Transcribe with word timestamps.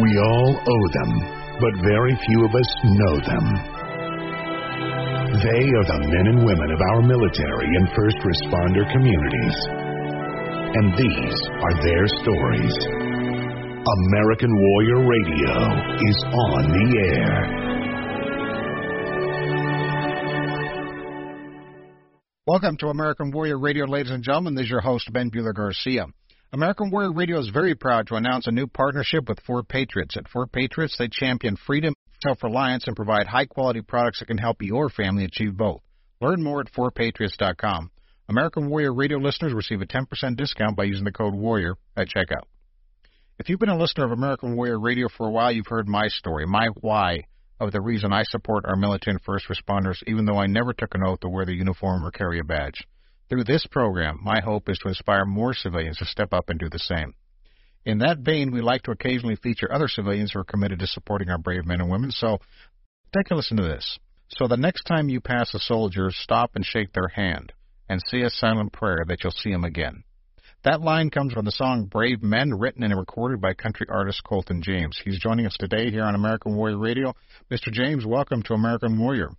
We 0.00 0.08
all 0.16 0.56
owe 0.56 0.88
them, 1.04 1.12
but 1.60 1.84
very 1.84 2.16
few 2.16 2.46
of 2.46 2.54
us 2.54 2.70
know 2.82 3.14
them. 3.28 3.44
They 5.36 5.64
are 5.68 5.84
the 5.84 6.08
men 6.08 6.26
and 6.32 6.46
women 6.46 6.70
of 6.72 6.80
our 6.80 7.02
military 7.02 7.68
and 7.76 7.92
first 7.92 8.16
responder 8.24 8.88
communities. 8.88 9.56
And 10.80 10.96
these 10.96 11.38
are 11.60 11.76
their 11.84 12.06
stories. 12.24 12.76
American 13.84 14.56
Warrior 14.56 15.04
Radio 15.04 15.60
is 16.08 16.24
on 16.24 16.72
the 16.72 16.88
air. 17.12 17.62
Welcome 22.46 22.78
to 22.78 22.86
American 22.86 23.30
Warrior 23.30 23.58
Radio, 23.58 23.84
ladies 23.84 24.10
and 24.10 24.24
gentlemen. 24.24 24.54
This 24.54 24.64
is 24.64 24.70
your 24.70 24.80
host, 24.80 25.12
Ben 25.12 25.30
Bueller 25.30 25.54
Garcia. 25.54 26.06
American 26.54 26.90
Warrior 26.90 27.14
Radio 27.14 27.40
is 27.40 27.48
very 27.48 27.74
proud 27.74 28.08
to 28.08 28.16
announce 28.16 28.46
a 28.46 28.52
new 28.52 28.66
partnership 28.66 29.26
with 29.26 29.40
Four 29.40 29.62
Patriots. 29.62 30.18
At 30.18 30.28
Four 30.28 30.46
Patriots, 30.46 30.96
they 30.98 31.08
champion 31.08 31.56
freedom, 31.56 31.94
self 32.22 32.42
reliance, 32.42 32.86
and 32.86 32.94
provide 32.94 33.26
high 33.26 33.46
quality 33.46 33.80
products 33.80 34.18
that 34.18 34.26
can 34.26 34.36
help 34.36 34.58
your 34.60 34.90
family 34.90 35.24
achieve 35.24 35.56
both. 35.56 35.80
Learn 36.20 36.42
more 36.42 36.60
at 36.60 36.70
fourpatriots.com. 36.70 37.90
American 38.28 38.68
Warrior 38.68 38.92
Radio 38.92 39.16
listeners 39.16 39.54
receive 39.54 39.80
a 39.80 39.86
10% 39.86 40.36
discount 40.36 40.76
by 40.76 40.84
using 40.84 41.04
the 41.04 41.10
code 41.10 41.32
WARRIOR 41.32 41.76
at 41.96 42.08
checkout. 42.08 42.44
If 43.38 43.48
you've 43.48 43.58
been 43.58 43.70
a 43.70 43.78
listener 43.78 44.04
of 44.04 44.12
American 44.12 44.54
Warrior 44.54 44.78
Radio 44.78 45.08
for 45.08 45.26
a 45.26 45.30
while, 45.30 45.52
you've 45.52 45.66
heard 45.68 45.88
my 45.88 46.08
story, 46.08 46.44
my 46.44 46.66
why 46.82 47.24
of 47.60 47.72
the 47.72 47.80
reason 47.80 48.12
I 48.12 48.24
support 48.24 48.66
our 48.66 48.76
military 48.76 49.14
and 49.14 49.22
first 49.22 49.46
responders, 49.48 50.02
even 50.06 50.26
though 50.26 50.38
I 50.38 50.48
never 50.48 50.74
took 50.74 50.94
an 50.94 51.02
oath 51.02 51.20
to 51.20 51.30
wear 51.30 51.46
the 51.46 51.56
uniform 51.56 52.04
or 52.04 52.10
carry 52.10 52.40
a 52.40 52.44
badge. 52.44 52.86
Through 53.32 53.44
this 53.44 53.64
program, 53.64 54.18
my 54.22 54.42
hope 54.44 54.68
is 54.68 54.76
to 54.80 54.88
inspire 54.88 55.24
more 55.24 55.54
civilians 55.54 55.96
to 55.96 56.04
step 56.04 56.34
up 56.34 56.50
and 56.50 56.58
do 56.58 56.68
the 56.68 56.78
same. 56.78 57.14
In 57.86 57.96
that 58.00 58.18
vein, 58.18 58.50
we 58.52 58.60
like 58.60 58.82
to 58.82 58.90
occasionally 58.90 59.36
feature 59.36 59.72
other 59.72 59.88
civilians 59.88 60.32
who 60.32 60.40
are 60.40 60.44
committed 60.44 60.80
to 60.80 60.86
supporting 60.86 61.30
our 61.30 61.38
brave 61.38 61.64
men 61.64 61.80
and 61.80 61.90
women, 61.90 62.10
so 62.10 62.36
take 63.16 63.30
a 63.30 63.34
listen 63.34 63.56
to 63.56 63.62
this. 63.62 63.98
So 64.28 64.46
the 64.46 64.58
next 64.58 64.82
time 64.82 65.08
you 65.08 65.22
pass 65.22 65.54
a 65.54 65.58
soldier, 65.60 66.10
stop 66.10 66.50
and 66.56 66.62
shake 66.62 66.92
their 66.92 67.08
hand 67.08 67.54
and 67.88 68.02
say 68.06 68.20
a 68.20 68.28
silent 68.28 68.74
prayer 68.74 69.02
that 69.08 69.24
you'll 69.24 69.32
see 69.32 69.50
him 69.50 69.64
again. 69.64 70.04
That 70.64 70.82
line 70.82 71.08
comes 71.08 71.32
from 71.32 71.46
the 71.46 71.52
song 71.52 71.86
Brave 71.86 72.22
Men, 72.22 72.52
written 72.52 72.82
and 72.82 72.94
recorded 72.94 73.40
by 73.40 73.54
country 73.54 73.86
artist 73.88 74.22
Colton 74.24 74.60
James. 74.62 75.00
He's 75.02 75.18
joining 75.18 75.46
us 75.46 75.56
today 75.58 75.90
here 75.90 76.04
on 76.04 76.14
American 76.14 76.54
Warrior 76.54 76.76
Radio. 76.76 77.14
Mr. 77.50 77.72
James, 77.72 78.04
welcome 78.04 78.42
to 78.42 78.52
American 78.52 78.98
Warrior. 79.00 79.30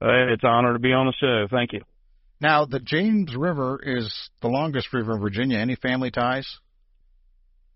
Hey, 0.00 0.32
it's 0.32 0.42
an 0.42 0.50
honor 0.50 0.72
to 0.72 0.80
be 0.80 0.92
on 0.92 1.06
the 1.06 1.14
show. 1.20 1.46
Thank 1.48 1.74
you. 1.74 1.82
Now, 2.40 2.64
the 2.64 2.80
James 2.80 3.36
River 3.36 3.78
is 3.82 4.12
the 4.40 4.48
longest 4.48 4.92
river 4.92 5.14
in 5.14 5.20
Virginia. 5.20 5.58
Any 5.58 5.76
family 5.76 6.10
ties? 6.10 6.48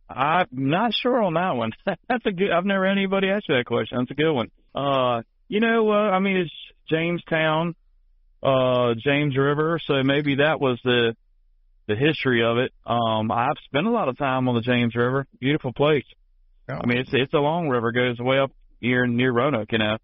I'm 0.09 0.47
not 0.53 0.93
sure 0.95 1.23
on 1.23 1.35
that 1.35 1.57
one. 1.57 1.71
That's 2.09 2.25
a 2.27 2.33
good. 2.33 2.51
I've 2.51 2.65
never 2.65 2.87
had 2.87 2.93
anybody 2.93 3.29
ask 3.29 3.45
you 3.49 3.57
that 3.57 3.67
question. 3.67 3.99
That's 3.99 4.11
a 4.11 4.15
good 4.15 4.33
one. 4.33 4.51
Uh, 4.75 5.23
you 5.49 5.61
know, 5.61 5.91
uh, 5.91 6.11
I 6.11 6.19
mean, 6.19 6.37
it's 6.39 6.55
Jamestown, 6.89 7.75
uh, 8.43 8.95
James 8.99 9.37
River, 9.37 9.81
so 9.87 10.03
maybe 10.03 10.37
that 10.37 10.61
was 10.61 10.79
the 10.85 11.15
the 11.87 11.97
history 11.97 12.43
of 12.43 12.57
it. 12.59 12.73
Um, 12.87 13.31
I've 13.31 13.57
spent 13.67 13.87
a 13.87 13.91
lot 13.91 14.09
of 14.09 14.17
time 14.17 14.49
on 14.49 14.55
the 14.55 14.63
James 14.63 14.95
River. 14.95 15.27
Beautiful 15.41 15.73
place. 15.73 16.05
Oh. 16.71 16.79
I 16.83 16.87
mean, 16.87 16.99
it's 16.99 17.11
it's 17.13 17.35
a 17.35 17.39
long 17.39 17.69
river, 17.69 17.93
goes 17.93 18.19
way 18.19 18.39
up 18.39 18.51
here 18.81 19.07
near 19.07 19.33
Roanoke, 19.33 19.73
you 19.73 19.79
know. 19.79 19.99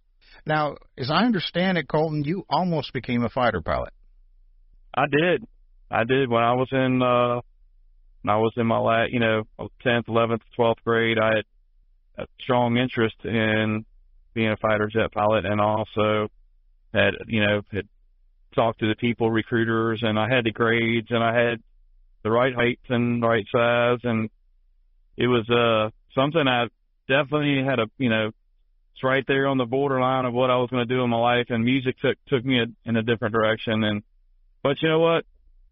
Now, 0.47 0.77
as 0.97 1.11
I 1.11 1.25
understand 1.25 1.79
it, 1.79 1.89
Colton, 1.89 2.25
you 2.25 2.45
almost 2.49 2.93
became 2.93 3.25
a 3.25 3.29
fighter 3.29 3.61
pilot. 3.61 3.93
I 4.95 5.07
did. 5.07 5.45
I 5.91 6.05
did 6.05 6.29
when 6.29 6.43
I 6.43 6.55
was 6.55 6.69
in 6.73 7.03
uh 7.03 7.41
when 8.23 8.35
I 8.35 8.39
was 8.39 8.53
in 8.57 8.67
my 8.67 8.79
last, 8.79 9.13
you 9.13 9.21
know, 9.21 9.45
tenth, 9.83 10.09
eleventh, 10.09 10.43
twelfth 10.55 10.85
grade. 10.85 11.19
I 11.19 11.37
had 11.37 11.45
a 12.19 12.27
strong 12.41 12.77
interest 12.77 13.17
in 13.25 13.85
being 14.35 14.51
a 14.51 14.57
fighter 14.57 14.89
jet 14.89 15.13
pilot, 15.13 15.47
and 15.47 15.61
also 15.61 16.29
had, 16.93 17.15
you 17.27 17.41
know, 17.41 17.63
had 17.73 17.89
talked 18.55 18.81
to 18.81 18.89
the 18.89 18.95
people, 18.97 19.31
recruiters, 19.31 20.01
and 20.03 20.19
I 20.19 20.29
had 20.29 20.45
the 20.45 20.53
grades, 20.53 21.11
and 21.11 21.23
I 21.23 21.35
had 21.35 21.63
the 22.23 22.31
right 22.31 22.55
height 22.55 22.81
and 22.89 23.23
right 23.23 23.47
size, 23.51 23.99
and 24.05 24.29
it 25.17 25.27
was 25.27 25.49
uh 25.49 25.91
something 26.15 26.47
I 26.47 26.67
definitely 27.09 27.65
had 27.65 27.79
a 27.79 27.87
you 27.99 28.11
know 28.11 28.31
it's 29.01 29.05
right 29.05 29.25
there 29.27 29.47
on 29.47 29.57
the 29.57 29.65
borderline 29.65 30.27
of 30.27 30.35
what 30.35 30.51
I 30.51 30.57
was 30.57 30.69
going 30.71 30.87
to 30.87 30.95
do 30.95 31.03
in 31.03 31.11
my 31.11 31.19
life, 31.19 31.47
and 31.49 31.65
music 31.65 31.99
took 31.99 32.19
took 32.29 32.45
me 32.45 32.61
in 32.85 32.97
a 32.97 33.03
different 33.03 33.35
direction. 33.35 33.83
And 33.83 34.03
but 34.63 34.77
you 34.83 34.89
know 34.89 34.99
what, 34.99 35.25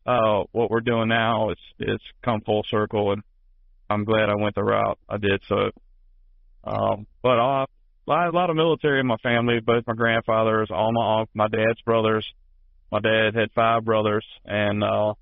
uh, 0.06 0.44
what 0.52 0.70
we're 0.70 0.80
doing 0.80 1.08
now 1.08 1.50
it's 1.50 1.60
it's 1.78 2.04
come 2.22 2.40
full 2.40 2.64
circle, 2.68 3.12
and 3.12 3.22
I'm 3.90 4.04
glad 4.04 4.28
I 4.28 4.36
went 4.36 4.54
the 4.54 4.64
route 4.64 4.98
I 5.08 5.18
did. 5.18 5.42
So, 5.48 5.70
um, 6.64 7.06
but 7.22 7.38
uh, 7.38 7.66
a 8.08 8.30
lot 8.32 8.50
of 8.50 8.56
military 8.56 9.00
in 9.00 9.06
my 9.06 9.16
family, 9.22 9.60
both 9.60 9.84
my 9.86 9.94
grandfathers, 9.94 10.70
all 10.70 10.92
my 10.92 11.24
my 11.34 11.48
dad's 11.48 11.80
brothers. 11.84 12.26
My 12.90 13.00
dad 13.00 13.34
had 13.34 13.52
five 13.54 13.84
brothers, 13.84 14.24
and 14.46 14.82
uh, 14.82 15.12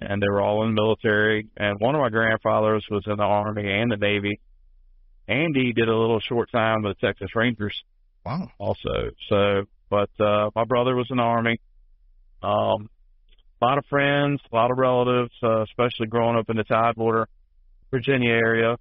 and 0.00 0.20
they 0.20 0.28
were 0.28 0.42
all 0.42 0.64
in 0.64 0.74
the 0.74 0.80
military. 0.80 1.46
And 1.56 1.76
one 1.78 1.94
of 1.94 2.00
my 2.00 2.10
grandfathers 2.10 2.84
was 2.90 3.04
in 3.06 3.16
the 3.16 3.22
Army 3.22 3.70
and 3.70 3.90
the 3.90 3.96
Navy. 3.96 4.40
Andy 5.28 5.72
did 5.72 5.88
a 5.88 5.96
little 5.96 6.20
short 6.20 6.50
time 6.50 6.82
with 6.82 6.98
the 6.98 7.06
Texas 7.06 7.30
Rangers. 7.34 7.82
Wow. 8.24 8.50
Also, 8.58 9.10
so 9.28 9.64
but 9.88 10.10
uh, 10.20 10.50
my 10.54 10.64
brother 10.64 10.94
was 10.94 11.06
in 11.10 11.16
the 11.16 11.22
Army. 11.22 11.58
Um, 12.42 12.88
a 13.60 13.64
lot 13.64 13.78
of 13.78 13.84
friends, 13.86 14.40
a 14.50 14.56
lot 14.56 14.70
of 14.70 14.78
relatives, 14.78 15.32
uh, 15.42 15.62
especially 15.62 16.06
growing 16.08 16.36
up 16.36 16.48
in 16.48 16.56
the 16.56 16.64
Tidewater, 16.64 17.28
Virginia 17.90 18.30
area. 18.30 18.76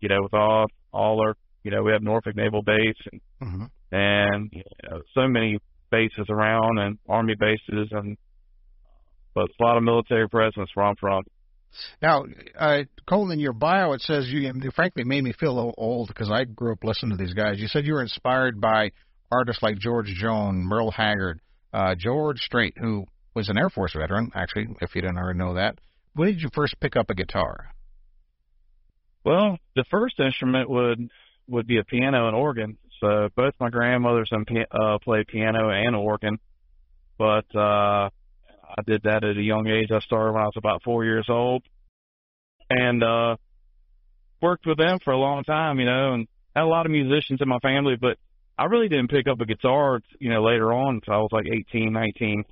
You 0.00 0.08
know, 0.10 0.22
with 0.22 0.34
all 0.34 0.66
all 0.92 1.20
our, 1.20 1.34
you 1.62 1.70
know, 1.70 1.82
we 1.82 1.92
have 1.92 2.02
Norfolk 2.02 2.36
Naval 2.36 2.62
Base 2.62 2.96
and 3.10 3.20
mm-hmm. 3.42 3.64
and 3.92 4.50
you 4.52 4.62
know, 4.90 5.00
so 5.14 5.26
many 5.26 5.58
bases 5.90 6.26
around 6.28 6.78
and 6.78 6.98
Army 7.08 7.34
bases 7.38 7.88
and 7.92 8.16
but 9.34 9.48
a 9.60 9.62
lot 9.62 9.76
of 9.76 9.82
military 9.82 10.28
presence 10.28 10.70
where 10.74 10.86
I'm 10.86 10.96
from. 10.96 11.22
Now, 12.00 12.24
uh, 12.58 12.84
Cole, 13.06 13.30
in 13.30 13.38
your 13.38 13.52
bio, 13.52 13.92
it 13.92 14.00
says 14.00 14.26
you, 14.28 14.50
frankly, 14.74 15.04
made 15.04 15.22
me 15.22 15.34
feel 15.38 15.52
a 15.52 15.56
little 15.56 15.74
old 15.76 16.08
because 16.08 16.30
I 16.30 16.44
grew 16.44 16.72
up 16.72 16.82
listening 16.82 17.16
to 17.16 17.22
these 17.22 17.34
guys. 17.34 17.58
You 17.58 17.68
said 17.68 17.86
you 17.86 17.94
were 17.94 18.02
inspired 18.02 18.60
by 18.60 18.92
artists 19.30 19.62
like 19.62 19.76
George 19.78 20.06
Jones, 20.06 20.64
Merle 20.66 20.90
Haggard, 20.90 21.40
uh, 21.72 21.94
George 21.94 22.40
Strait, 22.40 22.74
who 22.78 23.06
was 23.34 23.48
an 23.48 23.58
Air 23.58 23.70
Force 23.70 23.94
veteran, 23.94 24.30
actually, 24.34 24.68
if 24.80 24.94
you 24.94 25.02
didn't 25.02 25.18
already 25.18 25.38
know 25.38 25.54
that. 25.54 25.78
When 26.14 26.28
did 26.28 26.40
you 26.40 26.48
first 26.54 26.80
pick 26.80 26.96
up 26.96 27.10
a 27.10 27.14
guitar? 27.14 27.70
Well, 29.24 29.58
the 29.74 29.84
first 29.90 30.18
instrument 30.20 30.70
would 30.70 31.10
would 31.48 31.66
be 31.66 31.78
a 31.78 31.84
piano 31.84 32.26
and 32.26 32.36
organ. 32.36 32.78
So 33.00 33.28
both 33.36 33.54
my 33.60 33.70
grandmothers 33.70 34.28
and 34.30 34.48
uh, 34.70 34.98
played 34.98 35.26
piano 35.26 35.68
and 35.68 35.94
organ, 35.94 36.38
but 37.18 37.44
uh, 37.54 38.08
I 38.08 38.82
did 38.86 39.02
that 39.02 39.22
at 39.24 39.36
a 39.36 39.42
young 39.42 39.66
age. 39.66 39.90
I 39.90 40.00
started 40.00 40.32
when 40.32 40.42
I 40.42 40.46
was 40.46 40.56
about 40.56 40.82
four 40.82 41.04
years 41.04 41.26
old, 41.28 41.62
and 42.70 43.02
uh, 43.02 43.36
worked 44.40 44.66
with 44.66 44.78
them 44.78 44.98
for 45.04 45.12
a 45.12 45.18
long 45.18 45.44
time. 45.44 45.78
You 45.78 45.86
know, 45.86 46.14
and 46.14 46.28
had 46.54 46.64
a 46.64 46.66
lot 46.66 46.86
of 46.86 46.92
musicians 46.92 47.40
in 47.42 47.48
my 47.48 47.58
family, 47.58 47.96
but 48.00 48.16
I 48.58 48.64
really 48.64 48.88
didn't 48.88 49.08
pick 49.08 49.26
up 49.28 49.40
a 49.40 49.46
guitar, 49.46 50.00
you 50.18 50.30
know, 50.30 50.42
later 50.42 50.72
on 50.72 50.96
until 50.96 51.14
I 51.14 51.18
was 51.18 51.30
like 51.32 51.46
18, 51.46 51.92
19. 51.92 52.44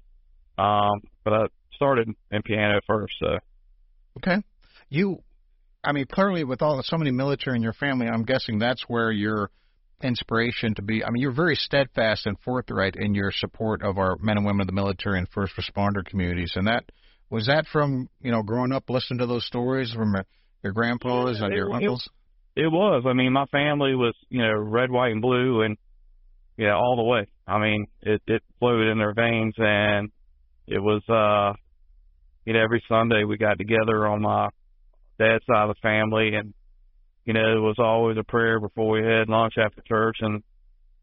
Um, 0.59 1.01
but 1.25 1.33
I 1.33 1.47
started 1.75 2.09
in 2.31 2.43
piano 2.43 2.81
first. 2.87 3.15
So. 3.19 3.39
Okay, 4.19 4.43
you, 4.91 5.23
I 5.83 5.93
mean, 5.93 6.07
clearly 6.07 6.45
with 6.45 6.63
all 6.63 6.81
so 6.85 6.99
many 6.99 7.11
military 7.11 7.57
in 7.57 7.63
your 7.63 7.73
family, 7.73 8.07
I'm 8.07 8.25
guessing 8.25 8.59
that's 8.59 8.85
where 8.87 9.11
your 9.11 9.51
inspiration 10.03 10.75
to 10.75 10.83
be. 10.83 11.03
I 11.05 11.11
mean, 11.11 11.23
you're 11.23 11.33
very 11.33 11.57
steadfast 11.57 12.27
and 12.27 12.39
forthright 12.41 12.97
in 12.97 13.15
your 13.15 13.33
support 13.33 13.83
of 13.83 13.99
our 13.99 14.17
men 14.21 14.37
and 14.37 14.47
women 14.47 14.63
of 14.63 14.67
the 14.67 14.73
military 14.73 15.19
and 15.19 15.29
first 15.29 15.55
responder 15.57 16.05
communities, 16.05 16.53
and 16.55 16.67
that 16.67 16.85
was 17.31 17.47
that 17.47 17.67
from 17.73 18.09
you 18.21 18.31
know 18.31 18.43
growing 18.43 18.73
up 18.73 18.89
listening 18.89 19.19
to 19.21 19.27
those 19.27 19.47
stories 19.47 19.93
from 19.93 20.15
your 20.63 20.73
grandpas 20.73 21.41
and 21.41 21.55
your 21.55 21.73
uncles. 21.73 22.09
It, 22.55 22.65
it 22.65 22.69
was. 22.69 23.05
I 23.07 23.15
mean, 23.15 23.33
my 23.33 23.47
family 23.47 23.95
was 23.95 24.15
you 24.29 24.43
know 24.43 24.53
red, 24.53 24.91
white, 24.91 25.13
and 25.13 25.23
blue, 25.23 25.63
and 25.63 25.77
yeah, 26.57 26.75
all 26.75 26.97
the 26.97 27.03
way. 27.03 27.27
I 27.47 27.59
mean, 27.59 27.87
it 28.03 28.23
it 28.27 28.43
flowed 28.59 28.87
in 28.87 28.99
their 28.99 29.15
veins, 29.15 29.55
and 29.59 30.11
it 30.67 30.79
was 30.79 31.03
uh, 31.09 31.57
you 32.45 32.53
know, 32.53 32.63
every 32.63 32.83
Sunday 32.89 33.25
we 33.25 33.37
got 33.37 33.59
together 33.59 34.07
on 34.07 34.23
my 34.23 34.49
dad's 35.19 35.45
side 35.47 35.69
of 35.69 35.77
the 35.77 35.81
family, 35.81 36.35
and 36.35 36.55
you 37.25 37.33
know, 37.33 37.57
it 37.57 37.61
was 37.61 37.77
always 37.79 38.19
a 38.19 38.25
prayer 38.25 38.61
before 38.61 38.91
we 38.91 39.07
had 39.07 39.29
lunch 39.29 39.55
after 39.59 39.81
church, 39.83 40.19
and 40.21 40.43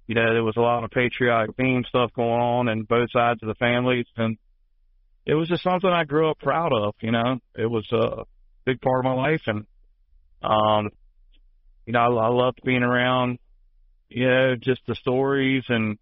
you 0.07 0.15
know, 0.15 0.33
there 0.33 0.43
was 0.43 0.57
a 0.57 0.61
lot 0.61 0.83
of 0.83 0.91
patriotic 0.91 1.55
theme 1.55 1.83
stuff 1.87 2.11
going 2.13 2.41
on 2.41 2.67
in 2.67 2.83
both 2.83 3.09
sides 3.11 3.41
of 3.41 3.47
the 3.47 3.55
families, 3.55 4.05
and 4.17 4.37
it 5.25 5.33
was 5.33 5.47
just 5.47 5.63
something 5.63 5.89
I 5.89 6.03
grew 6.03 6.29
up 6.29 6.39
proud 6.39 6.73
of. 6.73 6.95
You 7.01 7.11
know, 7.11 7.39
it 7.55 7.69
was 7.69 7.87
a 7.91 8.23
big 8.65 8.81
part 8.81 8.99
of 8.99 9.05
my 9.05 9.13
life, 9.13 9.41
and 9.47 9.65
um, 10.43 10.89
you 11.85 11.93
know, 11.93 11.99
I, 11.99 12.25
I 12.25 12.27
loved 12.27 12.61
being 12.63 12.83
around. 12.83 13.39
You 14.11 14.27
know, 14.27 14.55
just 14.55 14.81
the 14.87 14.95
stories 14.95 15.63
and 15.69 15.97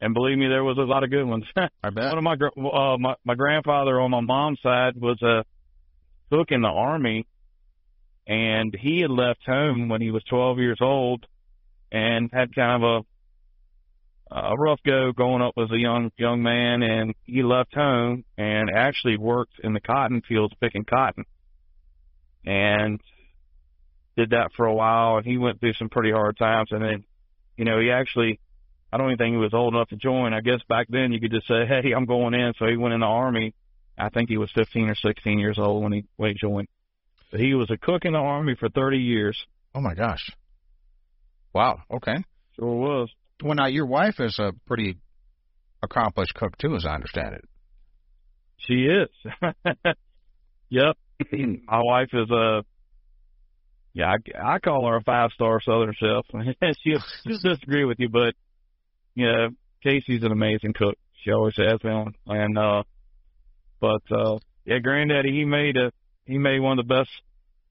and 0.00 0.14
believe 0.14 0.38
me, 0.38 0.48
there 0.48 0.62
was 0.62 0.78
a 0.78 0.82
lot 0.82 1.02
of 1.02 1.10
good 1.10 1.24
ones. 1.24 1.44
I 1.56 1.90
bet. 1.90 2.14
One 2.14 2.18
of 2.18 2.24
my 2.24 2.36
uh, 2.70 2.98
my 2.98 3.14
my 3.24 3.34
grandfather 3.34 4.00
on 4.00 4.10
my 4.10 4.20
mom's 4.20 4.60
side 4.62 4.96
was 4.96 5.20
a 5.22 5.44
cook 6.30 6.50
in 6.50 6.60
the 6.60 6.68
army, 6.68 7.26
and 8.26 8.76
he 8.78 9.00
had 9.00 9.10
left 9.10 9.40
home 9.46 9.88
when 9.88 10.02
he 10.02 10.10
was 10.10 10.22
12 10.24 10.58
years 10.58 10.78
old 10.80 11.26
and 11.90 12.30
had 12.32 12.54
kind 12.54 12.82
of 12.82 12.90
a 12.90 13.04
a 14.30 14.56
rough 14.56 14.80
go 14.84 15.10
growing 15.12 15.40
up 15.40 15.54
as 15.56 15.70
a 15.70 15.78
young 15.78 16.12
young 16.18 16.42
man 16.42 16.82
and 16.82 17.14
he 17.24 17.42
left 17.42 17.74
home 17.74 18.24
and 18.36 18.68
actually 18.68 19.16
worked 19.16 19.54
in 19.64 19.72
the 19.72 19.80
cotton 19.80 20.20
fields 20.20 20.52
picking 20.60 20.84
cotton 20.84 21.24
and 22.44 23.00
did 24.18 24.30
that 24.30 24.50
for 24.54 24.66
a 24.66 24.74
while 24.74 25.16
and 25.16 25.24
he 25.24 25.38
went 25.38 25.58
through 25.60 25.72
some 25.78 25.88
pretty 25.88 26.10
hard 26.10 26.36
times 26.36 26.68
and 26.72 26.82
then 26.82 27.04
you 27.58 27.64
know 27.66 27.78
he 27.78 27.90
actually 27.90 28.40
I 28.90 28.96
don't 28.96 29.08
even 29.08 29.18
think 29.18 29.32
he 29.34 29.38
was 29.38 29.52
old 29.52 29.74
enough 29.74 29.88
to 29.88 29.96
join. 29.96 30.32
I 30.32 30.40
guess 30.40 30.60
back 30.68 30.86
then 30.88 31.12
you 31.12 31.20
could 31.20 31.30
just 31.30 31.46
say, 31.46 31.66
"Hey, 31.66 31.92
I'm 31.92 32.06
going 32.06 32.32
in." 32.32 32.54
So 32.58 32.66
he 32.66 32.76
went 32.76 32.94
in 32.94 33.00
the 33.00 33.06
army. 33.06 33.54
I 33.98 34.08
think 34.08 34.30
he 34.30 34.38
was 34.38 34.50
15 34.54 34.88
or 34.88 34.94
16 34.94 35.38
years 35.38 35.58
old 35.58 35.82
when 35.82 35.92
he 35.92 36.04
when 36.16 36.30
he 36.30 36.36
joined. 36.40 36.68
But 37.30 37.40
he 37.40 37.52
was 37.54 37.70
a 37.70 37.76
cook 37.76 38.04
in 38.04 38.12
the 38.12 38.18
army 38.18 38.54
for 38.58 38.70
30 38.70 38.98
years. 38.98 39.38
Oh 39.74 39.80
my 39.80 39.94
gosh! 39.94 40.30
Wow. 41.52 41.80
Okay. 41.90 42.16
Sure 42.56 42.74
was. 42.74 43.10
Well, 43.42 43.54
now 43.54 43.66
your 43.66 43.86
wife 43.86 44.20
is 44.20 44.38
a 44.38 44.52
pretty 44.66 44.96
accomplished 45.82 46.34
cook 46.34 46.56
too, 46.56 46.74
as 46.74 46.86
I 46.86 46.94
understand 46.94 47.34
it. 47.34 47.44
She 48.56 48.86
is. 48.86 49.08
yep. 50.70 50.96
My 51.32 51.82
wife 51.82 52.08
is 52.12 52.30
a. 52.30 52.64
Yeah, 53.92 54.12
I, 54.12 54.54
I 54.54 54.58
call 54.58 54.86
her 54.86 54.96
a 54.96 55.02
five 55.02 55.30
star 55.32 55.60
Southern 55.60 55.94
chef. 55.98 56.24
she'll, 56.82 57.02
she'll 57.26 57.38
disagree 57.42 57.84
with 57.84 57.98
you, 57.98 58.08
but 58.08 58.34
you 59.14 59.26
know, 59.26 59.48
Casey's 59.82 60.22
an 60.22 60.32
amazing 60.32 60.74
cook. 60.74 60.94
She 61.22 61.32
always 61.32 61.56
has 61.56 61.78
been. 61.82 62.14
And 62.26 62.58
uh 62.58 62.82
but 63.80 64.02
uh 64.10 64.38
yeah, 64.64 64.78
granddaddy 64.78 65.32
he 65.32 65.44
made 65.44 65.76
a 65.76 65.90
he 66.26 66.38
made 66.38 66.60
one 66.60 66.78
of 66.78 66.86
the 66.86 66.94
best 66.94 67.10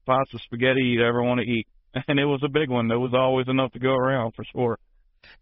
of 0.08 0.40
spaghetti 0.42 0.80
you'd 0.80 1.04
ever 1.04 1.22
want 1.22 1.40
to 1.40 1.46
eat. 1.46 1.66
And 2.06 2.18
it 2.20 2.26
was 2.26 2.42
a 2.44 2.48
big 2.48 2.68
one. 2.68 2.88
There 2.88 2.98
was 2.98 3.14
always 3.14 3.48
enough 3.48 3.72
to 3.72 3.78
go 3.78 3.92
around 3.92 4.34
for 4.34 4.44
sure. 4.52 4.78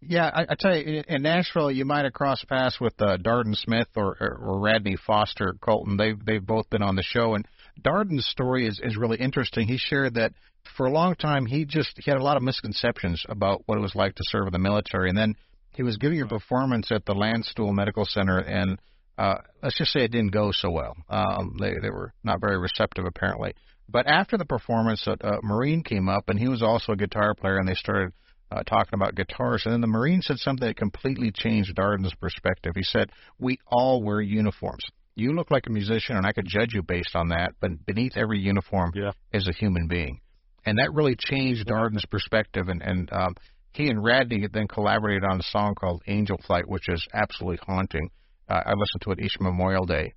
Yeah, 0.01 0.29
I, 0.33 0.43
I 0.49 0.55
tell 0.57 0.75
you, 0.75 1.03
in 1.07 1.21
Nashville, 1.21 1.69
you 1.69 1.85
might 1.85 2.05
have 2.05 2.13
crossed 2.13 2.47
paths 2.47 2.79
with 2.79 2.93
uh, 2.99 3.17
Darden 3.17 3.55
Smith 3.55 3.87
or, 3.95 4.17
or, 4.19 4.39
or 4.41 4.59
Radney 4.59 4.97
Foster 5.05 5.55
Colton. 5.61 5.97
They've 5.97 6.17
they've 6.25 6.45
both 6.45 6.69
been 6.69 6.81
on 6.81 6.95
the 6.95 7.03
show, 7.03 7.35
and 7.35 7.45
Darden's 7.81 8.27
story 8.27 8.67
is 8.67 8.79
is 8.83 8.97
really 8.97 9.17
interesting. 9.17 9.67
He 9.67 9.77
shared 9.77 10.15
that 10.15 10.33
for 10.75 10.85
a 10.85 10.91
long 10.91 11.15
time 11.15 11.45
he 11.45 11.65
just 11.65 11.93
he 11.97 12.09
had 12.09 12.19
a 12.19 12.23
lot 12.23 12.37
of 12.37 12.43
misconceptions 12.43 13.23
about 13.29 13.63
what 13.65 13.77
it 13.77 13.81
was 13.81 13.95
like 13.95 14.15
to 14.15 14.23
serve 14.25 14.47
in 14.47 14.53
the 14.53 14.59
military, 14.59 15.09
and 15.09 15.17
then 15.17 15.35
he 15.73 15.83
was 15.83 15.97
giving 15.97 16.21
a 16.21 16.27
performance 16.27 16.91
at 16.91 17.05
the 17.05 17.13
Landstuhl 17.13 17.73
Medical 17.73 18.05
Center, 18.05 18.39
and 18.39 18.79
uh, 19.17 19.35
let's 19.61 19.77
just 19.77 19.91
say 19.91 20.01
it 20.01 20.11
didn't 20.11 20.31
go 20.31 20.51
so 20.51 20.71
well. 20.71 20.95
Um, 21.09 21.55
they 21.59 21.73
they 21.81 21.89
were 21.89 22.13
not 22.23 22.41
very 22.41 22.57
receptive 22.57 23.05
apparently. 23.05 23.53
But 23.89 24.05
after 24.07 24.37
the 24.37 24.45
performance, 24.45 25.07
a, 25.07 25.11
a 25.25 25.39
Marine 25.43 25.81
came 25.83 26.09
up, 26.09 26.29
and 26.29 26.37
he 26.37 26.49
was 26.49 26.61
also 26.61 26.91
a 26.91 26.97
guitar 26.97 27.33
player, 27.33 27.57
and 27.57 27.67
they 27.67 27.73
started 27.73 28.11
uh, 28.51 28.63
talking 28.63 28.95
about 28.95 29.15
guitars. 29.15 29.63
And 29.65 29.73
then 29.73 29.81
the 29.81 29.87
Marine 29.87 30.21
said 30.21 30.37
something 30.39 30.67
that 30.67 30.75
completely 30.75 31.31
changed 31.31 31.75
Darden's 31.75 32.13
perspective. 32.15 32.73
He 32.75 32.83
said, 32.83 33.11
"We 33.39 33.59
all 33.67 34.03
wear 34.03 34.19
uniforms. 34.21 34.83
You 35.17 35.33
look 35.33 35.49
like 35.49 35.65
a 35.67 35.71
musician, 35.71 36.15
and 36.15 36.25
I 36.25 36.31
could 36.31 36.45
judge 36.47 36.73
you 36.73 36.83
based 36.83 37.15
on 37.15 37.29
that. 37.29 37.53
But 37.59 37.85
beneath 37.85 38.15
every 38.15 38.39
uniform 38.39 38.91
yeah. 38.95 39.11
is 39.33 39.47
a 39.47 39.51
human 39.51 39.87
being." 39.87 40.21
And 40.65 40.77
that 40.77 40.93
really 40.93 41.15
changed 41.17 41.67
Darden's 41.67 42.05
perspective, 42.05 42.67
and 42.69 42.81
and 42.81 43.11
um, 43.11 43.35
he 43.73 43.89
and 43.89 44.03
Radney 44.03 44.47
then 44.51 44.67
collaborated 44.67 45.23
on 45.23 45.39
a 45.39 45.43
song 45.43 45.75
called 45.75 46.01
Angel 46.07 46.37
Flight, 46.45 46.67
which 46.67 46.87
is 46.87 47.05
absolutely 47.13 47.59
haunting. 47.65 48.09
Uh, 48.49 48.61
I 48.65 48.71
listened 48.71 49.01
to 49.01 49.11
it 49.11 49.19
each 49.19 49.37
Memorial 49.39 49.85
Day. 49.85 50.13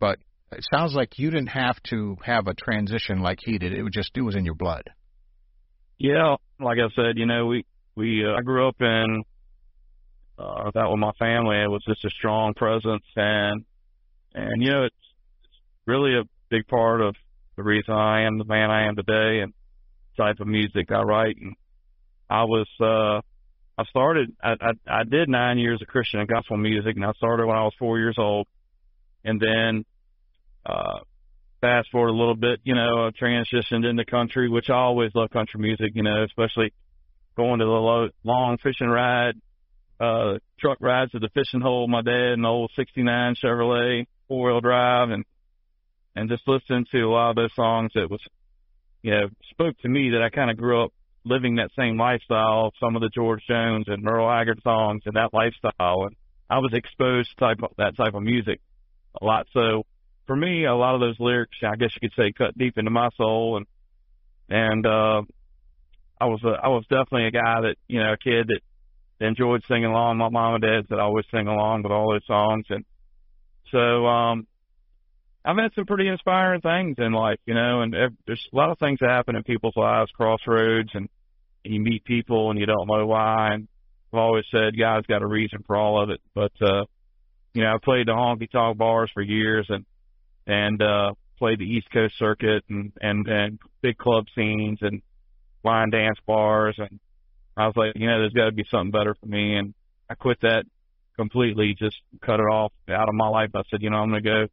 But 0.00 0.18
it 0.52 0.64
sounds 0.72 0.94
like 0.94 1.18
you 1.18 1.30
didn't 1.30 1.48
have 1.48 1.82
to 1.90 2.16
have 2.24 2.46
a 2.46 2.54
transition 2.54 3.20
like 3.20 3.38
he 3.42 3.58
did. 3.58 3.72
It 3.72 3.82
was 3.82 3.92
just 3.92 4.16
it 4.16 4.22
was 4.22 4.36
in 4.36 4.44
your 4.44 4.54
blood. 4.54 4.82
Yeah, 5.98 6.36
like 6.60 6.78
I 6.78 6.88
said, 6.94 7.16
you 7.16 7.26
know, 7.26 7.46
we 7.46 7.64
we 7.96 8.24
uh, 8.24 8.38
I 8.38 8.42
grew 8.42 8.68
up 8.68 8.76
in 8.80 9.22
uh, 10.38 10.70
that 10.74 10.90
with 10.90 10.98
my 10.98 11.12
family. 11.18 11.56
It 11.56 11.70
was 11.70 11.82
just 11.86 12.04
a 12.04 12.10
strong 12.10 12.54
presence, 12.54 13.04
and 13.16 13.64
and 14.34 14.62
you 14.62 14.70
know, 14.70 14.84
it's, 14.84 14.94
really 15.86 16.16
a 16.16 16.22
big 16.48 16.66
part 16.66 17.02
of 17.02 17.14
the 17.56 17.62
reason 17.62 17.92
I 17.92 18.22
am 18.22 18.38
the 18.38 18.44
man 18.44 18.70
I 18.70 18.88
am 18.88 18.96
today, 18.96 19.40
and 19.40 19.52
type 20.16 20.40
of 20.40 20.46
music 20.46 20.90
I 20.90 21.02
write. 21.02 21.36
And 21.36 21.54
I 22.28 22.44
was 22.44 22.68
uh 22.80 23.20
I 23.76 23.84
started 23.88 24.34
I, 24.42 24.52
I 24.60 25.00
I 25.00 25.04
did 25.04 25.28
nine 25.28 25.58
years 25.58 25.82
of 25.82 25.88
Christian 25.88 26.20
and 26.20 26.28
gospel 26.28 26.56
music 26.56 26.96
and 26.96 27.04
I 27.04 27.12
started 27.12 27.46
when 27.46 27.56
I 27.56 27.64
was 27.64 27.74
four 27.78 27.98
years 27.98 28.16
old. 28.18 28.46
And 29.24 29.40
then 29.40 29.84
uh 30.64 31.00
fast 31.60 31.90
forward 31.90 32.08
a 32.08 32.12
little 32.12 32.36
bit, 32.36 32.60
you 32.64 32.74
know, 32.74 33.06
I 33.06 33.10
transitioned 33.10 33.88
into 33.88 34.04
country, 34.04 34.48
which 34.48 34.70
I 34.70 34.74
always 34.74 35.10
love 35.14 35.30
country 35.30 35.60
music, 35.60 35.92
you 35.94 36.02
know, 36.02 36.24
especially 36.24 36.72
going 37.36 37.58
to 37.58 37.64
the 37.64 37.70
low, 37.70 38.08
long 38.22 38.58
fishing 38.62 38.88
ride, 38.88 39.34
uh 40.00 40.34
truck 40.60 40.78
rides 40.80 41.12
to 41.12 41.18
the 41.18 41.30
fishing 41.34 41.60
hole 41.60 41.88
my 41.88 42.02
dad 42.02 42.34
an 42.34 42.44
old 42.44 42.70
sixty 42.76 43.02
nine 43.02 43.34
Chevrolet 43.34 44.06
four 44.28 44.50
wheel 44.50 44.60
drive 44.60 45.10
and 45.10 45.24
and 46.16 46.28
just 46.28 46.46
listening 46.46 46.86
to 46.92 47.02
a 47.02 47.10
lot 47.10 47.30
of 47.30 47.36
those 47.36 47.54
songs 47.54 47.90
that 47.94 48.08
was 48.10 48.20
you 49.04 49.10
know, 49.10 49.28
spoke 49.50 49.76
to 49.80 49.88
me 49.88 50.10
that 50.10 50.22
I 50.22 50.30
kind 50.30 50.50
of 50.50 50.56
grew 50.56 50.82
up 50.82 50.92
living 51.26 51.56
that 51.56 51.70
same 51.78 51.98
lifestyle, 51.98 52.72
some 52.80 52.96
of 52.96 53.02
the 53.02 53.10
George 53.10 53.42
Jones 53.46 53.84
and 53.86 54.02
Merle 54.02 54.30
Haggard 54.30 54.62
songs 54.64 55.02
and 55.04 55.14
that 55.16 55.34
lifestyle. 55.34 56.06
And 56.06 56.16
I 56.48 56.58
was 56.60 56.72
exposed 56.72 57.28
to 57.30 57.36
type 57.36 57.58
of, 57.62 57.72
that 57.76 57.98
type 57.98 58.14
of 58.14 58.22
music 58.22 58.62
a 59.20 59.24
lot. 59.26 59.46
So 59.52 59.84
for 60.26 60.34
me, 60.34 60.64
a 60.64 60.74
lot 60.74 60.94
of 60.94 61.02
those 61.02 61.20
lyrics, 61.20 61.58
I 61.62 61.76
guess 61.76 61.90
you 61.94 62.08
could 62.08 62.16
say, 62.16 62.32
cut 62.32 62.56
deep 62.56 62.78
into 62.78 62.90
my 62.90 63.10
soul. 63.18 63.58
And, 63.58 63.66
and, 64.48 64.86
uh, 64.86 65.22
I 66.18 66.24
was, 66.24 66.42
a, 66.42 66.56
I 66.62 66.68
was 66.68 66.84
definitely 66.88 67.26
a 67.26 67.30
guy 67.30 67.60
that, 67.60 67.74
you 67.86 68.00
know, 68.00 68.14
a 68.14 68.16
kid 68.16 68.48
that 68.48 69.26
enjoyed 69.26 69.64
singing 69.68 69.84
along. 69.84 70.16
My 70.16 70.30
mom 70.30 70.54
and 70.54 70.62
dad 70.62 70.86
said 70.88 70.98
I 70.98 71.02
always 71.02 71.26
sing 71.30 71.46
along 71.46 71.82
with 71.82 71.92
all 71.92 72.10
those 72.10 72.26
songs. 72.26 72.64
And 72.70 72.86
so, 73.74 74.06
um, 74.06 74.46
I've 75.44 75.56
had 75.56 75.74
some 75.74 75.84
pretty 75.84 76.08
inspiring 76.08 76.60
things 76.60 76.96
in 76.98 77.12
life, 77.12 77.38
you 77.44 77.54
know, 77.54 77.82
and 77.82 77.94
there's 78.26 78.48
a 78.52 78.56
lot 78.56 78.70
of 78.70 78.78
things 78.78 79.00
that 79.00 79.10
happen 79.10 79.36
in 79.36 79.42
people's 79.42 79.76
lives, 79.76 80.10
crossroads, 80.12 80.90
and 80.94 81.08
you 81.64 81.80
meet 81.80 82.04
people 82.04 82.50
and 82.50 82.58
you 82.58 82.66
don't 82.66 82.86
know 82.86 83.04
why. 83.06 83.52
And 83.52 83.68
I've 84.12 84.20
always 84.20 84.44
said 84.50 84.78
God's 84.78 85.06
got 85.06 85.22
a 85.22 85.26
reason 85.26 85.64
for 85.66 85.76
all 85.76 86.00
of 86.00 86.10
it. 86.10 86.20
But, 86.34 86.52
uh, 86.62 86.84
you 87.52 87.62
know, 87.62 87.74
I 87.74 87.78
played 87.82 88.06
the 88.06 88.12
honky 88.12 88.50
tonk 88.50 88.78
bars 88.78 89.10
for 89.12 89.22
years 89.22 89.66
and, 89.68 89.84
and, 90.46 90.80
uh, 90.80 91.12
played 91.38 91.58
the 91.58 91.64
East 91.64 91.90
Coast 91.92 92.14
circuit 92.18 92.64
and, 92.70 92.92
and, 93.00 93.26
and 93.26 93.58
big 93.82 93.98
club 93.98 94.26
scenes 94.34 94.78
and 94.80 95.02
line 95.64 95.90
dance 95.90 96.18
bars. 96.26 96.76
And 96.78 97.00
I 97.56 97.66
was 97.66 97.76
like, 97.76 97.96
you 97.96 98.06
know, 98.06 98.20
there's 98.20 98.32
got 98.32 98.46
to 98.46 98.52
be 98.52 98.64
something 98.70 98.92
better 98.92 99.14
for 99.14 99.26
me. 99.26 99.56
And 99.56 99.74
I 100.08 100.14
quit 100.14 100.40
that 100.40 100.64
completely, 101.16 101.74
just 101.78 102.00
cut 102.20 102.40
it 102.40 102.44
off 102.44 102.72
out 102.88 103.08
of 103.08 103.14
my 103.14 103.28
life. 103.28 103.50
I 103.54 103.62
said, 103.70 103.82
you 103.82 103.90
know, 103.90 103.98
I'm 103.98 104.10
going 104.10 104.22
to 104.22 104.28
go 104.28 104.46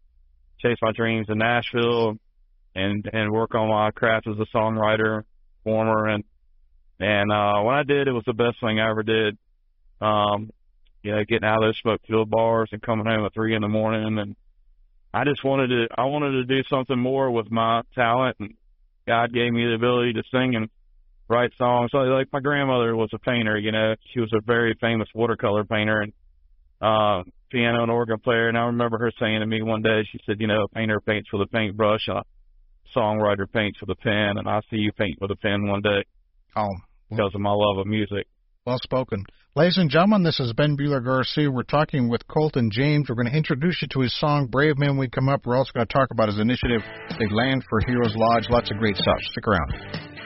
chase 0.60 0.78
my 0.82 0.92
dreams 0.92 1.28
in 1.30 1.38
Nashville 1.38 2.18
and 2.76 3.10
and 3.12 3.32
work 3.32 3.56
on 3.56 3.70
my 3.70 3.92
craft 3.92 4.28
as 4.28 4.38
a 4.38 4.46
songwriter, 4.56 5.24
performer, 5.64 6.08
and 6.08 6.24
and 7.00 7.32
uh, 7.32 7.62
when 7.62 7.76
I 7.76 7.84
did, 7.84 8.08
it 8.08 8.12
was 8.12 8.24
the 8.26 8.34
best 8.34 8.60
thing 8.62 8.80
I 8.80 8.90
ever 8.90 9.04
did. 9.04 9.38
Um, 10.00 10.52
you 11.04 11.12
know, 11.12 11.24
getting 11.28 11.48
out 11.48 11.64
of 11.64 11.70
those 11.70 11.78
smoke 11.80 12.02
filled 12.08 12.30
bars 12.30 12.70
and 12.72 12.82
coming 12.82 13.06
home 13.06 13.26
at 13.26 13.34
three 13.34 13.56
in 13.56 13.62
the 13.62 13.68
morning, 13.68 14.20
and 14.20 14.36
I 15.14 15.26
just 15.26 15.44
wanted 15.44 15.68
to 15.68 15.88
I 15.98 16.06
wanted 16.06 16.32
to 16.32 16.44
do 16.46 16.64
something 16.70 16.98
more 16.98 17.32
with 17.32 17.52
my 17.52 17.82
talent, 17.96 18.38
and 18.40 18.54
God 19.08 19.34
gave 19.34 19.52
me 19.52 19.66
the 19.66 19.74
ability 19.74 20.14
to 20.14 20.24
sing 20.32 20.56
and 20.56 20.70
write 21.28 21.52
songs. 21.58 21.90
So, 21.92 22.00
like 22.00 22.28
my 22.32 22.40
grandmother 22.40 22.96
was 22.96 23.10
a 23.14 23.20
painter, 23.20 23.58
you 23.58 23.72
know, 23.72 23.96
she 24.14 24.20
was 24.20 24.32
a 24.34 24.42
very 24.46 24.76
famous 24.80 25.08
watercolor 25.14 25.64
painter, 25.64 26.02
and 26.02 26.14
uh, 26.82 27.24
piano 27.50 27.84
and 27.84 27.92
organ 27.92 28.20
player. 28.20 28.48
And 28.48 28.58
I 28.58 28.66
remember 28.66 28.98
her 28.98 29.12
saying 29.20 29.40
to 29.40 29.46
me 29.46 29.62
one 29.62 29.82
day, 29.82 30.04
she 30.12 30.20
said, 30.26 30.38
you 30.40 30.48
know, 30.48 30.64
a 30.64 30.68
painter 30.70 31.00
paints 31.00 31.30
with 31.32 31.42
a 31.42 31.48
paintbrush, 31.48 32.08
a 32.08 32.24
songwriter 32.96 33.52
paints 33.52 33.80
with 33.82 33.90
a 33.90 33.96
pen, 33.96 34.38
and 34.38 34.48
I 34.48 34.62
see 34.70 34.78
you 34.78 34.92
paint 34.94 35.18
with 35.22 35.32
a 35.32 35.36
pen 35.36 35.68
one 35.68 35.82
day. 35.82 36.04
Oh, 36.56 36.62
well, 36.62 36.70
because 37.10 37.32
of 37.36 37.42
my 37.42 37.52
love 37.52 37.78
of 37.78 37.88
music. 37.88 38.28
Well 38.66 38.80
spoken. 38.84 39.26
Ladies 39.56 39.78
and 39.78 39.90
gentlemen, 39.90 40.24
this 40.24 40.40
is 40.40 40.54
Ben 40.54 40.78
Bueller 40.78 41.04
Garcia. 41.04 41.52
We're 41.52 41.64
talking 41.64 42.10
with 42.10 42.26
Colton 42.28 42.70
James. 42.72 43.10
We're 43.10 43.16
going 43.16 43.30
to 43.30 43.36
introduce 43.36 43.82
you 43.82 43.88
to 43.90 44.00
his 44.02 44.18
song, 44.18 44.48
Brave 44.48 44.78
Men 44.78 44.98
We 44.98 45.10
Come 45.10 45.30
Up. 45.30 45.46
We're 45.46 45.58
also 45.58 45.72
going 45.74 45.86
to 45.86 45.94
talk 45.94 46.10
about 46.12 46.30
his 46.30 46.40
initiative, 46.40 46.82
the 47.10 47.28
Land 47.32 47.64
for 47.70 47.82
Heroes 47.86 48.14
Lodge. 48.16 48.46
Lots 48.50 48.72
of 48.72 48.78
great 48.78 48.96
stuff. 48.96 49.18
Stick 49.32 49.48
around. 49.48 50.21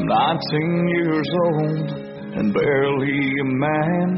I'm 0.00 0.06
19 0.06 0.88
years 0.88 1.28
old 1.44 1.90
and 2.40 2.54
barely 2.54 3.20
a 3.40 3.44
man. 3.44 4.08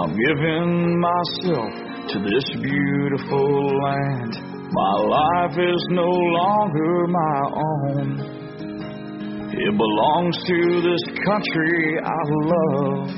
I'm 0.00 0.16
giving 0.16 0.98
myself 0.98 1.72
to 2.08 2.16
this 2.24 2.46
beautiful 2.56 3.52
land. 3.84 4.32
My 4.72 4.94
life 5.12 5.58
is 5.58 5.86
no 5.90 6.08
longer 6.08 7.06
my 7.08 7.40
own. 7.52 8.06
It 9.52 9.76
belongs 9.76 10.36
to 10.46 10.80
this 10.88 11.04
country 11.28 12.00
I 12.00 12.20
love. 12.48 13.10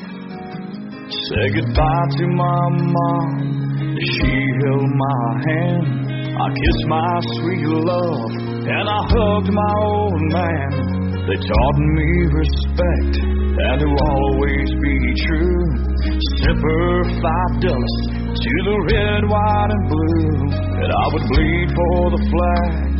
Say 1.06 1.54
goodbye 1.54 2.08
to 2.18 2.26
my 2.26 2.66
mom. 2.98 3.94
She 4.10 4.32
held 4.64 4.90
my 4.90 5.42
hand. 5.46 5.86
I 6.34 6.48
kissed 6.50 6.86
my 6.88 7.20
sweet 7.38 7.62
love 7.62 8.30
and 8.66 8.88
I 8.90 9.00
hugged 9.06 9.52
my 9.52 9.74
old 9.78 10.20
man. 10.32 10.91
They 11.22 11.38
taught 11.38 11.78
me 11.78 12.10
respect 12.34 13.14
and 13.22 13.78
to 13.78 13.88
always 14.10 14.68
be 14.82 14.96
true. 15.22 15.62
Semper 16.42 17.04
Fidelis 17.22 17.96
to 18.42 18.52
the 18.66 18.78
red, 18.90 19.22
white, 19.30 19.70
and 19.70 19.84
blue. 19.86 20.50
And 20.82 20.90
I 20.90 21.06
would 21.14 21.26
bleed 21.30 21.68
for 21.78 22.10
the 22.10 22.22
flag 22.26 22.90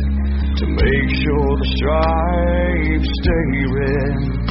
to 0.55 0.65
make 0.71 1.09
sure 1.19 1.49
the 1.59 1.69
stripes 1.75 3.09
stay 3.19 3.49
red. 3.75 4.43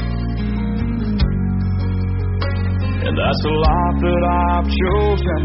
And 3.09 3.15
that's 3.17 3.43
the 3.43 3.57
life 3.57 3.99
that 4.05 4.23
I've 4.37 4.69
chosen, 4.69 5.45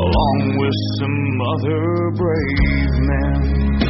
along 0.00 0.38
with 0.56 0.76
some 0.96 1.20
other 1.52 1.82
brave 2.16 2.92
men. 3.04 3.85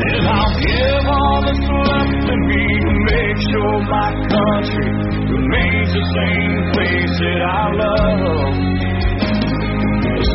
And 0.00 0.24
I'll 0.26 0.54
give 0.64 1.04
all 1.12 1.38
that's 1.44 1.60
left 1.60 2.24
of 2.32 2.40
me 2.48 2.64
to 2.80 2.92
make 3.04 3.36
sure 3.52 3.74
my 3.84 4.10
country 4.32 4.88
remains 5.28 5.90
the 5.92 6.04
same 6.16 6.60
place 6.72 7.14
that 7.20 7.40
I 7.44 7.62
love. 7.76 8.54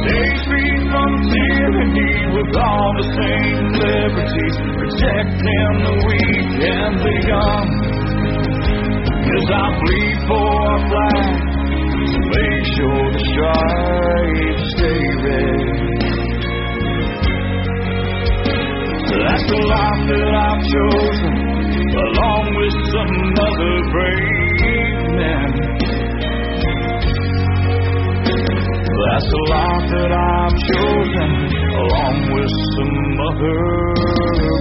Stay 0.05 0.27
free 0.45 0.75
from 0.85 1.11
tyranny 1.33 2.15
with 2.37 2.51
all 2.61 2.91
the 2.93 3.07
same 3.09 3.65
liberties, 3.73 4.55
protecting 4.77 5.73
the 5.81 5.95
weak 6.05 6.49
and 6.61 6.93
the 7.01 7.15
young. 7.25 7.67
Cause 9.25 9.49
I 9.49 9.65
bleed 9.81 10.19
for 10.29 10.45
our 10.61 10.79
flag 10.89 11.41
to 12.13 12.19
make 12.21 12.63
sure 12.77 13.05
the 13.17 13.21
stripes 13.33 14.63
stay 14.77 15.03
red. 15.25 16.14
That's 19.15 19.45
the 19.47 19.61
life 19.63 20.03
that 20.11 20.27
I've 20.35 20.63
chosen, 20.75 21.35
along 21.95 22.51
with 22.59 22.75
some 22.91 23.15
other 23.47 23.75
brave 23.95 25.07
men. 25.15 25.49
That's 28.95 29.27
the 29.31 29.43
life 29.55 29.87
that 29.95 30.11
I've 30.11 30.55
chosen, 30.67 31.31
along 31.79 32.17
with 32.35 32.51
some 32.75 32.95
other 33.29 33.59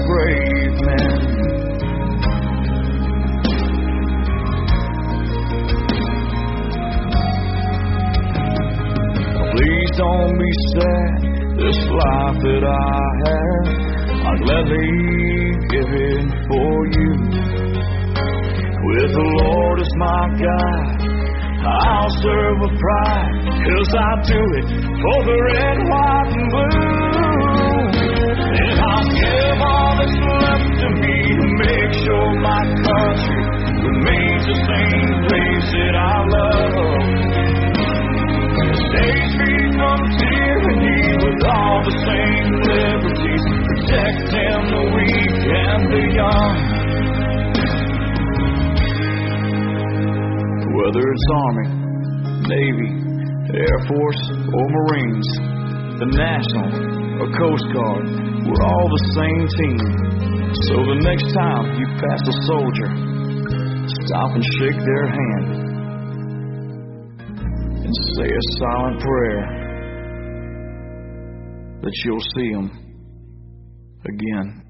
brave 0.06 0.76
men. 0.86 1.18
Please 9.50 9.90
don't 9.96 10.34
be 10.38 10.52
sad, 10.74 11.10
this 11.58 11.78
life 11.90 12.38
that 12.42 12.64
I 12.64 13.02
have, 13.24 13.93
I'd 14.26 14.40
gladly 14.40 14.88
give 15.68 15.90
it 15.92 16.28
for 16.48 16.72
you. 16.96 17.10
With 18.84 19.10
the 19.12 19.26
Lord 19.44 19.80
as 19.80 19.92
my 19.96 20.22
guide, 20.40 21.00
I'll 21.64 22.10
serve 22.22 22.56
with 22.60 22.74
pride, 22.80 23.32
cause 23.64 23.90
I 23.96 24.10
do 24.28 24.40
it 24.60 24.66
for 25.00 25.18
the 25.28 25.36
red, 25.48 25.76
white, 25.88 26.32
and 26.36 26.48
blue. 26.52 27.84
And 28.64 28.80
I'll 28.80 29.08
give 29.12 29.58
all 29.60 29.92
that's 30.00 30.18
left 30.40 30.78
of 30.84 30.92
me 31.04 31.16
to 31.40 31.46
make 31.64 31.92
sure 32.04 32.28
my 32.40 32.62
country 32.84 33.43
it's 51.14 51.30
Army, 51.46 51.68
Navy, 52.50 52.90
Air 53.54 53.78
Force, 53.86 54.22
or 54.50 54.64
Marines, 54.66 55.28
the 56.02 56.10
National 56.10 56.66
or 57.22 57.30
Coast 57.38 57.66
Guard, 57.70 58.04
we're 58.42 58.64
all 58.66 58.88
the 58.90 59.04
same 59.14 59.46
team. 59.46 59.78
So 60.66 60.74
the 60.82 60.98
next 61.06 61.30
time 61.30 61.78
you 61.78 61.86
pass 62.02 62.18
a 62.26 62.34
soldier, 62.50 62.90
stop 64.06 64.34
and 64.34 64.42
shake 64.58 64.74
their 64.82 65.06
hand 65.06 65.46
and 67.78 67.94
say 68.18 68.26
a 68.26 68.44
silent 68.58 68.98
prayer 68.98 69.46
that 71.82 71.94
you'll 72.04 72.26
see 72.34 72.50
them 72.54 72.68
again. 74.04 74.63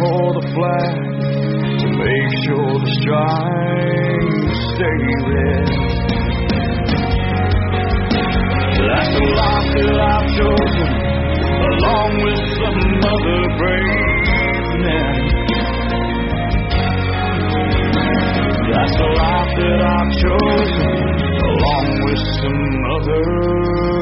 For 0.00 0.32
the 0.32 0.44
flag 0.56 0.96
to 1.76 1.86
make 1.92 2.32
sure 2.48 2.72
the 2.80 2.92
stripes 3.04 4.56
stay 4.72 5.00
red. 5.28 5.68
That's 8.80 9.12
the 9.12 9.26
life 9.36 9.68
that 9.76 9.96
I've 10.00 10.28
chosen, 10.40 10.90
along 11.68 12.12
with 12.24 12.40
some 12.56 12.80
other 13.12 13.40
brave 13.60 14.72
men. 14.88 15.20
That's 18.72 18.94
the 18.96 19.10
life 19.20 19.52
that 19.60 19.80
I've 19.84 20.12
chosen, 20.24 20.96
along 21.44 21.86
with 22.08 22.22
some 22.40 22.64
other 22.96 23.99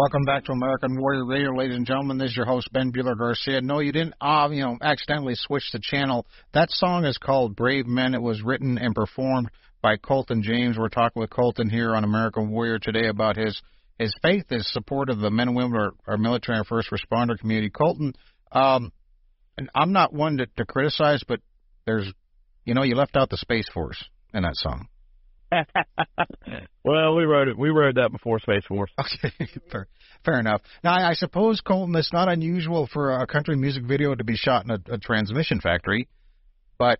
Welcome 0.00 0.24
back 0.24 0.46
to 0.46 0.52
American 0.52 0.98
Warrior 0.98 1.26
Radio, 1.26 1.50
ladies 1.50 1.76
and 1.76 1.84
gentlemen. 1.84 2.16
This 2.16 2.30
is 2.30 2.36
your 2.38 2.46
host 2.46 2.72
Ben 2.72 2.90
Bueller 2.90 3.18
Garcia. 3.18 3.60
No, 3.60 3.80
you 3.80 3.92
didn't, 3.92 4.14
uh, 4.18 4.48
you 4.50 4.62
know, 4.62 4.78
accidentally 4.80 5.34
switch 5.34 5.64
the 5.74 5.78
channel. 5.78 6.26
That 6.54 6.70
song 6.70 7.04
is 7.04 7.18
called 7.18 7.54
"Brave 7.54 7.86
Men." 7.86 8.14
It 8.14 8.22
was 8.22 8.42
written 8.42 8.78
and 8.78 8.94
performed 8.94 9.50
by 9.82 9.98
Colton 9.98 10.42
James. 10.42 10.78
We're 10.78 10.88
talking 10.88 11.20
with 11.20 11.28
Colton 11.28 11.68
here 11.68 11.94
on 11.94 12.04
American 12.04 12.50
Warrior 12.50 12.78
today 12.78 13.08
about 13.08 13.36
his 13.36 13.60
his 13.98 14.14
faith, 14.22 14.44
his 14.48 14.72
support 14.72 15.10
of 15.10 15.18
the 15.18 15.30
men 15.30 15.48
and 15.48 15.56
women 15.56 15.74
of 15.74 15.78
our, 15.78 15.92
our 16.14 16.16
military 16.16 16.56
and 16.56 16.66
first 16.66 16.88
responder 16.90 17.38
community. 17.38 17.68
Colton, 17.68 18.14
um, 18.52 18.92
and 19.58 19.68
I'm 19.74 19.92
not 19.92 20.14
one 20.14 20.38
to, 20.38 20.46
to 20.56 20.64
criticize, 20.64 21.22
but 21.28 21.40
there's, 21.84 22.10
you 22.64 22.72
know, 22.72 22.84
you 22.84 22.94
left 22.94 23.16
out 23.16 23.28
the 23.28 23.36
Space 23.36 23.68
Force 23.74 24.02
in 24.32 24.44
that 24.44 24.56
song. 24.56 24.88
well, 26.84 27.16
we 27.16 27.24
wrote 27.24 27.48
it. 27.48 27.58
We 27.58 27.70
wrote 27.70 27.96
that 27.96 28.12
before 28.12 28.38
Space 28.40 28.64
Force. 28.66 28.90
Okay, 28.98 29.48
fair, 29.72 29.86
fair 30.24 30.38
enough. 30.38 30.62
Now, 30.84 30.94
I, 30.94 31.10
I 31.10 31.14
suppose 31.14 31.60
Colton, 31.60 31.94
it's 31.96 32.12
not 32.12 32.28
unusual 32.28 32.88
for 32.92 33.20
a 33.20 33.26
country 33.26 33.56
music 33.56 33.84
video 33.84 34.14
to 34.14 34.24
be 34.24 34.36
shot 34.36 34.64
in 34.64 34.70
a, 34.70 34.94
a 34.94 34.98
transmission 34.98 35.60
factory, 35.60 36.08
but 36.78 36.98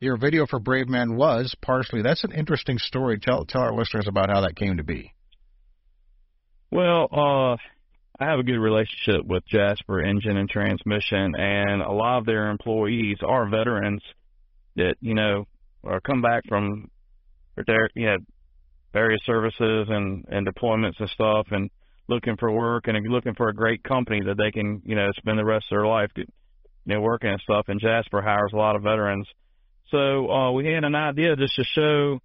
your 0.00 0.16
video 0.16 0.46
for 0.46 0.58
Brave 0.58 0.88
Man 0.88 1.16
was 1.16 1.54
partially. 1.62 2.02
That's 2.02 2.24
an 2.24 2.32
interesting 2.32 2.78
story. 2.78 3.18
Tell 3.18 3.44
tell 3.44 3.62
our 3.62 3.74
listeners 3.74 4.06
about 4.06 4.30
how 4.30 4.42
that 4.42 4.56
came 4.56 4.76
to 4.76 4.84
be. 4.84 5.12
Well, 6.70 7.08
uh, 7.12 7.56
I 8.20 8.26
have 8.30 8.38
a 8.38 8.42
good 8.42 8.58
relationship 8.58 9.24
with 9.24 9.44
Jasper 9.46 10.02
Engine 10.02 10.36
and 10.36 10.48
Transmission, 10.48 11.34
and 11.36 11.82
a 11.82 11.90
lot 11.90 12.18
of 12.18 12.26
their 12.26 12.50
employees 12.50 13.18
are 13.26 13.48
veterans 13.48 14.02
that 14.76 14.96
you 15.00 15.14
know 15.14 15.46
or 15.82 16.00
come 16.00 16.22
back 16.22 16.44
from 16.48 16.90
their 17.66 17.88
you 17.94 18.06
know 18.06 18.16
various 18.92 19.20
services 19.24 19.88
and 19.88 20.24
and 20.28 20.46
deployments 20.46 21.00
and 21.00 21.08
stuff, 21.10 21.48
and 21.50 21.70
looking 22.08 22.36
for 22.36 22.50
work 22.50 22.86
and 22.86 23.08
looking 23.08 23.34
for 23.34 23.48
a 23.48 23.54
great 23.54 23.82
company 23.82 24.20
that 24.22 24.36
they 24.36 24.50
can 24.50 24.82
you 24.84 24.94
know 24.94 25.10
spend 25.16 25.38
the 25.38 25.44
rest 25.44 25.66
of 25.70 25.76
their 25.76 25.86
life 25.86 26.10
you 26.84 26.94
know, 26.94 27.00
working 27.00 27.30
and 27.30 27.40
stuff. 27.40 27.66
And 27.68 27.80
Jasper 27.80 28.22
hires 28.22 28.52
a 28.52 28.56
lot 28.56 28.76
of 28.76 28.82
veterans. 28.82 29.26
So 29.90 30.30
uh, 30.30 30.52
we 30.52 30.66
had 30.66 30.84
an 30.84 30.94
idea 30.94 31.36
just 31.36 31.56
to 31.56 31.64
show, 31.64 32.18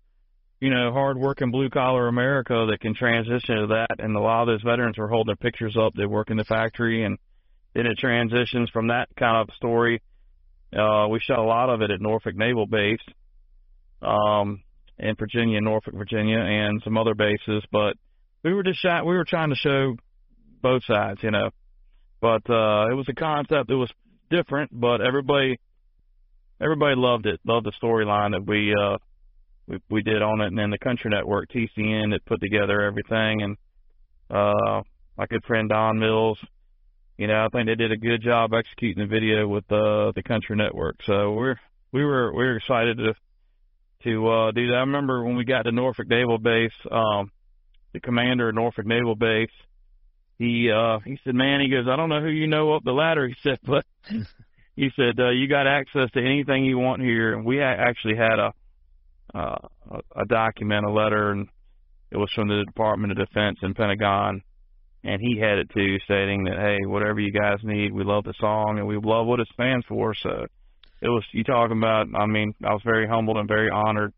you 0.59 0.69
know, 0.69 0.91
hardworking 0.91 1.51
blue 1.51 1.69
collar 1.69 2.07
America 2.07 2.67
that 2.69 2.79
can 2.81 2.95
transition 2.95 3.55
to 3.55 3.67
that. 3.67 3.99
And 3.99 4.15
a 4.15 4.19
lot 4.19 4.43
of 4.43 4.47
those 4.47 4.63
veterans 4.63 4.97
were 4.97 5.07
holding 5.07 5.27
their 5.27 5.35
pictures 5.35 5.77
up. 5.79 5.93
They 5.93 6.05
work 6.05 6.29
in 6.29 6.37
the 6.37 6.43
factory, 6.43 7.03
and 7.05 7.17
then 7.73 7.85
it 7.85 7.97
transitions 7.97 8.69
from 8.71 8.87
that 8.87 9.09
kind 9.17 9.37
of 9.37 9.55
story. 9.55 10.01
Uh, 10.75 11.07
we 11.09 11.19
shot 11.19 11.39
a 11.39 11.43
lot 11.43 11.69
of 11.69 11.81
it 11.81 11.91
at 11.91 12.01
Norfolk 12.01 12.35
Naval 12.35 12.67
Base, 12.67 12.99
um, 14.01 14.61
in 14.99 15.15
Virginia, 15.15 15.61
Norfolk, 15.61 15.93
Virginia, 15.95 16.39
and 16.39 16.81
some 16.83 16.97
other 16.97 17.15
bases. 17.15 17.63
But 17.71 17.95
we 18.43 18.53
were 18.53 18.63
just 18.63 18.79
shot. 18.79 19.05
We 19.05 19.15
were 19.15 19.25
trying 19.25 19.49
to 19.49 19.55
show 19.55 19.95
both 20.61 20.83
sides, 20.85 21.19
you 21.23 21.31
know. 21.31 21.49
But 22.21 22.49
uh, 22.49 22.87
it 22.91 22.95
was 22.95 23.07
a 23.09 23.13
concept 23.13 23.69
that 23.69 23.77
was 23.77 23.91
different, 24.29 24.71
but 24.77 25.01
everybody 25.01 25.59
everybody 26.61 26.95
loved 26.95 27.25
it. 27.25 27.39
Loved 27.45 27.65
the 27.65 27.71
storyline 27.81 28.31
that 28.31 28.45
we 28.45 28.73
uh 28.73 28.97
we 29.67 29.79
we 29.89 30.01
did 30.01 30.21
on 30.21 30.41
it, 30.41 30.47
and 30.47 30.57
then 30.57 30.69
the 30.69 30.77
Country 30.77 31.09
Network 31.11 31.49
TCN 31.49 32.11
that 32.11 32.25
put 32.25 32.41
together 32.41 32.81
everything, 32.81 33.41
and 33.41 33.57
uh 34.29 34.81
my 35.17 35.25
good 35.27 35.43
friend 35.45 35.69
Don 35.69 35.99
Mills. 35.99 36.37
You 37.17 37.27
know, 37.27 37.45
I 37.45 37.49
think 37.49 37.67
they 37.67 37.75
did 37.75 37.91
a 37.91 37.97
good 37.97 38.21
job 38.21 38.53
executing 38.53 39.03
the 39.03 39.09
video 39.09 39.45
with 39.45 39.69
uh, 39.69 40.13
the 40.15 40.23
Country 40.25 40.55
Network. 40.55 40.95
So 41.05 41.33
we're 41.33 41.55
we 41.91 42.05
were 42.05 42.31
we 42.33 42.43
were 42.43 42.55
excited 42.55 42.97
to 42.97 43.13
to 44.03 44.27
uh, 44.27 44.51
do 44.51 44.67
that. 44.67 44.75
I 44.75 44.79
remember 44.81 45.23
when 45.23 45.35
we 45.35 45.45
got 45.45 45.63
to 45.63 45.71
Norfolk 45.71 46.07
Naval 46.07 46.37
Base, 46.37 46.71
um, 46.89 47.31
the 47.93 47.99
commander 47.99 48.49
of 48.49 48.55
Norfolk 48.55 48.85
Naval 48.85 49.15
Base, 49.15 49.49
he 50.37 50.71
uh, 50.71 50.99
he 51.05 51.19
said, 51.23 51.35
"Man," 51.35 51.59
he 51.59 51.69
goes, 51.69 51.85
"I 51.89 51.97
don't 51.97 52.09
know 52.09 52.21
who 52.21 52.29
you 52.29 52.47
know 52.47 52.73
up 52.73 52.83
the 52.85 52.93
ladder," 52.93 53.27
he 53.27 53.35
said, 53.43 53.59
but 53.63 53.85
he 54.75 54.89
said 54.95 55.19
uh, 55.19 55.31
you 55.31 55.49
got 55.49 55.67
access 55.67 56.09
to 56.13 56.19
anything 56.19 56.63
you 56.63 56.77
want 56.77 57.01
here. 57.01 57.33
And 57.33 57.45
we 57.45 57.57
ha- 57.57 57.75
actually 57.77 58.15
had 58.15 58.39
a 58.39 58.53
uh, 59.35 59.67
a 60.15 60.25
document, 60.25 60.85
a 60.85 60.91
letter, 60.91 61.31
and 61.31 61.47
it 62.09 62.17
was 62.17 62.31
from 62.33 62.47
the 62.47 62.63
Department 62.65 63.11
of 63.11 63.17
Defense 63.17 63.59
and 63.61 63.75
Pentagon, 63.75 64.41
and 65.03 65.21
he 65.21 65.37
had 65.37 65.59
it 65.59 65.69
too, 65.71 65.97
stating 66.05 66.45
that 66.45 66.57
hey, 66.57 66.85
whatever 66.85 67.19
you 67.19 67.33
guys 67.33 67.57
need, 67.63 67.91
we 67.91 68.05
love 68.05 68.23
the 68.23 68.33
song 68.39 68.77
and 68.77 68.87
we 68.87 68.95
love 68.95 69.27
what 69.27 69.41
it 69.41 69.47
stands 69.53 69.85
for. 69.87 70.15
So 70.15 70.47
it 71.01 71.09
was 71.09 71.23
you 71.31 71.43
talking 71.43 71.77
about. 71.77 72.07
I 72.15 72.25
mean, 72.25 72.53
I 72.63 72.73
was 72.73 72.81
very 72.83 73.07
humbled 73.07 73.37
and 73.37 73.47
very 73.47 73.69
honored 73.69 74.13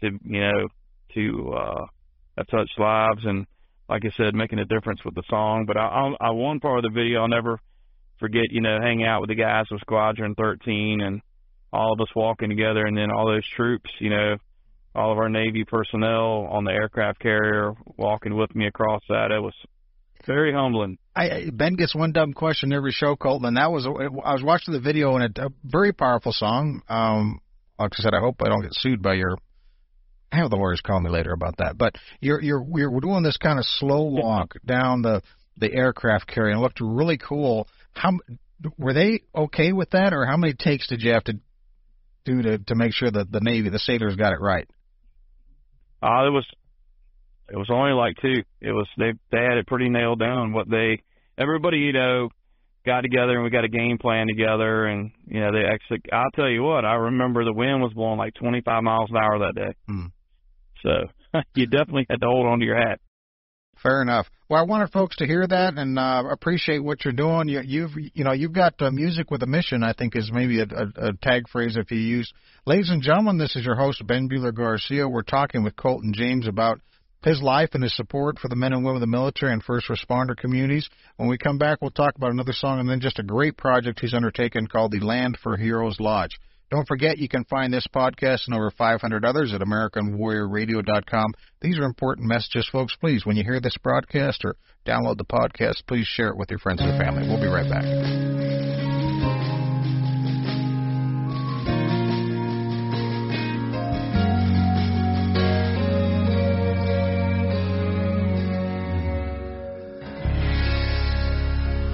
to 0.00 0.10
you 0.24 0.40
know 0.40 0.68
to 1.14 1.52
uh, 1.52 1.86
touched 2.50 2.78
lives 2.78 3.24
and 3.24 3.46
like 3.90 4.04
I 4.04 4.10
said, 4.16 4.34
making 4.34 4.60
a 4.60 4.64
difference 4.64 5.04
with 5.04 5.16
the 5.16 5.24
song. 5.28 5.64
But 5.66 5.76
I, 5.76 6.14
I, 6.20 6.28
I 6.28 6.30
one 6.30 6.60
part 6.60 6.78
of 6.78 6.84
the 6.84 6.96
video 6.96 7.22
I'll 7.22 7.28
never 7.28 7.58
forget, 8.20 8.44
you 8.50 8.60
know, 8.60 8.78
hanging 8.80 9.04
out 9.04 9.20
with 9.20 9.30
the 9.30 9.34
guys 9.34 9.66
with 9.70 9.80
Squadron 9.80 10.36
13 10.36 11.00
and 11.00 11.20
all 11.72 11.92
of 11.92 12.00
us 12.00 12.14
walking 12.14 12.48
together, 12.48 12.84
and 12.86 12.96
then 12.96 13.10
all 13.10 13.26
those 13.26 13.46
troops, 13.56 13.90
you 13.98 14.10
know, 14.10 14.36
all 14.94 15.12
of 15.12 15.18
our 15.18 15.28
Navy 15.28 15.64
personnel 15.64 16.46
on 16.50 16.64
the 16.64 16.72
aircraft 16.72 17.20
carrier 17.20 17.72
walking 17.96 18.34
with 18.34 18.54
me 18.54 18.66
across 18.66 19.02
that. 19.08 19.30
It 19.30 19.40
was 19.40 19.54
very 20.26 20.52
humbling. 20.52 20.98
I, 21.14 21.50
ben 21.52 21.74
gets 21.74 21.94
one 21.94 22.12
dumb 22.12 22.32
question 22.32 22.72
every 22.72 22.92
show, 22.92 23.16
Colton, 23.16 23.46
and 23.46 23.56
that 23.56 23.70
was 23.70 23.86
I 23.86 24.32
was 24.32 24.42
watching 24.42 24.74
the 24.74 24.80
video 24.80 25.16
and 25.16 25.38
a, 25.38 25.46
a 25.46 25.48
very 25.64 25.92
powerful 25.92 26.32
song. 26.32 26.82
Um, 26.88 27.40
like 27.78 27.92
I 27.98 28.02
said, 28.02 28.14
I 28.14 28.20
hope 28.20 28.40
I 28.44 28.48
don't 28.48 28.62
get 28.62 28.74
sued 28.74 29.02
by 29.02 29.14
your. 29.14 29.36
Have 30.32 30.50
the 30.50 30.56
lawyers 30.56 30.80
call 30.80 31.00
me 31.00 31.10
later 31.10 31.32
about 31.32 31.56
that. 31.56 31.76
But 31.76 31.96
you're 32.20 32.40
you're 32.40 32.62
we're 32.62 33.00
doing 33.00 33.24
this 33.24 33.36
kind 33.36 33.58
of 33.58 33.64
slow 33.64 34.04
walk 34.04 34.54
down 34.64 35.02
the 35.02 35.22
the 35.56 35.72
aircraft 35.72 36.28
carrier, 36.28 36.52
and 36.52 36.60
it 36.60 36.62
looked 36.62 36.80
really 36.80 37.18
cool. 37.18 37.66
How 37.92 38.12
were 38.78 38.92
they 38.92 39.22
okay 39.34 39.72
with 39.72 39.90
that, 39.90 40.12
or 40.12 40.26
how 40.26 40.36
many 40.36 40.54
takes 40.54 40.86
did 40.86 41.02
you 41.02 41.12
have 41.12 41.24
to 41.24 41.40
do 42.24 42.42
to 42.42 42.58
to 42.58 42.74
make 42.74 42.92
sure 42.92 43.10
that 43.10 43.32
the 43.32 43.40
Navy, 43.40 43.70
the 43.70 43.78
sailors, 43.78 44.14
got 44.14 44.32
it 44.32 44.40
right? 44.40 44.68
Uh, 46.02 46.26
it 46.26 46.30
was 46.30 46.46
it 47.50 47.56
was 47.56 47.68
only 47.70 47.92
like 47.92 48.16
two. 48.20 48.42
It 48.60 48.72
was 48.72 48.86
they 48.96 49.12
they 49.30 49.38
had 49.38 49.58
it 49.58 49.66
pretty 49.66 49.88
nailed 49.88 50.20
down. 50.20 50.52
What 50.52 50.70
they 50.70 51.02
everybody 51.36 51.78
you 51.78 51.92
know 51.92 52.28
got 52.86 53.02
together 53.02 53.34
and 53.34 53.44
we 53.44 53.50
got 53.50 53.64
a 53.64 53.68
game 53.68 53.98
plan 53.98 54.26
together 54.26 54.86
and 54.86 55.10
you 55.26 55.40
know 55.40 55.52
they 55.52 55.64
actually 55.64 56.00
I'll 56.12 56.30
tell 56.34 56.48
you 56.48 56.62
what 56.62 56.84
I 56.84 56.94
remember 56.94 57.44
the 57.44 57.52
wind 57.52 57.82
was 57.82 57.92
blowing 57.92 58.18
like 58.18 58.34
25 58.34 58.82
miles 58.82 59.10
an 59.10 59.16
hour 59.16 59.38
that 59.40 59.54
day. 59.54 59.74
Mm. 59.88 60.12
So 60.82 61.40
you 61.54 61.66
definitely 61.66 62.06
had 62.08 62.20
to 62.20 62.26
hold 62.26 62.46
on 62.46 62.60
to 62.60 62.64
your 62.64 62.76
hat. 62.78 63.00
Fair 63.82 64.02
enough. 64.02 64.26
Well, 64.48 64.60
I 64.60 64.66
wanted 64.66 64.90
folks 64.92 65.16
to 65.16 65.26
hear 65.26 65.46
that 65.46 65.78
and 65.78 65.98
uh, 65.98 66.24
appreciate 66.30 66.84
what 66.84 67.02
you're 67.02 67.14
doing. 67.14 67.48
You, 67.48 67.62
you've, 67.64 67.92
you 68.14 68.24
know, 68.24 68.32
you've 68.32 68.52
got 68.52 68.74
uh, 68.80 68.90
music 68.90 69.30
with 69.30 69.42
a 69.42 69.46
mission. 69.46 69.82
I 69.82 69.94
think 69.94 70.14
is 70.16 70.30
maybe 70.30 70.60
a, 70.60 70.64
a, 70.64 71.08
a 71.08 71.12
tag 71.22 71.48
phrase 71.48 71.78
if 71.78 71.90
you 71.90 71.96
use. 71.96 72.30
Ladies 72.66 72.90
and 72.90 73.02
gentlemen, 73.02 73.38
this 73.38 73.56
is 73.56 73.64
your 73.64 73.76
host 73.76 74.06
Ben 74.06 74.28
Bueller 74.28 74.54
Garcia. 74.54 75.08
We're 75.08 75.22
talking 75.22 75.62
with 75.62 75.76
Colton 75.76 76.12
James 76.14 76.46
about 76.46 76.80
his 77.22 77.42
life 77.42 77.70
and 77.74 77.82
his 77.82 77.94
support 77.94 78.38
for 78.38 78.48
the 78.48 78.56
men 78.56 78.72
and 78.72 78.84
women 78.84 78.96
of 78.96 79.00
the 79.00 79.06
military 79.06 79.52
and 79.52 79.62
first 79.62 79.88
responder 79.88 80.36
communities. 80.36 80.88
When 81.16 81.28
we 81.28 81.38
come 81.38 81.58
back, 81.58 81.78
we'll 81.80 81.90
talk 81.90 82.16
about 82.16 82.32
another 82.32 82.52
song 82.52 82.80
and 82.80 82.88
then 82.88 83.00
just 83.00 83.18
a 83.18 83.22
great 83.22 83.56
project 83.56 84.00
he's 84.00 84.14
undertaken 84.14 84.66
called 84.66 84.92
the 84.92 85.00
Land 85.00 85.38
for 85.42 85.56
Heroes 85.56 86.00
Lodge. 86.00 86.38
Don't 86.70 86.86
forget, 86.86 87.18
you 87.18 87.28
can 87.28 87.44
find 87.44 87.72
this 87.72 87.86
podcast 87.92 88.46
and 88.46 88.54
over 88.54 88.70
500 88.70 89.24
others 89.24 89.52
at 89.52 89.60
AmericanWarriorRadio.com. 89.60 91.32
These 91.60 91.78
are 91.78 91.84
important 91.84 92.28
messages, 92.28 92.68
folks. 92.70 92.94
Please, 93.00 93.26
when 93.26 93.36
you 93.36 93.42
hear 93.42 93.60
this 93.60 93.76
broadcast 93.82 94.44
or 94.44 94.54
download 94.86 95.18
the 95.18 95.24
podcast, 95.24 95.86
please 95.88 96.06
share 96.06 96.28
it 96.28 96.36
with 96.36 96.50
your 96.50 96.60
friends 96.60 96.80
and 96.80 96.96
family. 96.98 97.26
We'll 97.26 97.40
be 97.40 97.48
right 97.48 97.68
back. 97.68 98.39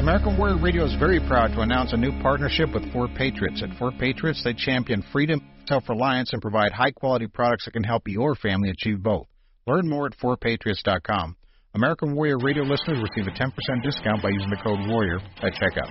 American 0.07 0.39
Warrior 0.39 0.59
Radio 0.63 0.85
is 0.85 0.95
very 1.01 1.19
proud 1.19 1.49
to 1.49 1.63
announce 1.63 1.93
a 1.93 1.97
new 1.97 2.13
partnership 2.23 2.73
with 2.73 2.93
Four 2.93 3.09
Patriots. 3.09 3.61
At 3.61 3.77
Four 3.77 3.91
Patriots, 3.91 4.41
they 4.45 4.55
champion 4.55 5.03
freedom, 5.11 5.41
self 5.67 5.89
reliance, 5.89 6.33
and 6.33 6.41
provide 6.41 6.71
high 6.71 6.93
quality 6.93 7.27
products 7.27 7.65
that 7.65 7.73
can 7.73 7.83
help 7.83 8.05
your 8.07 8.37
family 8.37 8.71
achieve 8.71 9.03
both. 9.03 9.27
Learn 9.67 9.89
more 9.89 10.07
at 10.07 10.17
fourpatriots.com. 10.19 11.35
American 11.75 12.15
Warrior 12.15 12.39
Radio 12.39 12.63
listeners 12.63 13.03
receive 13.03 13.27
a 13.27 13.37
10% 13.37 13.51
discount 13.83 14.23
by 14.23 14.29
using 14.29 14.49
the 14.49 14.61
code 14.63 14.79
WARRIOR 14.89 15.19
at 15.43 15.55
checkout. 15.55 15.91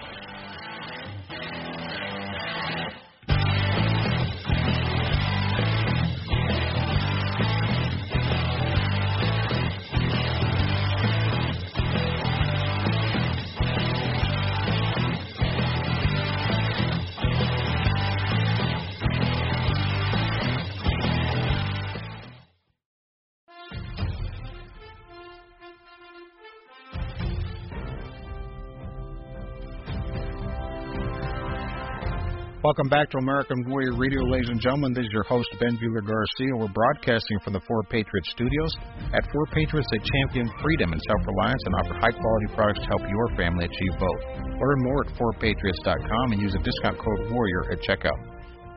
Welcome 32.65 32.89
back 32.89 33.11
to 33.11 33.19
American 33.19 33.61
Warrior 33.69 33.93
Radio, 33.93 34.25
ladies 34.25 34.49
and 34.49 34.59
gentlemen. 34.59 34.91
This 34.91 35.05
is 35.05 35.13
your 35.13 35.21
host, 35.21 35.45
Ben 35.59 35.77
Bueller 35.77 36.01
Garcia. 36.01 36.57
We're 36.57 36.73
broadcasting 36.73 37.37
from 37.43 37.53
the 37.53 37.61
Four 37.67 37.83
Patriots 37.83 38.31
studios. 38.31 38.73
At 39.13 39.21
Four 39.31 39.45
Patriots, 39.53 39.85
they 39.91 40.01
champion 40.01 40.49
freedom 40.63 40.91
and 40.91 40.99
self 41.05 41.21
reliance 41.29 41.61
and 41.63 41.75
offer 41.75 41.93
high 41.93 42.17
quality 42.17 42.47
products 42.55 42.79
to 42.79 42.87
help 42.87 43.01
your 43.05 43.27
family 43.37 43.65
achieve 43.65 43.93
both. 44.01 44.21
Learn 44.57 44.81
more 44.81 45.05
at 45.05 45.13
fourpatriots.com 45.13 46.31
and 46.31 46.41
use 46.41 46.53
the 46.53 46.63
discount 46.65 46.97
code 46.97 47.29
WARRIOR 47.29 47.71
at 47.71 47.85
checkout. 47.85 48.17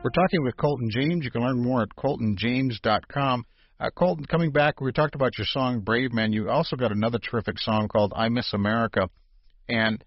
We're 0.03 0.13
talking 0.13 0.43
with 0.43 0.55
Colton 0.57 0.89
James. 0.91 1.25
You 1.25 1.31
can 1.31 1.41
learn 1.41 1.57
more 1.57 1.81
at 1.81 1.89
coltonjames.com. 1.97 3.43
Uh, 3.79 3.89
Colton, 3.97 4.25
coming 4.25 4.51
back, 4.51 4.81
we 4.81 4.91
talked 4.91 5.15
about 5.15 5.35
your 5.35 5.47
song 5.49 5.79
Brave 5.79 6.13
Man. 6.13 6.31
You 6.31 6.51
also 6.51 6.75
got 6.75 6.91
another 6.91 7.17
terrific 7.17 7.57
song 7.57 7.87
called 7.87 8.13
I 8.15 8.29
Miss 8.29 8.53
America. 8.53 9.09
And 9.67 10.03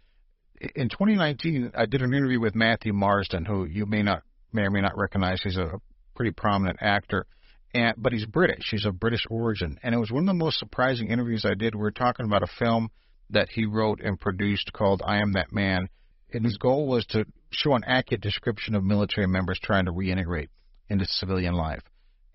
in 0.75 0.89
2019, 0.89 1.73
I 1.75 1.87
did 1.87 2.03
an 2.03 2.15
interview 2.15 2.41
with 2.41 2.55
Matthew 2.55 2.93
Marsden, 2.93 3.45
who 3.45 3.65
you 3.65 3.87
may 3.87 4.03
not 4.03 4.23
may 4.53 4.63
or 4.63 4.71
may 4.71 4.81
not 4.81 4.97
recognize. 4.97 5.43
He's 5.43 5.57
a 5.57 5.81
pretty 6.15 6.33
prominent 6.33 6.79
actor, 6.81 7.27
and 7.75 7.95
but 7.97 8.13
he's 8.13 8.27
British. 8.27 8.69
He's 8.71 8.85
of 8.85 9.01
British 9.01 9.25
origin, 9.31 9.79
and 9.83 9.95
it 9.95 9.99
was 9.99 10.11
one 10.11 10.23
of 10.23 10.27
the 10.27 10.35
most 10.35 10.59
surprising 10.59 11.09
interviews 11.09 11.45
I 11.45 11.55
did. 11.55 11.75
We 11.75 11.81
were 11.81 11.91
talking 11.91 12.27
about 12.27 12.43
a 12.43 12.59
film 12.59 12.91
that 13.31 13.49
he 13.51 13.67
wrote 13.67 14.01
and 14.01 14.21
produced 14.21 14.73
called 14.73 15.03
I 15.05 15.19
Am 15.19 15.33
That 15.33 15.53
Man, 15.53 15.89
and 16.33 16.45
his 16.45 16.59
goal 16.59 16.87
was 16.87 17.07
to 17.07 17.25
show 17.51 17.75
an 17.75 17.85
accurate 17.87 18.21
description 18.21 18.75
of 18.75 18.85
military 18.85 19.27
members 19.27 19.59
trying 19.63 19.87
to 19.87 19.93
reintegrate 19.93 20.49
into 20.89 21.07
civilian 21.07 21.55
life. 21.55 21.83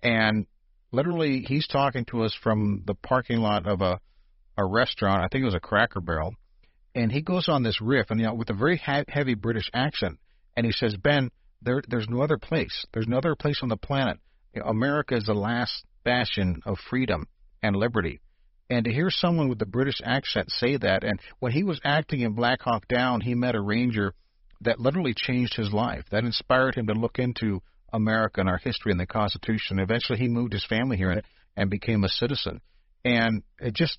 And 0.02 0.46
literally, 0.92 1.44
he's 1.46 1.66
talking 1.66 2.04
to 2.06 2.24
us 2.24 2.36
from 2.42 2.82
the 2.86 2.94
parking 2.94 3.38
lot 3.38 3.66
of 3.66 3.80
a 3.80 4.00
a 4.58 4.66
restaurant. 4.66 5.22
I 5.22 5.28
think 5.30 5.42
it 5.42 5.46
was 5.46 5.54
a 5.54 5.60
Cracker 5.60 6.00
Barrel 6.00 6.34
and 6.98 7.12
he 7.12 7.22
goes 7.22 7.48
on 7.48 7.62
this 7.62 7.80
riff, 7.80 8.10
and 8.10 8.18
you 8.18 8.26
know, 8.26 8.34
with 8.34 8.50
a 8.50 8.54
very 8.54 8.76
ha- 8.76 9.04
heavy 9.08 9.34
British 9.34 9.70
accent, 9.72 10.18
And 10.56 10.66
he 10.66 10.72
says, 10.72 10.96
Ben, 10.96 11.30
there, 11.62 11.80
there's 11.86 12.08
no 12.08 12.22
other 12.22 12.38
place. 12.38 12.84
There's 12.92 13.06
no 13.06 13.18
other 13.18 13.36
place 13.36 13.60
on 13.62 13.68
the 13.68 13.76
planet. 13.76 14.18
America 14.64 15.14
is 15.14 15.24
the 15.24 15.34
last 15.34 15.84
bastion 16.04 16.60
of 16.66 16.78
freedom 16.90 17.28
and 17.62 17.76
liberty. 17.76 18.20
And 18.68 18.84
to 18.84 18.92
hear 18.92 19.10
someone 19.10 19.48
with 19.48 19.62
a 19.62 19.66
British 19.66 20.00
accent 20.04 20.50
say 20.50 20.76
that, 20.76 21.04
and 21.04 21.20
when 21.38 21.52
he 21.52 21.62
was 21.62 21.80
acting 21.84 22.20
in 22.20 22.32
Black 22.32 22.62
Hawk 22.62 22.88
Down, 22.88 23.20
he 23.20 23.36
met 23.36 23.54
a 23.54 23.60
ranger 23.60 24.12
that 24.62 24.80
literally 24.80 25.14
changed 25.16 25.54
his 25.54 25.72
life. 25.72 26.04
That 26.10 26.24
inspired 26.24 26.74
him 26.74 26.88
to 26.88 26.94
look 26.94 27.20
into 27.20 27.62
America 27.92 28.40
and 28.40 28.48
our 28.48 28.58
history 28.58 28.90
and 28.90 29.00
the 29.00 29.06
Constitution. 29.06 29.78
Eventually, 29.78 30.18
he 30.18 30.26
moved 30.26 30.52
his 30.52 30.66
family 30.66 30.96
here 30.96 31.12
and, 31.12 31.22
and 31.56 31.70
became 31.70 32.02
a 32.02 32.08
citizen. 32.08 32.60
And 33.04 33.44
it 33.60 33.74
just 33.74 33.98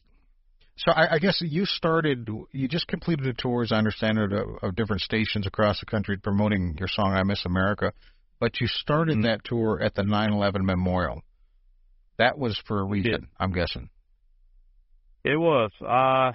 so 0.79 0.93
I, 0.93 1.15
I 1.15 1.19
guess 1.19 1.41
you 1.41 1.65
started, 1.65 2.29
you 2.53 2.67
just 2.69 2.87
completed 2.87 3.27
a 3.27 3.33
tour, 3.33 3.63
as 3.63 3.71
I 3.73 3.75
understand 3.75 4.17
it, 4.17 4.31
of, 4.31 4.47
of 4.61 4.75
different 4.75 5.01
stations 5.01 5.45
across 5.45 5.81
the 5.81 5.85
country 5.85 6.17
promoting 6.17 6.75
your 6.79 6.87
song 6.87 7.13
"I 7.13 7.23
Miss 7.23 7.43
America." 7.45 7.91
But 8.39 8.61
you 8.61 8.67
started 8.67 9.17
mm-hmm. 9.17 9.23
that 9.23 9.43
tour 9.43 9.81
at 9.83 9.95
the 9.95 10.03
9/11 10.03 10.63
memorial. 10.63 11.21
That 12.17 12.37
was 12.37 12.57
for 12.65 12.79
a 12.79 12.83
reason, 12.83 13.27
I'm 13.37 13.51
guessing. 13.51 13.89
It 15.25 15.35
was. 15.35 15.71
Uh, 15.85 16.31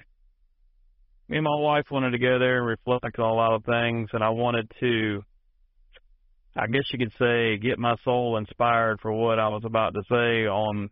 me 1.28 1.38
and 1.38 1.44
my 1.44 1.57
wife 1.57 1.87
wanted 1.90 2.11
to 2.11 2.18
go 2.18 2.38
there 2.38 2.59
and 2.59 2.66
reflect 2.66 3.18
on 3.18 3.30
a 3.30 3.35
lot 3.35 3.54
of 3.54 3.64
things, 3.64 4.11
and 4.12 4.22
I 4.22 4.28
wanted 4.28 4.70
to, 4.80 5.22
I 6.54 6.66
guess 6.66 6.85
you 6.92 6.98
could 6.98 7.14
say, 7.18 7.57
get 7.57 7.78
my 7.78 7.96
soul 8.04 8.37
inspired 8.37 9.00
for 9.00 9.11
what 9.11 9.38
I 9.38 9.48
was 9.48 9.62
about 9.64 9.94
to 9.94 10.02
say 10.11 10.46
on 10.46 10.90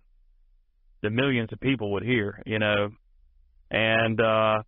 the 1.02 1.10
millions 1.10 1.50
of 1.52 1.60
people 1.60 1.92
would 1.92 2.02
hear. 2.02 2.42
You 2.46 2.58
know, 2.58 2.88
and 3.72 4.20
uh, 4.20 4.62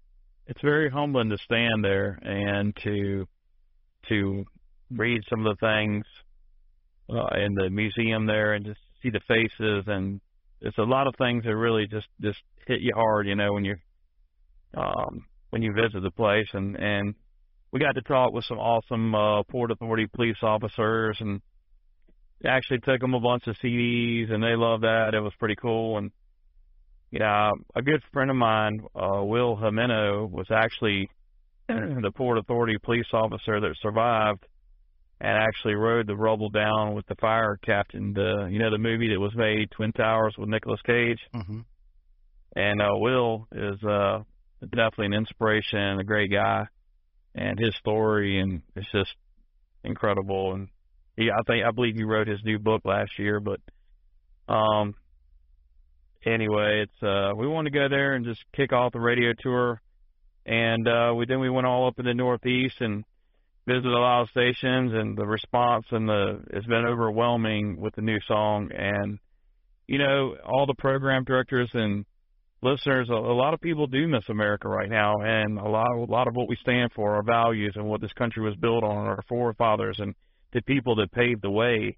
it's 0.46 0.60
very 0.62 0.90
humbling 0.90 1.28
to 1.28 1.38
stand 1.38 1.84
there 1.84 2.18
and 2.22 2.74
to 2.82 3.26
to 4.08 4.44
read 4.90 5.20
some 5.28 5.46
of 5.46 5.56
the 5.56 5.66
things 5.66 6.04
uh, 7.10 7.38
in 7.38 7.54
the 7.54 7.70
museum 7.70 8.26
there 8.26 8.54
and 8.54 8.64
just 8.64 8.80
see 9.02 9.10
the 9.10 9.20
faces. 9.28 9.84
And 9.86 10.20
it's 10.60 10.78
a 10.78 10.82
lot 10.82 11.06
of 11.06 11.14
things 11.16 11.44
that 11.44 11.54
really 11.54 11.86
just 11.86 12.06
just 12.20 12.38
hit 12.66 12.80
you 12.80 12.92
hard, 12.94 13.26
you 13.26 13.34
know, 13.34 13.52
when 13.52 13.64
you 13.64 13.76
um 14.74 15.26
when 15.50 15.62
you 15.62 15.74
visit 15.74 16.02
the 16.02 16.10
place. 16.10 16.48
And 16.54 16.74
and 16.76 17.14
we 17.72 17.80
got 17.80 17.92
to 17.96 18.02
talk 18.02 18.32
with 18.32 18.46
some 18.46 18.58
awesome 18.58 19.14
uh 19.14 19.42
Port 19.44 19.70
Authority 19.70 20.06
police 20.06 20.38
officers 20.42 21.18
and 21.20 21.42
actually 22.46 22.78
took 22.80 23.00
them 23.00 23.14
a 23.14 23.20
bunch 23.20 23.46
of 23.46 23.56
CDs 23.62 24.32
and 24.32 24.42
they 24.42 24.56
loved 24.56 24.84
that. 24.84 25.12
It 25.12 25.20
was 25.20 25.32
pretty 25.38 25.56
cool. 25.56 25.98
And 25.98 26.10
yeah, 27.10 27.52
a 27.74 27.82
good 27.82 28.02
friend 28.12 28.30
of 28.30 28.36
mine, 28.36 28.80
uh, 28.94 29.22
Will 29.22 29.56
Jimeno, 29.56 30.30
was 30.30 30.46
actually 30.50 31.08
the 31.68 32.12
Port 32.14 32.38
Authority 32.38 32.76
police 32.82 33.06
officer 33.12 33.60
that 33.60 33.74
survived 33.80 34.44
and 35.20 35.38
actually 35.38 35.74
rode 35.74 36.06
the 36.06 36.16
rubble 36.16 36.50
down 36.50 36.94
with 36.94 37.06
the 37.06 37.14
fire 37.16 37.58
captain. 37.64 38.12
The 38.12 38.48
you 38.50 38.58
know 38.58 38.70
the 38.70 38.78
movie 38.78 39.08
that 39.10 39.20
was 39.20 39.34
made, 39.34 39.70
Twin 39.70 39.92
Towers, 39.92 40.34
with 40.36 40.48
Nicolas 40.48 40.80
Cage. 40.84 41.20
Mm-hmm. 41.34 41.60
And 42.56 42.82
uh, 42.82 42.90
Will 42.92 43.48
is 43.52 43.82
uh, 43.82 44.20
definitely 44.60 45.06
an 45.06 45.14
inspiration, 45.14 45.98
a 45.98 46.04
great 46.04 46.30
guy, 46.30 46.66
and 47.34 47.58
his 47.58 47.74
story 47.76 48.40
and 48.40 48.62
it's 48.76 48.90
just 48.92 49.14
incredible. 49.82 50.54
And 50.54 50.68
he, 51.16 51.30
I 51.30 51.42
think 51.46 51.64
I 51.64 51.70
believe 51.70 51.96
he 51.96 52.04
wrote 52.04 52.28
his 52.28 52.42
new 52.44 52.58
book 52.58 52.82
last 52.84 53.18
year, 53.18 53.40
but 53.40 53.60
um 54.46 54.94
anyway, 56.26 56.84
it's 56.84 57.02
uh 57.02 57.32
we 57.36 57.46
wanted 57.46 57.72
to 57.72 57.78
go 57.78 57.88
there 57.88 58.14
and 58.14 58.24
just 58.24 58.42
kick 58.54 58.72
off 58.72 58.92
the 58.92 59.00
radio 59.00 59.32
tour, 59.38 59.80
and 60.46 60.86
uh 60.88 61.12
we 61.16 61.26
then 61.26 61.40
we 61.40 61.50
went 61.50 61.66
all 61.66 61.86
up 61.88 61.98
in 61.98 62.04
the 62.04 62.14
Northeast 62.14 62.76
and 62.80 63.04
visited 63.66 63.92
a 63.92 63.98
lot 63.98 64.22
of 64.22 64.30
stations, 64.30 64.92
and 64.92 65.16
the 65.16 65.26
response 65.26 65.86
and 65.90 66.08
the 66.08 66.42
it's 66.50 66.66
been 66.66 66.84
overwhelming 66.86 67.80
with 67.80 67.94
the 67.94 68.02
new 68.02 68.18
song, 68.26 68.70
and 68.72 69.18
you 69.86 69.98
know 69.98 70.36
all 70.44 70.66
the 70.66 70.74
program 70.74 71.24
directors 71.24 71.70
and 71.74 72.04
listeners, 72.62 73.08
a, 73.10 73.14
a 73.14 73.36
lot 73.36 73.54
of 73.54 73.60
people 73.60 73.86
do 73.86 74.08
miss 74.08 74.24
America 74.28 74.68
right 74.68 74.90
now, 74.90 75.14
and 75.20 75.58
a 75.58 75.68
lot 75.68 75.86
a 75.96 76.10
lot 76.10 76.26
of 76.26 76.34
what 76.34 76.48
we 76.48 76.56
stand 76.60 76.90
for, 76.94 77.14
our 77.16 77.22
values, 77.22 77.74
and 77.76 77.84
what 77.84 78.00
this 78.00 78.12
country 78.14 78.42
was 78.42 78.56
built 78.56 78.82
on, 78.82 79.06
our 79.06 79.22
forefathers, 79.28 79.96
and 79.98 80.14
the 80.52 80.62
people 80.62 80.96
that 80.96 81.12
paved 81.12 81.42
the 81.42 81.50
way 81.50 81.96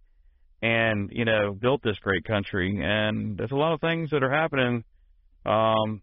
and 0.63 1.11
you 1.13 1.25
know 1.25 1.53
built 1.53 1.83
this 1.83 1.99
great 2.01 2.25
country. 2.25 2.81
And 2.83 3.37
there's 3.37 3.51
a 3.51 3.57
lot 3.57 3.75
of 3.75 3.81
things 3.81 4.11
that 4.11 4.23
are 4.23 4.33
happening 4.33 4.85
um, 5.45 6.03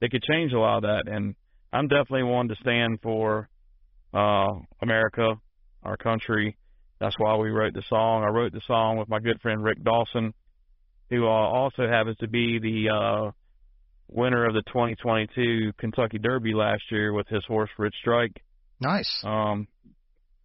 that 0.00 0.10
could 0.10 0.22
change 0.22 0.52
a 0.52 0.58
lot 0.58 0.78
of 0.78 0.82
that. 0.82 1.12
And 1.12 1.34
I'm 1.72 1.88
definitely 1.88 2.24
one 2.24 2.48
to 2.48 2.56
stand 2.56 3.00
for 3.02 3.48
uh, 4.12 4.48
America, 4.80 5.34
our 5.82 5.96
country. 5.96 6.56
That's 7.00 7.18
why 7.18 7.36
we 7.36 7.50
wrote 7.50 7.74
the 7.74 7.82
song. 7.88 8.22
I 8.22 8.28
wrote 8.28 8.52
the 8.52 8.60
song 8.66 8.98
with 8.98 9.08
my 9.08 9.18
good 9.18 9.40
friend 9.40 9.62
Rick 9.62 9.82
Dawson, 9.82 10.34
who 11.10 11.26
uh, 11.26 11.30
also 11.30 11.88
happens 11.88 12.16
to 12.18 12.28
be 12.28 12.58
the 12.58 12.90
uh, 12.94 13.30
winner 14.08 14.46
of 14.46 14.54
the 14.54 14.62
2022 14.66 15.72
Kentucky 15.78 16.18
Derby 16.18 16.54
last 16.54 16.82
year 16.90 17.12
with 17.12 17.26
his 17.28 17.44
horse 17.46 17.70
Rich 17.78 17.94
Strike. 18.00 18.42
Nice. 18.80 19.10
Um, 19.24 19.66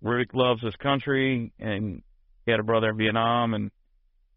Rick 0.02 0.30
loves 0.34 0.62
his 0.62 0.76
country, 0.76 1.52
and 1.60 2.02
he 2.48 2.52
had 2.52 2.62
a 2.62 2.64
brother 2.64 2.90
in 2.90 2.98
Vietnam, 2.98 3.54
and 3.54 3.70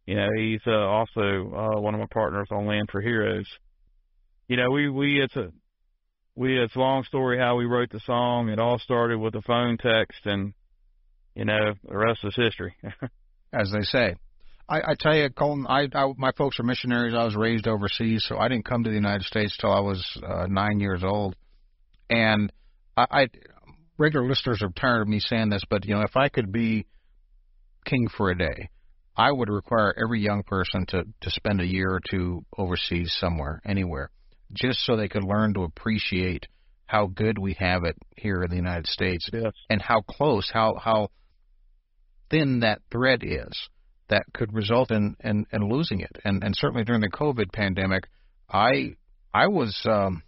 you 0.04 0.16
know 0.16 0.28
he's 0.36 0.60
uh, 0.66 0.72
also 0.72 1.20
uh, 1.20 1.80
one 1.80 1.94
of 1.94 2.00
my 2.00 2.08
partners 2.12 2.48
on 2.50 2.66
Land 2.66 2.88
for 2.90 3.00
Heroes. 3.00 3.46
You 4.48 4.56
know, 4.56 4.70
we 4.70 4.90
we 4.90 5.22
it's 5.22 5.36
a 5.36 5.50
we 6.34 6.60
it's 6.60 6.74
a 6.74 6.80
long 6.80 7.04
story 7.04 7.38
how 7.38 7.54
we 7.56 7.66
wrote 7.66 7.90
the 7.90 8.00
song. 8.00 8.48
It 8.48 8.58
all 8.58 8.80
started 8.80 9.18
with 9.18 9.36
a 9.36 9.42
phone 9.42 9.78
text, 9.78 10.26
and 10.26 10.52
you 11.36 11.44
know 11.44 11.74
the 11.88 11.96
rest 11.96 12.18
is 12.24 12.34
history. 12.34 12.74
As 13.52 13.70
they 13.72 13.82
say. 13.82 14.16
I, 14.68 14.78
I 14.78 14.94
tell 14.98 15.14
you, 15.14 15.28
Colton, 15.30 15.66
I, 15.68 15.88
I 15.94 16.12
my 16.16 16.32
folks 16.36 16.58
are 16.58 16.64
missionaries. 16.64 17.14
I 17.14 17.24
was 17.24 17.36
raised 17.36 17.68
overseas, 17.68 18.24
so 18.28 18.38
I 18.38 18.48
didn't 18.48 18.64
come 18.64 18.84
to 18.84 18.90
the 18.90 18.96
United 18.96 19.24
States 19.24 19.56
till 19.56 19.72
I 19.72 19.80
was 19.80 20.04
uh, 20.24 20.46
nine 20.48 20.80
years 20.80 21.02
old. 21.04 21.36
And 22.08 22.52
I, 22.96 23.06
I 23.10 23.26
regular 23.98 24.28
listeners 24.28 24.62
are 24.62 24.70
tired 24.70 25.02
of 25.02 25.08
me 25.08 25.20
saying 25.20 25.50
this, 25.50 25.62
but 25.70 25.84
you 25.84 25.94
know, 25.94 26.02
if 26.02 26.16
I 26.16 26.28
could 26.28 26.50
be 26.50 26.86
king 27.84 28.08
for 28.08 28.30
a 28.30 28.38
day, 28.38 28.70
I 29.16 29.32
would 29.32 29.48
require 29.48 29.94
every 30.02 30.20
young 30.20 30.42
person 30.44 30.86
to 30.86 31.04
to 31.20 31.30
spend 31.30 31.60
a 31.60 31.66
year 31.66 31.90
or 31.90 32.00
two 32.10 32.44
overseas 32.56 33.14
somewhere, 33.18 33.60
anywhere, 33.64 34.10
just 34.52 34.80
so 34.80 34.96
they 34.96 35.08
could 35.08 35.24
learn 35.24 35.54
to 35.54 35.64
appreciate 35.64 36.46
how 36.86 37.06
good 37.06 37.38
we 37.38 37.54
have 37.54 37.84
it 37.84 37.96
here 38.16 38.42
in 38.42 38.50
the 38.50 38.56
United 38.56 38.86
States 38.86 39.28
yes. 39.32 39.52
and 39.68 39.80
how 39.82 40.00
close, 40.00 40.50
how 40.52 40.74
how 40.82 41.08
thin 42.30 42.60
that 42.60 42.80
thread 42.90 43.22
is 43.22 43.68
that 44.08 44.24
could 44.32 44.52
result 44.52 44.90
in, 44.90 45.16
in, 45.22 45.46
in 45.52 45.68
losing 45.68 46.00
it. 46.00 46.18
And 46.24 46.42
and 46.42 46.54
certainly 46.56 46.84
during 46.84 47.00
the 47.00 47.10
COVID 47.10 47.52
pandemic, 47.52 48.04
I 48.48 48.94
I 49.34 49.48
was 49.48 49.78
um 49.84 50.22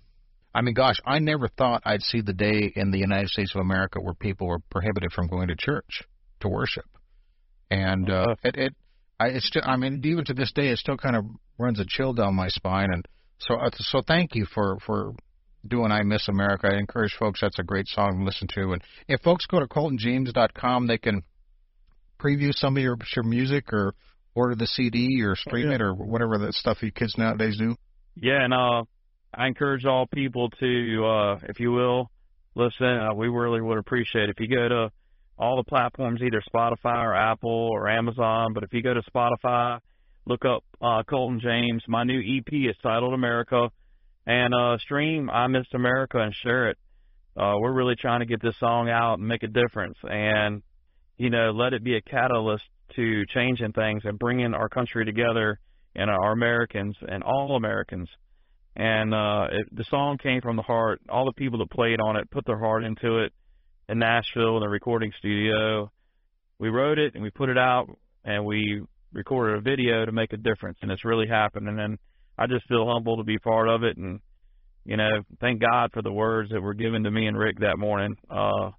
I 0.55 0.61
mean 0.61 0.75
gosh, 0.75 1.01
I 1.07 1.19
never 1.19 1.49
thought 1.49 1.83
I'd 1.85 2.03
see 2.03 2.21
the 2.21 2.33
day 2.33 2.73
in 2.77 2.91
the 2.91 2.99
United 2.99 3.31
States 3.31 3.55
of 3.55 3.61
America 3.61 4.01
where 4.01 4.15
people 4.15 4.47
were 4.47 4.61
prohibited 4.71 5.12
from 5.12 5.29
going 5.29 5.49
to 5.49 5.57
church 5.57 6.03
to 6.41 6.49
worship 6.49 6.85
and 7.73 8.11
uh, 8.11 8.35
it 8.45 8.57
it 8.57 8.75
I 9.19 9.29
it's 9.29 9.47
still 9.47 9.63
I 9.65 9.77
mean 9.77 10.03
even 10.05 10.25
to 10.27 10.35
this 10.35 10.53
day 10.53 10.69
it 10.69 10.79
still 10.79 10.97
kind 10.99 11.17
of 11.17 11.25
runs 11.59 11.81
a 11.81 11.87
chill 11.89 12.13
down 12.13 12.35
my 12.35 12.49
spine 12.49 12.91
and 12.93 13.07
so 13.39 13.55
uh, 13.55 13.71
so 13.73 14.03
thank 14.07 14.35
you 14.35 14.45
for 14.45 14.79
for 14.85 15.15
doing 15.67 15.93
I 15.93 16.03
Miss 16.03 16.29
America. 16.29 16.69
I 16.69 16.79
encourage 16.79 17.17
folks 17.19 17.41
that's 17.41 17.59
a 17.59 17.63
great 17.63 17.89
song 17.89 18.19
to 18.19 18.25
listen 18.25 18.49
to 18.55 18.73
and 18.73 18.83
if 19.09 19.21
folks 19.23 19.47
go 19.47 19.59
to 19.61 19.67
coltonjames.com 19.67 20.87
they 20.87 20.99
can 20.99 21.23
preview 22.21 22.53
some 22.53 22.77
of 22.77 22.83
your 22.83 22.99
your 23.17 23.25
music 23.25 23.73
or 23.73 23.95
order 24.35 24.55
the 24.55 24.67
CD 24.67 25.23
or 25.23 25.35
stream 25.35 25.69
yeah. 25.69 25.77
it 25.77 25.83
or 25.83 25.95
whatever 25.95 26.39
that 26.39 26.55
stuff 26.55 26.83
you 26.83 26.91
kids 26.91 27.17
nowadays 27.19 27.57
do. 27.59 27.75
Yeah, 28.17 28.45
and 28.45 28.53
uh, 28.53 28.85
I 29.35 29.47
encourage 29.47 29.85
all 29.85 30.07
people 30.07 30.51
to, 30.51 31.05
uh, 31.07 31.39
if 31.49 31.61
you 31.61 31.73
will, 31.73 32.11
listen. 32.55 32.87
Uh, 32.87 33.15
we 33.15 33.29
really 33.29 33.61
would 33.61 33.79
appreciate 33.79 34.29
it. 34.29 34.37
if 34.37 34.41
you 34.41 34.55
go 34.55 34.69
to 34.69 34.91
all 35.38 35.57
the 35.57 35.64
platforms, 35.64 36.21
either 36.23 36.42
Spotify 36.55 37.05
or 37.05 37.14
Apple 37.14 37.71
or 37.73 37.88
Amazon. 37.88 38.53
But 38.53 38.62
if 38.62 38.73
you 38.73 38.83
go 38.83 38.95
to 38.95 39.03
Spotify, 39.14 39.81
look 40.27 40.45
up 40.45 40.64
uh, 40.81 41.03
Colton 41.09 41.40
James. 41.40 41.83
My 41.88 42.05
new 42.05 42.21
EP 42.21 42.53
is 42.53 42.77
titled 42.83 43.14
America, 43.14 43.71
and 44.27 44.55
uh, 44.55 44.79
stream 44.79 45.31
I 45.31 45.47
Missed 45.47 45.75
America 45.75 46.18
and 46.18 46.35
share 46.42 46.71
it. 46.71 46.79
Uh, 47.37 47.55
we're 47.59 47.73
really 47.73 47.97
trying 47.97 48.21
to 48.21 48.27
get 48.27 48.42
this 48.42 48.55
song 48.61 48.90
out 48.90 49.18
and 49.18 49.27
make 49.27 49.42
a 49.42 49.49
difference, 49.49 49.97
and 50.03 50.62
you 51.16 51.31
know, 51.31 51.51
let 51.51 51.73
it 51.73 51.85
be 51.85 51.97
a 51.97 52.03
catalyst 52.03 52.64
to 52.97 53.25
changing 53.27 53.73
things 53.73 54.03
and 54.05 54.18
bringing 54.18 54.55
our 54.55 54.68
country 54.68 55.05
together 55.05 55.59
and 55.95 56.11
our 56.11 56.33
Americans 56.33 56.97
and 57.07 57.23
all 57.23 57.57
Americans. 57.57 58.09
And 58.75 59.12
uh, 59.14 59.49
it, 59.53 59.77
the 59.77 59.85
song 59.90 60.18
came 60.18 60.40
from 60.40 60.57
the 60.57 60.62
heart. 60.62 61.01
All 61.09 61.27
the 61.27 61.33
people 61.33 61.59
that 61.61 61.71
played 61.71 62.01
on 62.01 62.16
it 62.16 62.31
put 62.31 62.47
their 62.47 62.59
heart 62.59 62.85
into 62.85 63.18
it 63.18 63.33
in 63.93 63.99
Nashville 63.99 64.57
in 64.57 64.63
a 64.63 64.69
recording 64.69 65.13
studio. 65.19 65.93
We 66.59 66.71
wrote 66.71 66.99
it 66.99 67.15
and 67.15 67.23
we 67.23 67.31
put 67.31 67.51
it 67.51 67.59
out 67.59 67.89
and 68.25 68.47
we 68.47 68.81
recorded 69.13 69.59
a 69.59 69.61
video 69.61 70.07
to 70.07 70.13
make 70.13 70.33
a 70.33 70.39
difference 70.39 70.79
and 70.81 70.91
it's 70.91 71.05
really 71.05 71.29
happening 71.29 71.79
and 71.79 71.99
I 72.39 72.47
just 72.47 72.67
feel 72.67 72.91
humble 72.91 73.19
to 73.19 73.23
be 73.23 73.39
part 73.39 73.69
of 73.69 73.85
it 73.85 73.99
and 73.99 74.21
you 74.85 74.97
know, 74.97 75.11
thank 75.41 75.61
God 75.61 75.91
for 75.93 76.03
the 76.03 76.11
words 76.11 76.51
that 76.51 76.61
were 76.61 76.75
given 76.75 77.05
to 77.05 77.11
me 77.11 77.27
and 77.27 77.39
Rick 77.39 77.61
that 77.61 77.79
morning. 77.79 78.17
Uh 78.31 78.71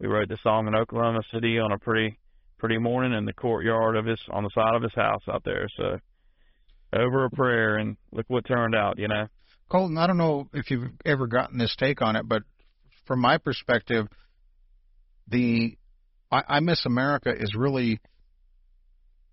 we 0.00 0.08
wrote 0.08 0.28
the 0.28 0.38
song 0.42 0.66
in 0.66 0.74
Oklahoma 0.74 1.20
City 1.32 1.60
on 1.60 1.70
a 1.70 1.78
pretty 1.78 2.18
pretty 2.58 2.78
morning 2.78 3.12
in 3.12 3.24
the 3.24 3.32
courtyard 3.32 3.96
of 3.96 4.06
his 4.06 4.18
on 4.28 4.42
the 4.42 4.50
side 4.52 4.74
of 4.74 4.82
his 4.82 4.94
house 4.94 5.22
out 5.28 5.44
there. 5.44 5.68
So 5.76 5.98
over 6.92 7.24
a 7.24 7.30
prayer, 7.30 7.76
and 7.76 7.96
look 8.10 8.26
what 8.26 8.44
turned 8.44 8.74
out. 8.74 8.98
You 8.98 9.06
know, 9.06 9.28
Colton. 9.68 9.96
I 9.96 10.08
don't 10.08 10.18
know 10.18 10.48
if 10.52 10.70
you've 10.72 10.90
ever 11.04 11.28
gotten 11.28 11.58
this 11.58 11.74
take 11.76 12.02
on 12.02 12.16
it, 12.16 12.28
but 12.28 12.42
from 13.06 13.20
my 13.20 13.38
perspective, 13.38 14.08
the 15.28 15.76
I, 16.30 16.42
I 16.48 16.60
Miss 16.60 16.84
America 16.86 17.32
is 17.34 17.54
really 17.54 18.00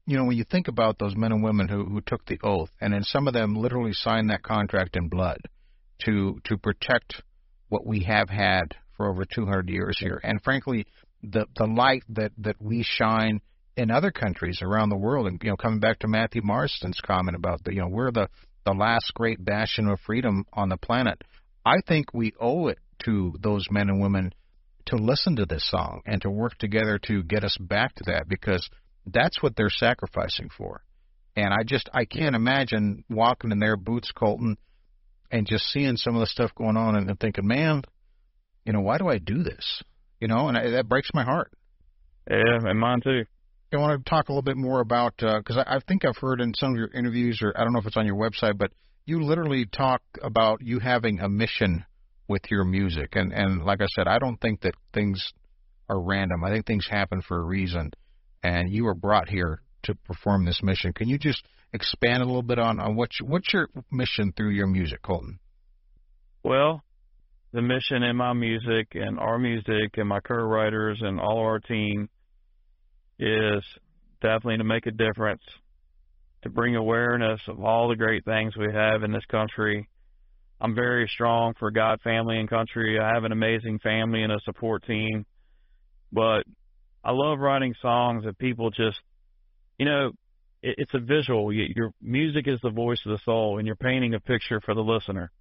you 0.09 0.17
know, 0.17 0.25
when 0.25 0.37
you 0.37 0.43
think 0.43 0.67
about 0.67 0.97
those 0.97 1.15
men 1.15 1.31
and 1.31 1.43
women 1.43 1.67
who, 1.67 1.85
who 1.85 2.01
took 2.01 2.25
the 2.25 2.39
oath, 2.43 2.71
and 2.81 2.91
then 2.91 3.03
some 3.03 3.27
of 3.27 3.35
them 3.35 3.55
literally 3.55 3.93
signed 3.93 4.31
that 4.31 4.41
contract 4.41 4.95
in 4.95 5.07
blood 5.07 5.37
to 6.05 6.39
to 6.45 6.57
protect 6.57 7.21
what 7.67 7.85
we 7.85 7.99
have 8.05 8.27
had 8.27 8.73
for 8.97 9.07
over 9.07 9.23
200 9.23 9.69
years 9.69 9.97
here, 9.99 10.19
and 10.23 10.41
frankly, 10.41 10.87
the 11.21 11.45
the 11.55 11.67
light 11.67 12.03
that 12.09 12.31
that 12.39 12.55
we 12.59 12.83
shine 12.83 13.39
in 13.77 13.91
other 13.91 14.09
countries 14.09 14.63
around 14.63 14.89
the 14.89 14.97
world, 14.97 15.27
and 15.27 15.39
you 15.43 15.51
know, 15.51 15.55
coming 15.55 15.79
back 15.79 15.99
to 15.99 16.07
Matthew 16.07 16.41
Marsden's 16.41 16.99
comment 17.01 17.37
about 17.37 17.63
the 17.63 17.75
you 17.75 17.81
know 17.81 17.87
we're 17.87 18.11
the 18.11 18.29
the 18.65 18.73
last 18.73 19.13
great 19.13 19.45
bastion 19.45 19.87
of 19.87 19.99
freedom 19.99 20.43
on 20.53 20.69
the 20.69 20.77
planet. 20.77 21.21
I 21.63 21.81
think 21.87 22.15
we 22.15 22.33
owe 22.39 22.67
it 22.67 22.79
to 23.03 23.35
those 23.39 23.67
men 23.69 23.89
and 23.89 24.01
women 24.01 24.33
to 24.89 24.95
listen 24.95 25.35
to 25.37 25.45
this 25.45 25.67
song 25.69 26.01
and 26.05 26.21
to 26.21 26.29
work 26.29 26.57
together 26.57 26.99
to 27.03 27.23
get 27.23 27.43
us 27.43 27.57
back 27.59 27.95
to 27.95 28.03
that 28.05 28.27
because 28.27 28.69
that's 29.05 29.41
what 29.41 29.55
they're 29.55 29.69
sacrificing 29.69 30.49
for. 30.55 30.83
And 31.35 31.53
I 31.53 31.63
just 31.65 31.89
I 31.93 32.05
can't 32.05 32.35
imagine 32.35 33.03
walking 33.09 33.51
in 33.51 33.59
their 33.59 33.77
boots, 33.77 34.11
Colton, 34.11 34.57
and 35.31 35.47
just 35.47 35.65
seeing 35.65 35.95
some 35.95 36.15
of 36.15 36.21
the 36.21 36.25
stuff 36.25 36.51
going 36.55 36.75
on 36.75 36.95
and, 36.95 37.09
and 37.09 37.19
thinking, 37.19 37.47
man, 37.47 37.83
you 38.65 38.73
know, 38.73 38.81
why 38.81 38.97
do 38.97 39.07
I 39.07 39.19
do 39.19 39.43
this? 39.43 39.83
You 40.19 40.27
know, 40.27 40.47
and 40.47 40.57
I, 40.57 40.69
that 40.71 40.89
breaks 40.89 41.09
my 41.13 41.23
heart. 41.23 41.51
Yeah, 42.29 42.59
and 42.63 42.79
mine 42.79 43.01
too. 43.01 43.23
I 43.71 43.77
want 43.77 44.03
to 44.03 44.09
talk 44.09 44.29
a 44.29 44.31
little 44.31 44.41
bit 44.41 44.57
more 44.57 44.81
about 44.81 45.17
because 45.17 45.57
uh, 45.57 45.63
I, 45.65 45.75
I 45.75 45.79
think 45.87 46.03
I've 46.03 46.17
heard 46.17 46.41
in 46.41 46.53
some 46.55 46.71
of 46.71 46.77
your 46.77 46.89
interviews, 46.91 47.39
or 47.43 47.53
I 47.55 47.63
don't 47.63 47.73
know 47.73 47.79
if 47.79 47.85
it's 47.85 47.97
on 47.97 48.07
your 48.07 48.15
website, 48.15 48.57
but 48.57 48.71
you 49.05 49.21
literally 49.23 49.65
talk 49.65 50.01
about 50.21 50.61
you 50.61 50.79
having 50.79 51.19
a 51.19 51.29
mission 51.29 51.85
with 52.29 52.43
your 52.49 52.63
music, 52.63 53.15
and 53.15 53.33
and 53.33 53.65
like 53.65 53.81
I 53.81 53.87
said, 53.95 54.07
I 54.07 54.19
don't 54.19 54.39
think 54.39 54.61
that 54.61 54.75
things 54.93 55.33
are 55.89 55.99
random. 55.99 56.43
I 56.45 56.51
think 56.51 56.65
things 56.65 56.87
happen 56.89 57.21
for 57.21 57.37
a 57.37 57.43
reason 57.43 57.91
and 58.43 58.71
you 58.71 58.85
were 58.85 58.95
brought 58.95 59.29
here 59.29 59.61
to 59.83 59.95
perform 59.95 60.45
this 60.45 60.61
mission. 60.63 60.93
Can 60.93 61.07
you 61.07 61.17
just 61.17 61.43
expand 61.73 62.21
a 62.21 62.25
little 62.25 62.43
bit 62.43 62.59
on, 62.59 62.79
on 62.79 62.95
what 62.95 63.09
you, 63.19 63.25
what's 63.25 63.53
your 63.53 63.69
mission 63.91 64.33
through 64.35 64.51
your 64.51 64.67
music, 64.67 65.01
Colton? 65.01 65.39
Well, 66.43 66.81
the 67.51 67.61
mission 67.61 68.03
in 68.03 68.15
my 68.15 68.33
music 68.33 68.89
and 68.93 69.19
our 69.19 69.37
music 69.37 69.97
and 69.97 70.07
my 70.07 70.19
co-writers 70.19 70.99
and 71.01 71.19
all 71.19 71.39
of 71.39 71.45
our 71.45 71.59
team 71.59 72.09
is 73.17 73.63
definitely 74.21 74.57
to 74.57 74.63
make 74.63 74.85
a 74.85 74.91
difference, 74.91 75.41
to 76.43 76.49
bring 76.49 76.75
awareness 76.75 77.41
of 77.47 77.63
all 77.63 77.89
the 77.89 77.95
great 77.95 78.23
things 78.23 78.55
we 78.55 78.71
have 78.73 79.03
in 79.03 79.11
this 79.11 79.25
country. 79.29 79.89
I'm 80.61 80.75
very 80.75 81.07
strong 81.07 81.53
for 81.57 81.71
God, 81.71 82.01
family, 82.01 82.37
and 82.37 82.49
country. 82.49 82.99
I 82.99 83.13
have 83.13 83.23
an 83.23 83.31
amazing 83.31 83.79
family 83.79 84.23
and 84.23 84.31
a 84.31 84.39
support 84.41 84.85
team, 84.85 85.25
but 86.11 86.43
I 87.03 87.11
love 87.11 87.39
writing 87.39 87.73
songs 87.81 88.25
that 88.25 88.37
people 88.37 88.69
just, 88.69 88.99
you 89.77 89.85
know, 89.85 90.11
it, 90.61 90.75
it's 90.79 90.93
a 90.93 90.99
visual. 90.99 91.53
Your 91.53 91.91
music 92.01 92.47
is 92.47 92.59
the 92.61 92.71
voice 92.71 92.99
of 93.05 93.11
the 93.11 93.19
soul, 93.23 93.57
and 93.57 93.65
you're 93.65 93.77
painting 93.77 94.13
a 94.15 94.19
picture 94.19 94.59
for 94.59 94.73
the 94.73 94.83
listener. 94.83 95.31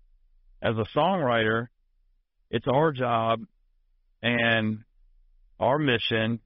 As 0.62 0.76
a 0.76 0.86
songwriter, 0.96 1.66
it's 2.50 2.66
our 2.68 2.92
job 2.92 3.40
and 4.22 4.78
our 5.60 5.78
mission 5.78 6.40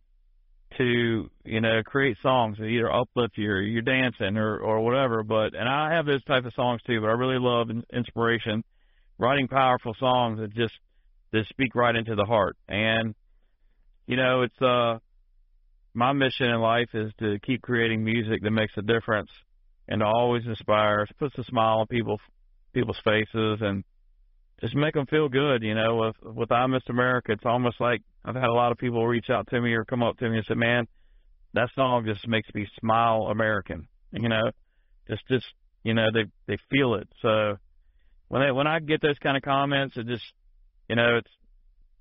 to 0.79 1.31
you 1.45 1.61
know 1.61 1.83
create 1.85 2.17
songs 2.23 2.59
that 2.59 2.65
either 2.65 2.93
uplift 2.93 3.39
you 3.39 3.51
or 3.51 3.61
you're 3.61 3.83
dancing 3.83 4.37
or 4.37 4.59
or 4.59 4.81
whatever 4.81 5.23
but 5.23 5.55
and 5.55 5.69
I 5.69 5.95
have 5.95 6.07
those 6.07 6.25
type 6.25 6.45
of 6.45 6.53
songs 6.55 6.81
too 6.87 7.01
but 7.01 7.09
I 7.09 7.13
really 7.13 7.39
love 7.39 7.69
inspiration 7.93 8.65
writing 9.19 9.49
powerful 9.49 9.95
songs 9.99 10.39
that 10.39 10.55
just 10.55 10.75
that 11.33 11.47
speak 11.49 11.75
right 11.75 11.95
into 11.95 12.15
the 12.15 12.25
heart 12.25 12.57
and 12.69 13.15
you 14.07 14.17
know, 14.17 14.43
it's 14.43 14.61
uh 14.61 14.99
my 15.95 16.13
mission 16.13 16.47
in 16.47 16.61
life 16.61 16.89
is 16.95 17.13
to 17.19 17.39
keep 17.41 17.63
creating 17.63 18.03
music 18.03 18.43
that 18.43 18.51
makes 18.51 18.73
a 18.77 18.83
difference 18.83 19.31
and 19.89 20.01
to 20.01 20.07
always 20.07 20.45
inspires 20.47 21.09
puts 21.19 21.37
a 21.39 21.45
smile 21.45 21.81
on 21.81 21.87
people's 21.87 22.21
people's 22.73 23.01
faces 23.05 23.59
and 23.61 23.85
just 24.61 24.75
make 24.75 24.95
them 24.95 25.07
feel 25.07 25.29
good. 25.29 25.63
You 25.63 25.75
know, 25.75 25.97
with 25.97 26.35
with 26.35 26.53
I 26.53 26.67
Miss 26.67 26.83
America, 26.89 27.33
it's 27.33 27.47
almost 27.47 27.81
like 27.81 28.03
I've 28.25 28.35
had 28.35 28.49
a 28.49 28.53
lot 28.53 28.73
of 28.73 28.79
people 28.79 29.07
reach 29.07 29.31
out 29.31 29.49
to 29.51 29.61
me 29.61 29.73
or 29.73 29.85
come 29.85 30.03
up 30.03 30.19
to 30.19 30.29
me 30.29 30.37
and 30.37 30.47
say, 30.47 30.55
"Man, 30.55 30.87
that 31.55 31.69
song 31.75 32.05
just 32.07 32.27
makes 32.27 32.49
me 32.55 32.67
smile 32.81 33.29
American." 33.31 33.89
You 34.13 34.29
know, 34.29 34.51
just 35.09 35.23
just 35.29 35.47
you 35.83 35.95
know 35.95 36.07
they 36.13 36.25
they 36.47 36.59
feel 36.71 36.95
it. 36.95 37.09
So 37.21 37.57
when 38.29 38.43
they 38.43 38.53
when 38.53 38.67
I 38.67 38.79
get 38.81 39.03
those 39.03 39.19
kind 39.23 39.37
of 39.37 39.43
comments, 39.43 39.97
it 39.97 40.07
just 40.07 40.25
you 40.89 40.97
know 40.97 41.19
it's 41.19 41.31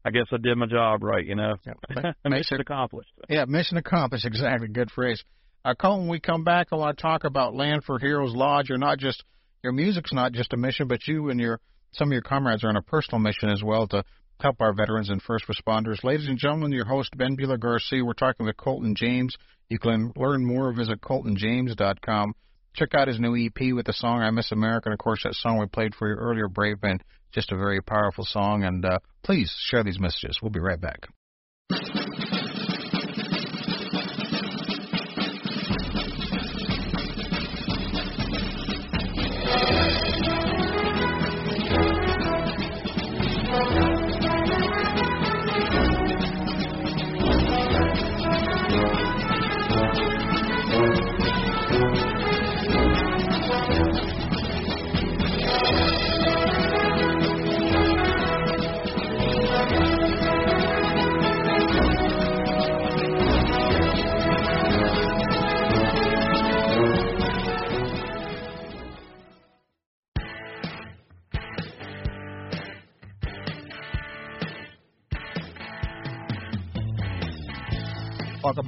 I 0.03 0.09
guess 0.09 0.25
I 0.31 0.37
did 0.37 0.57
my 0.57 0.65
job 0.65 1.03
right, 1.03 1.25
you 1.25 1.35
know. 1.35 1.55
Yeah, 1.65 2.13
mission 2.25 2.59
accomplished. 2.59 3.11
Yeah, 3.29 3.45
mission 3.45 3.77
accomplished. 3.77 4.25
Exactly. 4.31 4.67
Good 4.67 4.91
phrase. 4.91 5.23
Uh, 5.63 5.75
Colton, 5.75 6.01
when 6.01 6.09
we 6.09 6.19
come 6.19 6.43
back, 6.43 6.71
want 6.71 6.97
to 6.97 7.01
talk 7.01 7.23
about 7.23 7.53
Land 7.53 7.83
for 7.83 7.99
Heroes 7.99 8.33
Lodge. 8.33 8.69
You're 8.69 8.79
not 8.79 8.97
just 8.97 9.23
your 9.63 9.73
music's 9.73 10.11
not 10.11 10.31
just 10.31 10.53
a 10.53 10.57
mission, 10.57 10.87
but 10.87 11.07
you 11.07 11.29
and 11.29 11.39
your 11.39 11.59
some 11.93 12.07
of 12.07 12.13
your 12.13 12.21
comrades 12.21 12.63
are 12.63 12.69
on 12.69 12.77
a 12.77 12.81
personal 12.81 13.19
mission 13.19 13.49
as 13.49 13.61
well 13.63 13.87
to 13.87 14.03
help 14.41 14.61
our 14.61 14.73
veterans 14.73 15.09
and 15.09 15.21
first 15.21 15.45
responders. 15.47 16.03
Ladies 16.03 16.27
and 16.27 16.37
gentlemen, 16.37 16.71
your 16.71 16.85
host 16.85 17.15
Ben 17.15 17.37
Bueller 17.37 17.59
Garcia. 17.59 18.03
We're 18.03 18.13
talking 18.13 18.45
with 18.45 18.57
Colton 18.57 18.95
James. 18.95 19.35
You 19.69 19.79
can 19.79 20.11
learn 20.15 20.45
more. 20.45 20.73
Visit 20.73 21.01
coltonjames.com. 21.01 22.33
Check 22.75 22.93
out 22.93 23.07
his 23.07 23.19
new 23.19 23.35
EP 23.35 23.73
with 23.73 23.85
the 23.85 23.93
song 23.93 24.21
"I 24.21 24.31
Miss 24.31 24.51
America." 24.51 24.89
And 24.89 24.93
of 24.93 24.99
course, 24.99 25.23
that 25.23 25.35
song 25.35 25.59
we 25.59 25.65
played 25.67 25.95
for 25.95 26.09
you 26.09 26.15
earlier, 26.15 26.47
"Brave 26.47 26.81
Men." 26.81 26.99
Just 27.31 27.51
a 27.51 27.57
very 27.57 27.81
powerful 27.81 28.25
song, 28.25 28.63
and 28.63 28.83
uh, 28.83 28.99
please 29.23 29.53
share 29.57 29.83
these 29.83 29.99
messages. 29.99 30.39
We'll 30.41 30.51
be 30.51 30.59
right 30.59 30.79
back. 30.79 31.07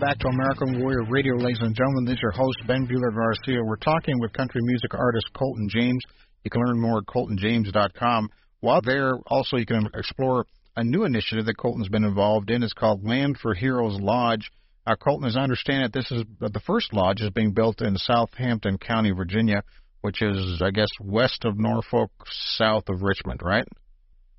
Back 0.03 0.19
to 0.19 0.27
American 0.27 0.81
Warrior 0.81 1.05
Radio, 1.09 1.35
ladies 1.35 1.61
and 1.61 1.73
gentlemen. 1.73 2.03
This 2.03 2.15
is 2.15 2.21
your 2.21 2.31
host, 2.31 2.57
Ben 2.67 2.85
Bueller 2.85 3.15
Garcia. 3.15 3.63
We're 3.63 3.77
talking 3.77 4.19
with 4.19 4.33
country 4.33 4.59
music 4.61 4.93
artist 4.93 5.27
Colton 5.33 5.69
James. 5.69 6.03
You 6.43 6.51
can 6.51 6.61
learn 6.61 6.81
more 6.81 6.97
at 6.97 7.05
coltonjames.com. 7.05 8.29
While 8.59 8.81
there, 8.81 9.13
also, 9.27 9.55
you 9.55 9.65
can 9.65 9.87
explore 9.95 10.45
a 10.75 10.83
new 10.83 11.05
initiative 11.05 11.45
that 11.45 11.55
Colton's 11.55 11.87
been 11.87 12.03
involved 12.03 12.49
in. 12.49 12.63
It's 12.63 12.73
called 12.73 13.07
Land 13.07 13.37
for 13.41 13.53
Heroes 13.53 13.97
Lodge. 13.97 14.51
Uh, 14.85 14.97
Colton, 14.97 15.25
as 15.25 15.37
I 15.37 15.39
understand 15.39 15.85
it, 15.85 15.93
this 15.93 16.11
is 16.11 16.23
the 16.41 16.61
first 16.67 16.91
lodge 16.91 17.21
is 17.21 17.29
being 17.29 17.53
built 17.53 17.81
in 17.81 17.95
Southampton 17.95 18.79
County, 18.79 19.11
Virginia, 19.11 19.63
which 20.01 20.21
is, 20.21 20.61
I 20.61 20.71
guess, 20.71 20.89
west 20.99 21.45
of 21.45 21.57
Norfolk, 21.57 22.11
south 22.57 22.89
of 22.89 23.03
Richmond, 23.03 23.39
right? 23.41 23.65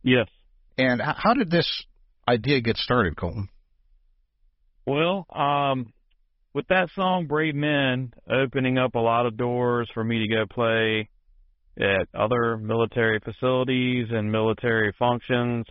Yes. 0.03 0.29
And 0.77 1.01
how 1.01 1.33
did 1.33 1.51
this 1.51 1.85
idea 2.29 2.61
get 2.61 2.77
started, 2.77 3.17
Colton? 3.17 3.49
Well, 4.87 5.27
um, 5.35 5.93
with 6.53 6.67
that 6.69 6.91
song 6.95 7.27
"Brave 7.27 7.55
Men" 7.55 8.13
opening 8.29 8.77
up 8.79 8.95
a 8.95 9.01
lot 9.01 9.25
of 9.25 9.37
doors 9.37 9.89
for 9.95 10.05
me 10.05 10.19
to 10.19 10.29
go 10.29 10.45
play 10.47 11.09
at 11.79 12.07
other 12.15 12.59
military 12.59 13.19
facilities 13.19 14.09
and 14.11 14.31
military 14.31 14.93
functions 14.99 15.67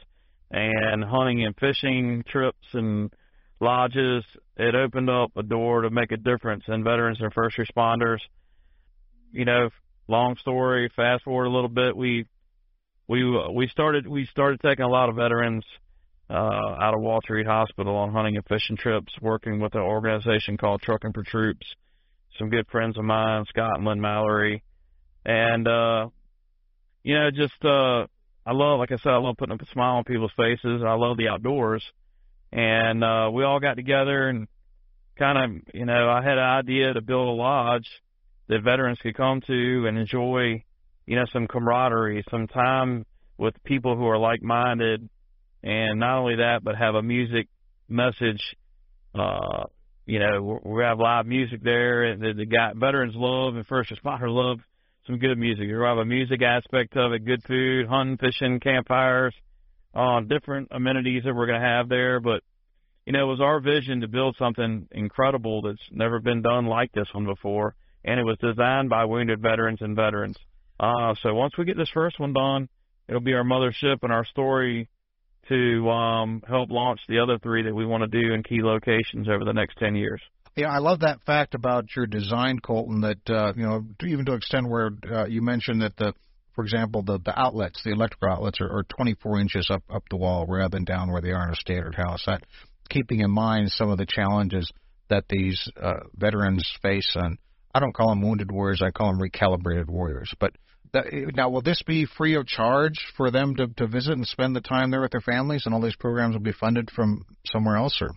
and 0.49 1.03
hunting 1.03 1.45
and 1.45 1.55
fishing 1.57 2.23
trips 2.27 2.67
and 2.73 3.13
lodges, 3.61 4.25
it 4.57 4.75
opened 4.75 5.09
up 5.09 5.31
a 5.37 5.43
door 5.43 5.81
to 5.81 5.89
make 5.89 6.11
a 6.11 6.17
difference 6.17 6.63
in 6.67 6.83
veterans 6.83 7.19
and 7.21 7.31
first 7.33 7.57
responders. 7.57 8.19
You 9.31 9.45
know, 9.45 9.69
long 10.07 10.37
story, 10.37 10.91
fast 10.95 11.23
forward 11.23 11.45
a 11.45 11.51
little 11.51 11.69
bit, 11.69 11.95
we 11.95 12.25
we 13.07 13.23
we 13.53 13.67
started 13.67 14.07
we 14.07 14.25
started 14.25 14.59
taking 14.59 14.85
a 14.85 14.89
lot 14.89 15.09
of 15.09 15.15
veterans 15.15 15.63
uh, 16.29 16.33
out 16.33 16.93
of 16.93 17.01
Walter 17.01 17.33
Reed 17.33 17.45
Hospital 17.45 17.95
on 17.95 18.11
hunting 18.11 18.35
and 18.35 18.45
fishing 18.45 18.77
trips, 18.77 19.13
working 19.21 19.59
with 19.59 19.75
an 19.75 19.81
organization 19.81 20.57
called 20.57 20.81
Trucking 20.81 21.13
for 21.13 21.23
Troops. 21.23 21.65
Some 22.39 22.49
good 22.49 22.65
friends 22.71 22.97
of 22.97 23.03
mine, 23.03 23.45
Scott 23.49 23.77
and 23.77 23.85
Lynn 23.85 24.01
Mallory, 24.01 24.63
and 25.25 25.67
uh, 25.67 26.07
you 27.03 27.13
know, 27.13 27.29
just 27.31 27.63
uh, 27.63 28.07
I 28.45 28.51
love, 28.51 28.79
like 28.79 28.91
I 28.91 28.97
said, 28.97 29.11
I 29.11 29.17
love 29.17 29.35
putting 29.37 29.55
a 29.55 29.65
smile 29.71 29.97
on 29.97 30.03
people's 30.03 30.31
faces. 30.35 30.81
I 30.85 30.93
love 30.93 31.17
the 31.17 31.27
outdoors, 31.27 31.83
and 32.51 33.03
uh, 33.03 33.29
we 33.31 33.43
all 33.43 33.59
got 33.59 33.75
together 33.75 34.29
and 34.29 34.47
kind 35.17 35.37
of, 35.37 35.61
you 35.73 35.85
know, 35.85 36.09
I 36.09 36.23
had 36.23 36.37
an 36.37 36.43
idea 36.43 36.93
to 36.93 37.01
build 37.01 37.27
a 37.27 37.31
lodge 37.31 37.87
that 38.47 38.63
veterans 38.63 38.99
could 39.01 39.15
come 39.15 39.41
to 39.41 39.85
and 39.87 39.97
enjoy, 39.97 40.63
you 41.05 41.15
know, 41.15 41.25
some 41.31 41.47
camaraderie, 41.47 42.23
some 42.31 42.47
time 42.47 43.05
with 43.37 43.53
people 43.63 43.95
who 43.95 44.07
are 44.07 44.17
like-minded, 44.17 45.07
and 45.63 45.99
not 45.99 46.19
only 46.19 46.35
that, 46.37 46.63
but 46.63 46.75
have 46.75 46.95
a 46.95 47.01
music 47.01 47.47
message. 47.87 48.41
Uh, 49.15 49.65
you 50.05 50.19
know, 50.19 50.59
we 50.65 50.83
have 50.83 50.99
live 50.99 51.25
music 51.25 51.63
there, 51.63 52.03
and 52.03 52.21
the, 52.21 52.33
the 52.33 52.45
guy 52.45 52.71
veterans 52.75 53.13
love 53.15 53.55
and 53.55 53.65
first 53.67 53.91
responders 53.91 54.33
love 54.33 54.59
some 55.07 55.17
good 55.17 55.37
music. 55.37 55.65
We 55.67 55.85
have 55.85 55.97
a 55.97 56.05
music 56.05 56.41
aspect 56.41 56.97
of 56.97 57.13
it, 57.13 57.25
good 57.25 57.43
food, 57.47 57.87
hunting, 57.87 58.17
fishing, 58.17 58.59
campfires, 58.59 59.33
uh, 59.93 60.21
different 60.21 60.69
amenities 60.71 61.23
that 61.23 61.33
we're 61.33 61.45
going 61.45 61.61
to 61.61 61.67
have 61.67 61.87
there. 61.87 62.19
But 62.19 62.41
you 63.05 63.13
know, 63.13 63.23
it 63.23 63.31
was 63.31 63.41
our 63.41 63.59
vision 63.59 64.01
to 64.01 64.07
build 64.07 64.35
something 64.37 64.87
incredible 64.91 65.61
that's 65.61 65.81
never 65.91 66.19
been 66.19 66.41
done 66.41 66.65
like 66.65 66.91
this 66.93 67.07
one 67.13 67.25
before, 67.25 67.75
and 68.03 68.19
it 68.19 68.23
was 68.23 68.37
designed 68.39 68.89
by 68.89 69.05
wounded 69.05 69.41
veterans 69.41 69.79
and 69.81 69.95
veterans. 69.95 70.37
Uh, 70.79 71.13
so 71.21 71.33
once 71.33 71.53
we 71.57 71.65
get 71.65 71.77
this 71.77 71.89
first 71.93 72.19
one 72.19 72.33
done, 72.33 72.67
it'll 73.07 73.21
be 73.21 73.33
our 73.33 73.43
mothership 73.43 73.99
and 74.01 74.11
our 74.11 74.25
story 74.25 74.89
to 75.49 75.89
um, 75.89 76.41
help 76.47 76.69
launch 76.71 76.99
the 77.07 77.19
other 77.19 77.37
three 77.39 77.63
that 77.63 77.73
we 77.73 77.85
want 77.85 78.09
to 78.09 78.21
do 78.21 78.33
in 78.33 78.43
key 78.43 78.61
locations 78.61 79.27
over 79.27 79.43
the 79.43 79.53
next 79.53 79.77
10 79.77 79.95
years. 79.95 80.21
Yeah, 80.55 80.69
I 80.69 80.77
love 80.77 80.99
that 80.99 81.21
fact 81.25 81.55
about 81.55 81.85
your 81.95 82.05
design, 82.05 82.59
Colton. 82.59 83.01
That 83.01 83.29
uh, 83.29 83.53
you 83.55 83.63
know, 83.63 83.83
even 84.03 84.25
to 84.25 84.33
extend 84.33 84.69
where 84.69 84.91
uh, 85.11 85.25
you 85.25 85.41
mentioned 85.41 85.81
that 85.81 85.97
the, 85.97 86.13
for 86.53 86.63
example, 86.63 87.01
the 87.01 87.17
the 87.17 87.37
outlets, 87.37 87.81
the 87.83 87.91
electrical 87.91 88.29
outlets, 88.29 88.61
are, 88.61 88.69
are 88.69 88.83
24 88.83 89.39
inches 89.39 89.67
up 89.71 89.81
up 89.89 90.03
the 90.11 90.15
wall 90.15 90.45
rather 90.47 90.69
than 90.69 90.83
down 90.83 91.11
where 91.11 91.21
they 91.21 91.31
are 91.31 91.47
in 91.47 91.53
a 91.53 91.55
standard 91.55 91.95
house. 91.95 92.23
That 92.27 92.43
keeping 92.87 93.21
in 93.21 93.31
mind 93.31 93.71
some 93.71 93.89
of 93.89 93.97
the 93.97 94.05
challenges 94.05 94.71
that 95.09 95.25
these 95.27 95.67
uh, 95.81 96.01
veterans 96.15 96.63
face, 96.83 97.11
and 97.15 97.39
I 97.73 97.79
don't 97.79 97.93
call 97.93 98.09
them 98.09 98.21
wounded 98.21 98.51
warriors, 98.51 98.83
I 98.83 98.91
call 98.91 99.07
them 99.07 99.19
recalibrated 99.19 99.87
warriors. 99.87 100.31
But 100.39 100.51
now, 100.93 101.49
will 101.49 101.61
this 101.61 101.81
be 101.85 102.05
free 102.17 102.35
of 102.35 102.45
charge 102.45 102.99
for 103.17 103.31
them 103.31 103.55
to, 103.55 103.67
to 103.77 103.87
visit 103.87 104.13
and 104.13 104.27
spend 104.27 104.55
the 104.55 104.61
time 104.61 104.91
there 104.91 105.01
with 105.01 105.11
their 105.11 105.21
families, 105.21 105.63
and 105.65 105.73
all 105.73 105.81
these 105.81 105.95
programs 105.95 106.35
will 106.35 106.41
be 106.41 106.53
funded 106.53 106.89
from 106.91 107.25
somewhere 107.45 107.77
else, 107.77 107.97
or? 108.01 108.11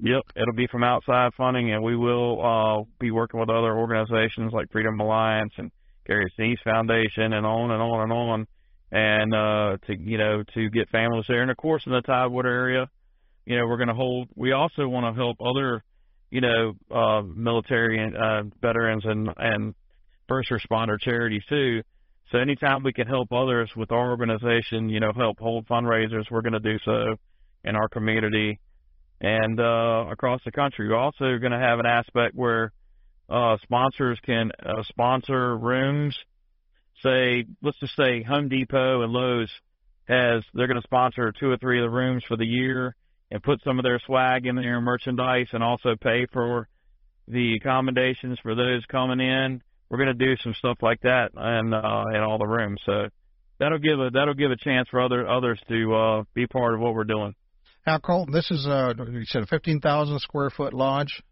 Yep, 0.00 0.22
it'll 0.36 0.54
be 0.54 0.68
from 0.68 0.84
outside 0.84 1.32
funding, 1.36 1.72
and 1.72 1.82
we 1.82 1.96
will 1.96 2.40
uh, 2.44 2.84
be 3.00 3.10
working 3.10 3.40
with 3.40 3.50
other 3.50 3.76
organizations 3.76 4.52
like 4.52 4.70
Freedom 4.70 4.98
Alliance 5.00 5.52
and 5.58 5.70
Gary 6.06 6.32
Sinise 6.38 6.62
Foundation, 6.64 7.32
and 7.32 7.44
on 7.44 7.70
and 7.70 7.82
on 7.82 8.02
and 8.02 8.12
on, 8.12 8.46
and 8.92 9.34
uh, 9.34 9.76
to 9.86 9.98
you 9.98 10.16
know 10.16 10.44
to 10.54 10.70
get 10.70 10.88
families 10.90 11.24
there, 11.28 11.42
and 11.42 11.50
of 11.50 11.56
course 11.56 11.82
in 11.84 11.92
the 11.92 12.00
Tidewater 12.00 12.48
area, 12.48 12.88
you 13.48 13.56
know, 13.58 13.66
we're 13.66 13.78
going 13.78 13.88
to 13.88 13.94
hold. 13.94 14.28
We 14.36 14.52
also 14.52 14.86
want 14.86 15.12
to 15.12 15.18
help 15.18 15.38
other, 15.40 15.82
you 16.30 16.42
know, 16.42 16.74
uh, 16.94 17.22
military 17.22 17.98
and 17.98 18.14
uh, 18.16 18.42
veterans 18.60 19.04
and 19.04 19.28
and 19.36 19.74
first 20.28 20.50
responder 20.50 20.96
charities 21.00 21.42
too. 21.48 21.82
So 22.30 22.38
anytime 22.38 22.82
we 22.82 22.92
can 22.92 23.06
help 23.06 23.32
others 23.32 23.70
with 23.74 23.90
our 23.90 24.10
organization, 24.10 24.88
you 24.88 25.00
know, 25.00 25.12
help 25.16 25.38
hold 25.38 25.66
fundraisers, 25.66 26.30
we're 26.30 26.42
going 26.42 26.52
to 26.52 26.60
do 26.60 26.78
so 26.84 27.16
in 27.64 27.74
our 27.74 27.88
community 27.88 28.60
and 29.20 29.58
uh, 29.58 30.06
across 30.10 30.40
the 30.44 30.52
country. 30.52 30.88
We're 30.88 30.96
also 30.96 31.38
going 31.38 31.52
to 31.52 31.58
have 31.58 31.78
an 31.78 31.86
aspect 31.86 32.34
where 32.34 32.72
uh, 33.30 33.56
sponsors 33.62 34.18
can 34.24 34.50
uh, 34.64 34.82
sponsor 34.84 35.56
rooms. 35.56 36.16
Say, 37.02 37.46
let's 37.62 37.78
just 37.78 37.96
say 37.96 38.22
Home 38.22 38.48
Depot 38.48 39.02
and 39.02 39.12
Lowe's 39.12 39.50
has 40.08 40.42
they're 40.54 40.66
going 40.66 40.80
to 40.80 40.86
sponsor 40.86 41.32
two 41.38 41.50
or 41.50 41.58
three 41.58 41.78
of 41.78 41.84
the 41.84 41.94
rooms 41.94 42.24
for 42.26 42.36
the 42.36 42.46
year 42.46 42.96
and 43.30 43.42
put 43.42 43.62
some 43.62 43.78
of 43.78 43.84
their 43.84 44.00
swag 44.06 44.46
in 44.46 44.56
their 44.56 44.80
merchandise 44.80 45.48
and 45.52 45.62
also 45.62 45.96
pay 46.00 46.26
for 46.32 46.68
the 47.28 47.56
accommodations 47.56 48.38
for 48.42 48.54
those 48.54 48.84
coming 48.86 49.20
in. 49.20 49.62
We're 49.90 49.98
going 49.98 50.18
to 50.18 50.26
do 50.26 50.36
some 50.42 50.54
stuff 50.54 50.78
like 50.82 51.00
that 51.02 51.30
and 51.34 51.74
uh, 51.74 52.04
in 52.14 52.20
all 52.20 52.38
the 52.38 52.46
rooms. 52.46 52.80
So 52.84 53.08
that'll 53.58 53.78
give 53.78 53.98
a 53.98 54.10
that'll 54.12 54.34
give 54.34 54.50
a 54.50 54.56
chance 54.56 54.88
for 54.90 55.00
other 55.00 55.26
others 55.28 55.60
to 55.68 55.94
uh, 55.94 56.22
be 56.34 56.46
part 56.46 56.74
of 56.74 56.80
what 56.80 56.94
we're 56.94 57.04
doing. 57.04 57.34
Now, 57.86 57.98
Colton, 57.98 58.32
this 58.32 58.50
is 58.50 58.66
a 58.66 58.94
you 59.10 59.24
said 59.24 59.42
a 59.42 59.46
fifteen 59.46 59.80
thousand 59.80 60.18
square 60.20 60.50
foot 60.50 60.74
lodge. 60.74 61.22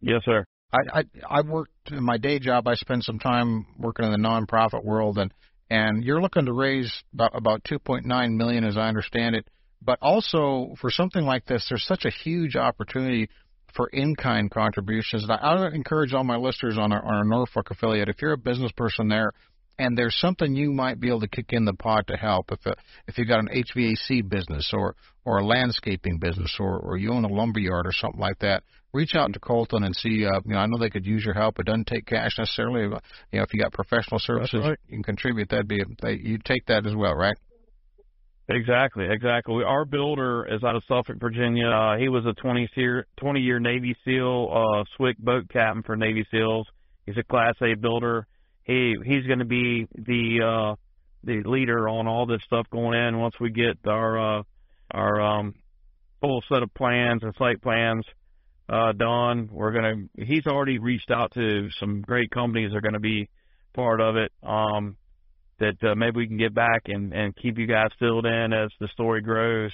Yes, 0.00 0.22
sir. 0.24 0.44
I, 0.72 1.00
I 1.00 1.04
I 1.28 1.40
worked 1.42 1.90
in 1.90 2.02
my 2.02 2.18
day 2.18 2.38
job. 2.38 2.66
I 2.66 2.74
spent 2.74 3.04
some 3.04 3.18
time 3.18 3.66
working 3.78 4.06
in 4.06 4.12
the 4.12 4.28
nonprofit 4.28 4.84
world, 4.84 5.18
and 5.18 5.32
and 5.70 6.02
you're 6.02 6.22
looking 6.22 6.46
to 6.46 6.52
raise 6.52 6.92
about 7.12 7.36
about 7.36 7.64
2.9 7.64 8.36
million, 8.36 8.64
as 8.64 8.76
I 8.76 8.88
understand 8.88 9.34
it. 9.34 9.46
But 9.82 9.98
also 10.02 10.74
for 10.80 10.90
something 10.90 11.24
like 11.24 11.46
this, 11.46 11.66
there's 11.68 11.84
such 11.84 12.04
a 12.04 12.10
huge 12.10 12.56
opportunity 12.56 13.28
for 13.74 13.88
in-kind 13.88 14.50
contributions. 14.50 15.24
And 15.24 15.32
I, 15.32 15.60
would 15.60 15.74
encourage 15.74 16.12
all 16.12 16.24
my 16.24 16.36
listeners 16.36 16.76
on 16.78 16.92
our, 16.92 17.04
on 17.04 17.14
our 17.14 17.24
Norfolk 17.24 17.70
affiliate, 17.70 18.08
if 18.08 18.22
you're 18.22 18.32
a 18.32 18.38
business 18.38 18.72
person 18.72 19.08
there 19.08 19.32
and 19.78 19.96
there's 19.96 20.16
something 20.18 20.54
you 20.54 20.72
might 20.72 21.00
be 21.00 21.08
able 21.08 21.20
to 21.20 21.28
kick 21.28 21.52
in 21.52 21.64
the 21.64 21.72
pot 21.72 22.08
to 22.08 22.16
help, 22.16 22.50
if 22.50 22.64
a, 22.66 22.70
uh, 22.70 22.74
if 23.06 23.16
you've 23.16 23.28
got 23.28 23.38
an 23.38 23.48
HVAC 23.48 24.28
business 24.28 24.70
or 24.72 24.96
or 25.24 25.38
a 25.38 25.46
landscaping 25.46 26.18
business 26.18 26.56
or 26.58 26.78
or 26.78 26.96
you 26.96 27.12
own 27.12 27.24
a 27.24 27.28
lumber 27.28 27.60
yard 27.60 27.86
or 27.86 27.92
something 27.92 28.20
like 28.20 28.38
that, 28.40 28.64
reach 28.92 29.14
out 29.14 29.32
to 29.32 29.38
Colton 29.38 29.84
and 29.84 29.94
see. 29.94 30.26
Uh, 30.26 30.40
you 30.44 30.54
know, 30.54 30.58
I 30.58 30.66
know 30.66 30.78
they 30.78 30.90
could 30.90 31.06
use 31.06 31.24
your 31.24 31.34
help. 31.34 31.58
It 31.58 31.66
doesn't 31.66 31.86
take 31.86 32.06
cash 32.06 32.38
necessarily. 32.38 32.82
You 32.82 32.90
know, 32.90 33.42
if 33.42 33.54
you 33.54 33.60
got 33.60 33.72
professional 33.72 34.18
services, 34.18 34.60
right. 34.62 34.78
you 34.88 34.96
can 34.96 35.04
contribute. 35.04 35.48
That'd 35.50 35.68
be 35.68 35.82
they, 36.02 36.14
you 36.14 36.38
take 36.44 36.66
that 36.66 36.86
as 36.86 36.94
well, 36.94 37.14
right? 37.14 37.36
Exactly, 38.50 39.06
exactly. 39.10 39.62
Our 39.62 39.84
builder 39.84 40.46
is 40.46 40.64
out 40.64 40.74
of 40.74 40.82
Suffolk, 40.88 41.18
Virginia. 41.20 41.68
Uh, 41.68 41.98
he 41.98 42.08
was 42.08 42.24
a 42.24 42.32
20 42.32 42.68
year 42.76 43.06
20 43.18 43.40
year 43.40 43.60
Navy 43.60 43.94
SEAL, 44.04 44.48
uh, 44.50 44.84
SWCC 44.98 45.18
boat 45.18 45.44
captain 45.52 45.82
for 45.82 45.96
Navy 45.96 46.26
SEALs. 46.30 46.66
He's 47.04 47.18
a 47.18 47.22
Class 47.24 47.54
A 47.60 47.74
builder. 47.74 48.26
He 48.64 48.94
he's 49.04 49.26
going 49.26 49.40
to 49.40 49.44
be 49.44 49.86
the 49.94 50.40
uh, 50.72 50.74
the 51.24 51.42
leader 51.46 51.88
on 51.90 52.06
all 52.06 52.24
this 52.24 52.40
stuff 52.46 52.66
going 52.70 52.98
in 52.98 53.18
once 53.18 53.34
we 53.38 53.50
get 53.50 53.76
our 53.86 54.38
uh, 54.38 54.42
our 54.92 55.20
um, 55.20 55.54
full 56.22 56.42
set 56.50 56.62
of 56.62 56.72
plans 56.72 57.22
and 57.22 57.34
site 57.38 57.60
plans 57.60 58.04
uh, 58.70 58.92
done. 58.92 59.50
We're 59.52 59.72
gonna. 59.72 60.06
He's 60.16 60.46
already 60.46 60.78
reached 60.78 61.10
out 61.10 61.32
to 61.34 61.68
some 61.78 62.00
great 62.00 62.30
companies 62.30 62.70
that 62.70 62.78
are 62.78 62.82
going 62.82 62.94
to 62.94 63.00
be 63.00 63.28
part 63.74 64.00
of 64.00 64.16
it. 64.16 64.32
Um, 64.42 64.96
that 65.58 65.82
uh, 65.82 65.94
maybe 65.94 66.18
we 66.18 66.26
can 66.28 66.38
get 66.38 66.54
back 66.54 66.82
and, 66.86 67.12
and 67.12 67.34
keep 67.36 67.58
you 67.58 67.66
guys 67.66 67.88
filled 67.98 68.26
in 68.26 68.52
as 68.52 68.70
the 68.80 68.88
story 68.88 69.20
grows. 69.22 69.72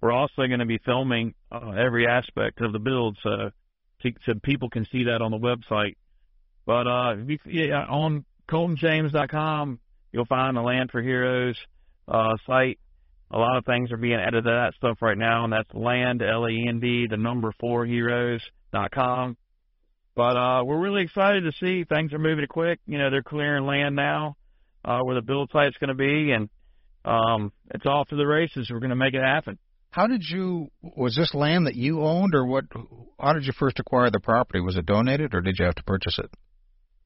We're 0.00 0.12
also 0.12 0.46
going 0.46 0.60
to 0.60 0.66
be 0.66 0.78
filming 0.84 1.34
uh, 1.50 1.70
every 1.70 2.06
aspect 2.06 2.60
of 2.60 2.72
the 2.72 2.78
build, 2.78 3.18
so, 3.22 3.50
so 4.02 4.32
people 4.42 4.70
can 4.70 4.86
see 4.90 5.04
that 5.04 5.22
on 5.22 5.30
the 5.30 5.38
website. 5.38 5.96
But 6.64 6.86
uh, 6.86 7.16
you, 7.26 7.38
yeah, 7.46 7.84
on 7.88 8.24
ColtonJames.com, 8.48 9.78
you'll 10.12 10.26
find 10.26 10.56
the 10.56 10.62
Land 10.62 10.90
4 10.90 11.00
Heroes 11.00 11.56
uh, 12.08 12.36
site. 12.46 12.78
A 13.30 13.38
lot 13.38 13.56
of 13.56 13.64
things 13.64 13.90
are 13.90 13.96
being 13.96 14.20
added 14.20 14.44
to 14.44 14.50
that 14.50 14.74
stuff 14.76 14.98
right 15.00 15.18
now, 15.18 15.44
and 15.44 15.52
that's 15.52 15.72
land, 15.74 16.22
L-A-N-D, 16.22 17.08
the 17.10 17.16
number 17.16 17.52
four 17.58 17.84
heroes.com. 17.84 19.36
But 20.14 20.36
uh, 20.36 20.64
we're 20.64 20.78
really 20.78 21.02
excited 21.02 21.42
to 21.42 21.52
see 21.58 21.84
things 21.84 22.12
are 22.12 22.18
moving 22.18 22.46
quick. 22.46 22.78
You 22.86 22.98
know, 22.98 23.10
they're 23.10 23.24
clearing 23.24 23.66
land 23.66 23.96
now 23.96 24.36
uh, 24.86 25.00
where 25.00 25.16
the 25.16 25.22
build 25.22 25.50
site's 25.52 25.76
going 25.78 25.88
to 25.88 25.94
be, 25.94 26.30
and 26.30 26.48
um, 27.04 27.52
it's 27.74 27.84
off 27.84 28.08
to 28.08 28.16
the 28.16 28.26
races. 28.26 28.68
We're 28.70 28.78
going 28.78 28.90
to 28.90 28.96
make 28.96 29.14
it 29.14 29.22
happen. 29.22 29.58
How 29.90 30.06
did 30.06 30.22
you? 30.28 30.70
Was 30.96 31.16
this 31.16 31.34
land 31.34 31.66
that 31.66 31.74
you 31.74 32.02
owned, 32.02 32.34
or 32.34 32.46
what? 32.46 32.64
How 33.18 33.32
did 33.32 33.44
you 33.44 33.52
first 33.58 33.78
acquire 33.78 34.10
the 34.10 34.20
property? 34.20 34.60
Was 34.60 34.76
it 34.76 34.86
donated, 34.86 35.34
or 35.34 35.40
did 35.40 35.56
you 35.58 35.64
have 35.64 35.74
to 35.76 35.84
purchase 35.84 36.18
it? 36.18 36.30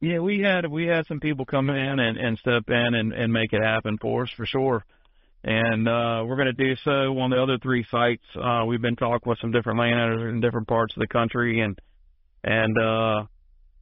Yeah, 0.01 0.19
we 0.19 0.41
had 0.41 0.67
we 0.67 0.87
had 0.87 1.07
some 1.07 1.21
people 1.21 1.45
come 1.45 1.71
in 1.71 1.99
and, 1.99 2.17
and 2.17 2.39
step 2.39 2.65
in 2.69 2.95
and, 2.95 3.13
and 3.13 3.33
make 3.33 3.53
it 3.53 3.63
happen 3.63 3.99
for 4.01 4.25
us 4.25 4.31
for 4.37 4.47
sure. 4.47 4.85
And 5.45 5.89
uh, 5.89 6.25
we're 6.27 6.37
going 6.37 6.55
to 6.55 6.65
do 6.65 6.75
so 6.85 7.19
on 7.19 7.31
the 7.31 7.43
other 7.43 7.59
three 7.63 7.87
sites. 7.91 8.25
Uh, 8.35 8.65
we've 8.67 8.83
been 8.83 8.97
talking 8.97 9.29
with 9.29 9.39
some 9.41 9.53
different 9.53 9.79
landowners 9.79 10.33
in 10.33 10.41
different 10.41 10.69
parts 10.69 10.95
of 10.97 11.01
the 11.01 11.07
country, 11.07 11.61
and 11.61 11.79
and 12.43 12.77
uh, 12.79 13.25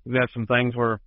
we've 0.05 0.21
got 0.21 0.29
some 0.35 0.47
things 0.47 0.75
we're 0.77 0.99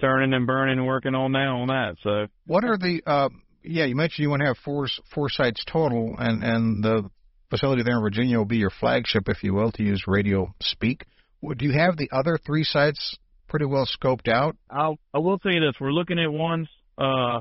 turning 0.00 0.32
and 0.32 0.46
burning 0.46 0.78
and 0.78 0.86
working 0.86 1.14
on 1.14 1.32
now 1.32 1.60
on 1.60 1.68
that. 1.68 1.96
So 2.02 2.26
what 2.46 2.64
are 2.64 2.76
the 2.76 3.02
uh 3.06 3.28
yeah, 3.62 3.84
you 3.84 3.96
mentioned 3.96 4.22
you 4.22 4.30
want 4.30 4.40
to 4.40 4.46
have 4.46 4.58
four 4.64 4.86
four 5.14 5.28
sites 5.28 5.64
total 5.66 6.14
and 6.18 6.42
and 6.42 6.84
the 6.84 7.10
facility 7.50 7.82
there 7.82 7.96
in 7.96 8.02
Virginia 8.02 8.38
will 8.38 8.44
be 8.44 8.58
your 8.58 8.70
flagship 8.70 9.28
if 9.28 9.42
you 9.42 9.54
will 9.54 9.72
to 9.72 9.82
use 9.82 10.04
radio 10.06 10.54
speak. 10.60 11.04
Do 11.42 11.64
you 11.64 11.72
have 11.72 11.96
the 11.96 12.10
other 12.12 12.38
three 12.44 12.64
sites 12.64 13.16
pretty 13.48 13.66
well 13.66 13.86
scoped 13.86 14.28
out? 14.28 14.56
I'll 14.70 14.98
I 15.14 15.18
will 15.18 15.38
tell 15.38 15.52
you 15.52 15.60
this, 15.60 15.74
we're 15.80 15.92
looking 15.92 16.18
at 16.18 16.32
one 16.32 16.68
uh 16.96 17.40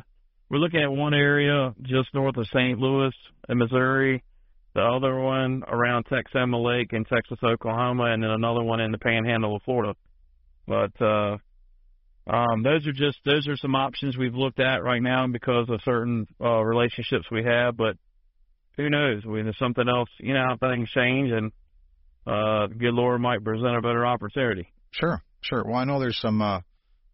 we're 0.50 0.60
looking 0.60 0.82
at 0.82 0.92
one 0.92 1.14
area 1.14 1.74
just 1.82 2.14
north 2.14 2.38
of 2.38 2.48
St. 2.48 2.80
Louis 2.80 3.14
in 3.50 3.58
Missouri 3.58 4.24
the 4.78 4.84
other 4.84 5.20
one 5.20 5.64
around 5.68 6.06
Texoma 6.06 6.64
Lake 6.64 6.94
in 6.94 7.04
Texas, 7.04 7.40
Oklahoma, 7.44 8.14
and 8.14 8.22
then 8.22 8.30
another 8.30 8.62
one 8.62 8.80
in 8.80 8.92
the 8.92 9.00
Panhandle 9.00 9.56
of 9.56 9.64
Florida. 9.64 9.96
But 10.68 11.02
uh, 11.02 11.38
um, 12.28 12.62
those 12.62 12.86
are 12.86 12.92
just 12.92 13.20
those 13.26 13.48
are 13.48 13.56
some 13.58 13.76
options 13.76 14.18
we've 14.18 14.36
looked 14.36 14.60
at 14.60 14.84
right 14.84 15.02
now 15.02 15.28
because 15.28 15.70
of 15.70 15.80
certain 15.86 16.28
uh, 16.42 16.62
relationships 16.62 17.26
we 17.32 17.44
have. 17.44 17.78
But 17.78 17.96
who 18.76 18.90
knows? 18.90 19.24
Mean, 19.24 19.46
there's 19.46 19.58
something 19.58 19.88
else. 19.88 20.10
You 20.20 20.34
know 20.34 20.58
things 20.60 20.90
change, 20.90 21.32
and 21.32 21.52
uh, 22.26 22.68
good 22.68 22.94
Lord 22.94 23.22
might 23.22 23.44
present 23.44 23.78
a 23.78 23.82
better 23.82 24.06
opportunity. 24.06 24.68
Sure, 24.92 25.22
sure. 25.42 25.64
Well, 25.66 25.76
I 25.76 25.86
know 25.86 26.00
there's 26.00 26.20
some 26.20 26.42
uh, 26.42 26.60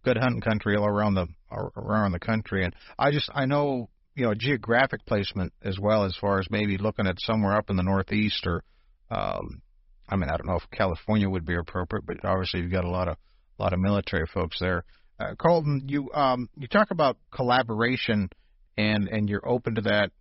good 0.03 0.17
hunting 0.17 0.41
country 0.41 0.75
all 0.75 0.87
around 0.87 1.13
the 1.13 1.27
around 1.51 2.13
the 2.13 2.19
country, 2.19 2.63
and 2.63 2.73
I 2.97 3.11
just 3.11 3.29
I 3.33 3.45
know 3.45 3.89
you 4.15 4.25
know 4.25 4.33
geographic 4.33 5.05
placement 5.05 5.53
as 5.61 5.77
well 5.79 6.05
as 6.05 6.15
far 6.19 6.39
as 6.39 6.47
maybe 6.49 6.77
looking 6.79 7.05
at 7.05 7.19
somewhere 7.19 7.55
up 7.55 7.69
in 7.69 7.75
the 7.75 7.83
Northeast 7.83 8.47
or 8.47 8.63
um, 9.11 9.61
I 10.09 10.15
mean 10.15 10.29
I 10.29 10.37
don't 10.37 10.47
know 10.47 10.55
if 10.57 10.69
California 10.71 11.29
would 11.29 11.45
be 11.45 11.55
appropriate, 11.55 12.05
but 12.07 12.25
obviously 12.25 12.61
you've 12.61 12.71
got 12.71 12.85
a 12.85 12.89
lot 12.89 13.07
of 13.07 13.17
a 13.59 13.63
lot 13.63 13.73
of 13.73 13.79
military 13.79 14.25
folks 14.33 14.57
there. 14.59 14.83
Uh, 15.19 15.35
Colton, 15.35 15.83
you 15.87 16.11
um, 16.13 16.49
you 16.57 16.67
talk 16.67 16.91
about 16.91 17.17
collaboration 17.31 18.29
and 18.77 19.07
and 19.07 19.29
you're 19.29 19.47
open 19.47 19.75
to 19.75 19.81
that. 19.81 20.11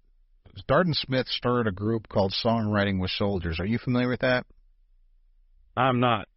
Darden 0.69 0.95
Smith 0.95 1.27
started 1.29 1.67
a 1.67 1.75
group 1.75 2.09
called 2.09 2.35
Songwriting 2.45 3.01
with 3.01 3.11
Soldiers. 3.13 3.59
Are 3.59 3.67
you 3.67 3.79
familiar 3.79 4.09
with 4.09 4.21
that? 4.21 4.45
I'm 5.77 6.01
not. 6.01 6.29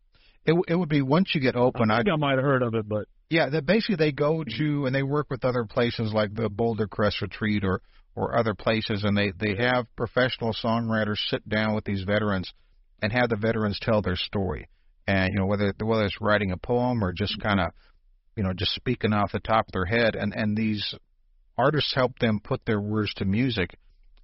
It 0.45 0.55
it 0.67 0.75
would 0.75 0.89
be 0.89 1.01
once 1.01 1.31
you 1.33 1.41
get 1.41 1.55
open. 1.55 1.91
I 1.91 1.97
think 1.97 2.09
I, 2.09 2.13
I 2.13 2.17
might 2.17 2.35
have 2.37 2.43
heard 2.43 2.63
of 2.63 2.75
it, 2.75 2.87
but 2.87 3.07
yeah, 3.29 3.49
that 3.49 3.65
basically 3.65 3.97
they 3.97 4.11
go 4.11 4.43
to 4.43 4.85
and 4.85 4.95
they 4.95 5.03
work 5.03 5.27
with 5.29 5.43
other 5.43 5.65
places 5.65 6.13
like 6.13 6.33
the 6.33 6.49
Boulder 6.49 6.87
Crest 6.87 7.21
Retreat 7.21 7.63
or 7.65 7.81
or 8.15 8.37
other 8.37 8.53
places, 8.53 9.03
and 9.03 9.17
they 9.17 9.33
they 9.37 9.55
have 9.55 9.87
professional 9.95 10.53
songwriters 10.53 11.17
sit 11.27 11.47
down 11.47 11.75
with 11.75 11.83
these 11.83 12.03
veterans 12.03 12.51
and 13.01 13.11
have 13.11 13.29
the 13.29 13.35
veterans 13.35 13.79
tell 13.81 14.01
their 14.01 14.15
story. 14.15 14.69
And 15.07 15.33
you 15.33 15.39
know 15.39 15.45
whether 15.45 15.73
whether 15.83 16.05
it's 16.05 16.21
writing 16.21 16.51
a 16.51 16.57
poem 16.57 17.03
or 17.03 17.11
just 17.11 17.39
kind 17.41 17.59
of 17.59 17.71
you 18.35 18.43
know 18.43 18.53
just 18.53 18.73
speaking 18.75 19.13
off 19.13 19.31
the 19.31 19.39
top 19.39 19.67
of 19.67 19.71
their 19.73 19.85
head, 19.85 20.15
and 20.15 20.33
and 20.35 20.55
these 20.57 20.95
artists 21.57 21.93
help 21.95 22.17
them 22.19 22.39
put 22.43 22.65
their 22.65 22.81
words 22.81 23.13
to 23.15 23.25
music 23.25 23.77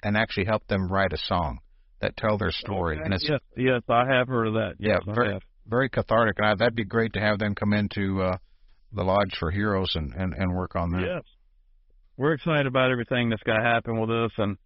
and 0.03 0.17
actually 0.17 0.45
help 0.45 0.67
them 0.67 0.91
write 0.91 1.13
a 1.13 1.17
song 1.17 1.59
that 2.01 2.17
tell 2.17 2.37
their 2.37 2.51
story. 2.51 2.99
And 3.03 3.13
it's 3.13 3.27
yes, 3.29 3.39
yes, 3.55 3.81
I 3.89 4.05
have 4.11 4.27
heard 4.27 4.47
of 4.47 4.53
that. 4.55 4.73
Yeah, 4.79 4.97
very 5.05 5.39
very 5.67 5.89
cathartic. 5.89 6.35
And 6.37 6.47
I, 6.47 6.55
that'd 6.55 6.75
be 6.75 6.83
great 6.85 7.13
to 7.13 7.19
have 7.19 7.39
them 7.39 7.55
come 7.55 7.73
into 7.73 8.21
uh, 8.21 8.37
the 8.91 9.03
Lodge 9.03 9.35
for 9.39 9.51
Heroes 9.51 9.91
and, 9.95 10.13
and, 10.13 10.33
and 10.33 10.53
work 10.53 10.75
on 10.75 10.91
that. 10.91 11.01
Yes. 11.01 11.23
We're 12.17 12.33
excited 12.33 12.67
about 12.67 12.91
everything 12.91 13.29
that's 13.29 13.43
going 13.43 13.59
to 13.59 13.65
happen 13.65 13.99
with 13.99 14.09
us. 14.09 14.31
And, 14.37 14.57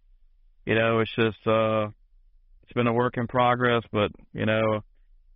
you 0.64 0.74
know, 0.74 1.00
it's 1.00 1.14
just, 1.14 1.46
uh, 1.46 1.86
it's 2.64 2.72
been 2.74 2.86
a 2.86 2.92
work 2.92 3.16
in 3.16 3.28
progress. 3.28 3.82
But, 3.92 4.10
you 4.32 4.46
know, 4.46 4.80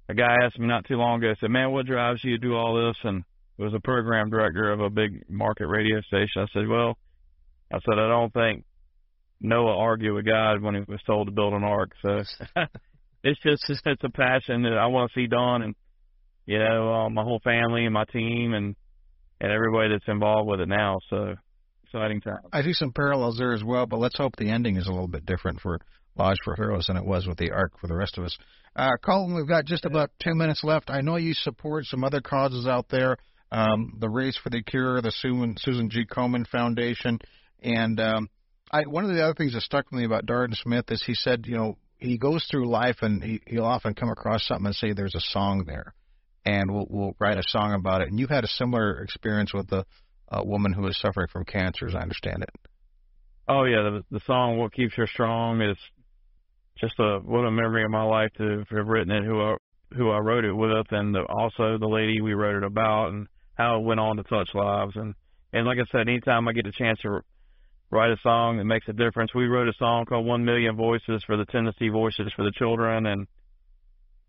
a 0.08 0.14
guy 0.14 0.36
asked 0.42 0.58
me 0.58 0.66
not 0.66 0.86
too 0.86 0.96
long 0.96 1.22
ago, 1.22 1.34
said, 1.40 1.50
man, 1.50 1.70
what 1.70 1.86
drives 1.86 2.22
you 2.24 2.32
to 2.32 2.38
do 2.38 2.54
all 2.54 2.88
this? 2.88 2.96
And 3.04 3.22
was 3.60 3.74
a 3.74 3.80
program 3.80 4.30
director 4.30 4.70
of 4.70 4.80
a 4.80 4.90
big 4.90 5.28
market 5.28 5.66
radio 5.66 6.00
station. 6.02 6.42
I 6.42 6.46
said, 6.52 6.68
well, 6.68 6.96
I 7.72 7.78
said, 7.84 7.98
I 7.98 8.08
don't 8.08 8.32
think 8.32 8.64
Noah 9.40 9.76
argued 9.76 10.14
with 10.14 10.26
God 10.26 10.62
when 10.62 10.74
he 10.74 10.80
was 10.86 11.00
told 11.06 11.28
to 11.28 11.32
build 11.32 11.52
an 11.52 11.64
ark. 11.64 11.92
So 12.02 12.22
it's 13.24 13.40
just, 13.42 13.64
it's 13.68 14.04
a 14.04 14.10
passion 14.10 14.62
that 14.62 14.78
I 14.78 14.86
want 14.86 15.10
to 15.10 15.20
see 15.20 15.26
done. 15.26 15.62
And, 15.62 15.74
you 16.46 16.58
know, 16.58 16.92
uh, 16.92 17.10
my 17.10 17.22
whole 17.22 17.40
family 17.44 17.84
and 17.84 17.94
my 17.94 18.04
team 18.04 18.54
and 18.54 18.74
and 19.40 19.50
everybody 19.50 19.90
that's 19.90 20.04
involved 20.06 20.48
with 20.48 20.60
it 20.60 20.68
now. 20.68 20.98
So 21.08 21.34
exciting 21.84 22.20
time. 22.20 22.40
I 22.52 22.62
see 22.62 22.72
some 22.72 22.92
parallels 22.92 23.38
there 23.38 23.52
as 23.52 23.64
well, 23.64 23.86
but 23.86 23.98
let's 23.98 24.16
hope 24.16 24.36
the 24.36 24.50
ending 24.50 24.76
is 24.76 24.86
a 24.86 24.90
little 24.90 25.08
bit 25.08 25.26
different 25.26 25.60
for 25.60 25.80
Lodge 26.16 26.36
for 26.44 26.54
Heroes 26.54 26.86
than 26.86 26.96
it 26.96 27.04
was 27.04 27.26
with 27.26 27.38
the 27.38 27.50
Ark 27.50 27.72
for 27.80 27.86
the 27.86 27.96
rest 27.96 28.18
of 28.18 28.24
us. 28.24 28.36
Uh, 28.76 28.90
Colton, 29.04 29.34
we've 29.34 29.48
got 29.48 29.64
just 29.64 29.84
about 29.84 30.10
two 30.22 30.34
minutes 30.34 30.62
left. 30.62 30.90
I 30.90 31.00
know 31.00 31.16
you 31.16 31.34
support 31.34 31.86
some 31.86 32.04
other 32.04 32.20
causes 32.20 32.66
out 32.66 32.88
there, 32.88 33.16
um, 33.52 33.96
the 33.98 34.08
Race 34.08 34.38
for 34.42 34.50
the 34.50 34.62
Cure, 34.62 35.00
the 35.00 35.12
Susan, 35.12 35.56
Susan 35.58 35.90
G. 35.90 36.04
Komen 36.04 36.46
Foundation, 36.46 37.18
and 37.62 38.00
um, 38.00 38.28
I, 38.70 38.82
one 38.82 39.04
of 39.04 39.10
the 39.10 39.22
other 39.22 39.34
things 39.34 39.54
that 39.54 39.62
stuck 39.62 39.90
with 39.90 40.00
me 40.00 40.06
about 40.06 40.26
Darden 40.26 40.54
Smith 40.54 40.90
is 40.90 41.02
he 41.04 41.14
said, 41.14 41.44
you 41.46 41.56
know, 41.56 41.76
he 41.98 42.16
goes 42.16 42.46
through 42.50 42.68
life 42.68 42.98
and 43.02 43.22
he, 43.22 43.40
he'll 43.46 43.64
often 43.64 43.94
come 43.94 44.08
across 44.08 44.46
something 44.46 44.66
and 44.66 44.74
say 44.74 44.92
there's 44.92 45.14
a 45.14 45.20
song 45.20 45.64
there 45.66 45.94
and 46.44 46.72
we'll, 46.72 46.86
we'll 46.88 47.16
write 47.18 47.38
a 47.38 47.42
song 47.46 47.74
about 47.74 48.00
it. 48.00 48.08
And 48.08 48.18
you 48.18 48.26
had 48.26 48.44
a 48.44 48.48
similar 48.48 49.02
experience 49.02 49.52
with 49.52 49.70
a 49.72 50.44
woman 50.44 50.72
who 50.72 50.86
is 50.86 50.98
suffering 50.98 51.28
from 51.28 51.44
cancer, 51.44 51.86
as 51.86 51.94
I 51.94 52.00
understand 52.00 52.42
it. 52.42 52.50
Oh 53.48 53.64
yeah, 53.64 53.82
the, 53.82 54.04
the 54.10 54.20
song 54.26 54.58
"What 54.58 54.72
Keeps 54.72 54.94
Her 54.94 55.06
Strong" 55.06 55.60
is 55.60 55.76
just 56.78 56.94
a 57.00 57.18
what 57.18 57.40
a 57.40 57.50
memory 57.50 57.84
of 57.84 57.90
my 57.90 58.04
life 58.04 58.30
to 58.38 58.64
have 58.70 58.86
written 58.86 59.10
it. 59.10 59.24
Who 59.24 59.40
I 59.40 59.56
who 59.96 60.10
I 60.10 60.18
wrote 60.18 60.44
it 60.44 60.52
with, 60.52 60.86
and 60.92 61.14
the, 61.14 61.24
also 61.28 61.76
the 61.76 61.88
lady 61.88 62.20
we 62.20 62.32
wrote 62.32 62.62
it 62.62 62.64
about, 62.64 63.08
and 63.08 63.26
how 63.60 63.78
it 63.78 63.84
went 63.84 64.00
on 64.00 64.16
to 64.16 64.22
touch 64.22 64.50
lives. 64.54 64.96
And 64.96 65.14
and 65.52 65.66
like 65.66 65.78
I 65.78 65.86
said, 65.92 66.08
anytime 66.08 66.48
I 66.48 66.52
get 66.52 66.66
a 66.66 66.72
chance 66.72 67.00
to 67.00 67.20
write 67.90 68.12
a 68.12 68.16
song 68.22 68.58
that 68.58 68.64
makes 68.64 68.88
a 68.88 68.92
difference, 68.92 69.34
we 69.34 69.46
wrote 69.46 69.68
a 69.68 69.74
song 69.78 70.06
called 70.06 70.26
"One 70.26 70.44
Million 70.44 70.76
Voices" 70.76 71.22
for 71.26 71.36
the 71.36 71.44
Tennessee 71.44 71.88
Voices 71.88 72.32
for 72.34 72.44
the 72.44 72.52
Children, 72.52 73.06
and 73.06 73.26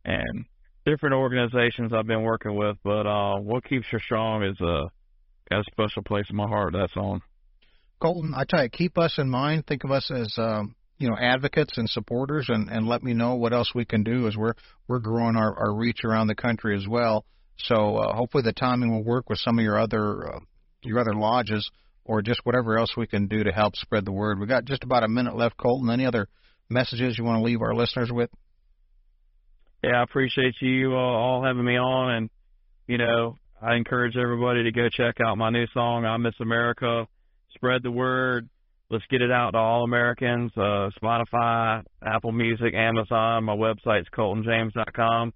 and 0.04 0.46
different 0.86 1.16
organizations 1.16 1.94
I've 1.94 2.08
been 2.08 2.24
working 2.24 2.56
with, 2.56 2.78
but 2.84 3.06
uh, 3.06 3.38
what 3.38 3.64
keeps 3.64 3.86
her 3.92 4.00
strong 4.00 4.44
is 4.44 4.60
a, 4.60 4.90
got 5.50 5.60
a 5.60 5.64
special 5.72 6.02
place 6.04 6.26
in 6.30 6.36
my 6.36 6.48
heart. 6.48 6.74
That's 6.74 6.96
on. 6.98 7.22
Colton, 8.02 8.34
I 8.36 8.46
tell 8.50 8.64
you, 8.64 8.70
keep 8.70 8.98
us 8.98 9.20
in 9.20 9.30
mind. 9.30 9.68
Think 9.68 9.84
of 9.84 9.92
us 9.92 10.10
as 10.10 10.34
um, 10.38 10.76
you 10.98 11.08
know 11.10 11.16
advocates 11.20 11.78
and 11.78 11.90
supporters, 11.90 12.48
and, 12.50 12.70
and 12.70 12.88
let 12.88 13.04
me 13.04 13.14
know 13.14 13.36
what 13.36 13.54
else 13.54 13.72
we 13.76 13.86
can 13.86 14.04
do 14.04 14.28
as 14.28 14.36
we're 14.36 14.56
we're 14.88 15.00
growing 15.00 15.36
our, 15.36 15.56
our 15.56 15.74
reach 15.74 16.04
around 16.04 16.28
the 16.28 16.36
country 16.36 16.76
as 16.76 16.88
well. 16.88 17.26
So 17.66 17.98
uh, 17.98 18.16
hopefully 18.16 18.44
the 18.44 18.54
timing 18.54 18.92
will 18.92 19.04
work 19.04 19.30
with 19.30 19.40
some 19.40 19.60
of 19.60 19.64
your 19.64 19.80
other 19.80 20.36
uh, 20.36 20.40
your 20.84 21.00
other 21.00 21.14
lodges 21.14 21.70
or 22.06 22.22
just 22.22 22.42
whatever 22.44 22.78
else 22.78 22.96
we 22.98 23.08
can 23.08 23.28
do 23.28 23.44
to 23.44 23.52
help 23.52 23.76
spread 23.76 24.06
the 24.06 24.12
word. 24.12 24.40
We 24.40 24.48
got 24.48 24.66
just 24.66 24.84
about 24.84 25.04
a 25.04 25.08
minute 25.08 25.36
left, 25.36 25.58
Colton. 25.58 25.90
Any 25.90 26.06
other 26.06 26.28
messages 26.70 27.18
you 27.18 27.24
want 27.24 27.40
to 27.40 27.44
leave 27.44 27.62
our 27.62 27.76
listeners 27.76 28.12
with? 28.12 28.30
yeah, 29.84 30.00
I 30.00 30.04
appreciate 30.04 30.56
you 30.62 30.94
uh, 30.94 30.98
all 30.98 31.44
having 31.44 31.66
me 31.66 31.78
on, 31.78 32.16
and 32.16 32.30
you 32.88 32.98
know, 32.98 33.36
I 33.62 33.76
encourage 33.76 34.16
everybody 34.16 34.64
to 34.64 34.72
go 34.72 34.88
check 34.90 35.16
out 35.26 35.38
my 35.38 35.50
new 35.50 35.66
song, 35.74 36.06
"I 36.06 36.18
Miss 36.18 36.36
America." 36.40 37.08
Spread 37.56 37.84
the 37.84 37.92
word. 37.92 38.48
Let's 38.90 39.04
get 39.10 39.22
it 39.22 39.32
out 39.32 39.52
to 39.52 39.58
all 39.58 39.84
Americans. 39.84 40.52
Uh, 40.56 40.90
Spotify, 41.02 41.84
Apple 42.04 42.32
Music, 42.32 42.74
Amazon. 42.74 43.44
My 43.44 43.56
website's 43.56 44.08
coltonjames.com. 44.16 45.34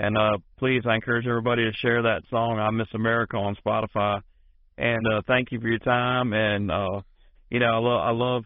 And 0.00 0.16
uh, 0.16 0.38
please, 0.58 0.82
I 0.86 0.94
encourage 0.94 1.26
everybody 1.26 1.70
to 1.70 1.76
share 1.76 2.00
that 2.00 2.22
song, 2.30 2.58
"I 2.58 2.70
Miss 2.70 2.88
America," 2.94 3.36
on 3.36 3.54
Spotify. 3.56 4.22
And 4.78 5.06
uh, 5.06 5.20
thank 5.26 5.52
you 5.52 5.60
for 5.60 5.68
your 5.68 5.78
time. 5.78 6.32
And 6.32 6.70
uh, 6.70 7.02
you 7.50 7.58
know, 7.58 7.66
I 7.66 7.78
love, 7.78 8.00
I 8.06 8.10
love, 8.10 8.44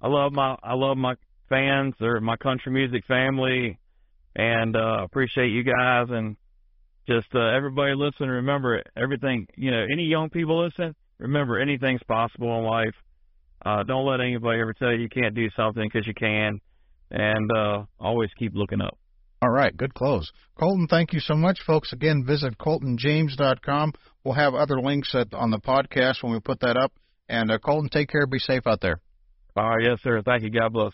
I 0.00 0.08
love 0.08 0.32
my, 0.32 0.56
I 0.62 0.74
love 0.74 0.96
my 0.96 1.14
fans 1.48 1.94
or 2.00 2.20
my 2.20 2.36
country 2.36 2.70
music 2.70 3.04
family 3.06 3.80
and 4.36 4.76
uh, 4.76 5.02
appreciate 5.02 5.48
you 5.48 5.64
guys 5.64 6.06
and 6.10 6.36
just 7.08 7.26
uh, 7.34 7.48
everybody 7.48 7.94
listen. 7.96 8.28
Remember 8.28 8.80
everything. 8.96 9.48
You 9.56 9.72
know, 9.72 9.84
any 9.90 10.04
young 10.04 10.30
people 10.30 10.64
listen. 10.64 10.94
Remember, 11.18 11.58
anything's 11.58 12.02
possible 12.06 12.58
in 12.60 12.64
life. 12.64 12.94
Uh, 13.64 13.82
don't 13.82 14.06
let 14.06 14.20
anybody 14.20 14.60
ever 14.60 14.72
tell 14.72 14.92
you 14.92 14.98
you 14.98 15.08
can't 15.08 15.34
do 15.34 15.48
something 15.56 15.82
because 15.82 16.06
you 16.06 16.14
can, 16.14 16.60
and 17.10 17.50
uh, 17.50 17.82
always 17.98 18.30
keep 18.38 18.54
looking 18.54 18.80
up. 18.80 18.96
All 19.42 19.50
right, 19.50 19.76
good 19.76 19.94
close. 19.94 20.30
Colton, 20.58 20.86
thank 20.88 21.12
you 21.12 21.20
so 21.20 21.34
much, 21.34 21.60
folks. 21.66 21.92
Again, 21.92 22.24
visit 22.26 22.56
coltonjames.com. 22.58 23.92
We'll 24.24 24.34
have 24.34 24.54
other 24.54 24.80
links 24.80 25.14
at, 25.14 25.34
on 25.34 25.50
the 25.50 25.60
podcast 25.60 26.22
when 26.22 26.32
we 26.32 26.40
put 26.40 26.60
that 26.60 26.76
up. 26.76 26.92
And 27.28 27.50
uh, 27.50 27.58
Colton, 27.58 27.90
take 27.90 28.08
care. 28.08 28.26
Be 28.26 28.38
safe 28.38 28.66
out 28.66 28.80
there. 28.80 29.00
All 29.56 29.68
right, 29.68 29.86
yes, 29.88 29.98
sir. 30.02 30.22
Thank 30.24 30.42
you. 30.42 30.50
God 30.50 30.72
bless. 30.72 30.92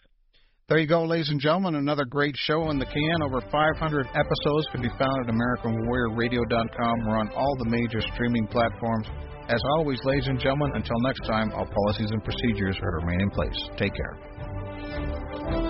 There 0.68 0.78
you 0.78 0.86
go, 0.86 1.04
ladies 1.04 1.28
and 1.28 1.40
gentlemen. 1.40 1.74
Another 1.74 2.04
great 2.04 2.34
show 2.36 2.70
in 2.70 2.78
the 2.78 2.86
can. 2.86 3.22
Over 3.22 3.40
500 3.40 4.06
episodes 4.14 4.66
can 4.72 4.80
be 4.80 4.88
found 4.90 5.28
at 5.28 5.34
AmericanWarriorRadio.com. 5.34 7.06
We're 7.06 7.18
on 7.18 7.28
all 7.30 7.56
the 7.58 7.68
major 7.68 8.00
streaming 8.14 8.46
platforms. 8.46 9.06
As 9.48 9.60
always, 9.76 9.98
ladies 10.04 10.28
and 10.28 10.38
gentlemen, 10.38 10.70
until 10.74 10.98
next 11.00 11.26
time, 11.26 11.52
all 11.52 11.66
policies 11.66 12.10
and 12.10 12.24
procedures 12.24 12.76
are 12.80 12.90
to 12.92 13.06
remain 13.06 13.20
in 13.20 13.30
place. 13.30 13.68
Take 13.76 13.92
care. 13.94 15.61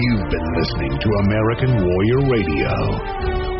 You've 0.00 0.30
been 0.30 0.48
listening 0.56 0.96
to 0.96 1.08
American 1.28 1.76
Warrior 1.76 2.22
Radio. 2.32 2.72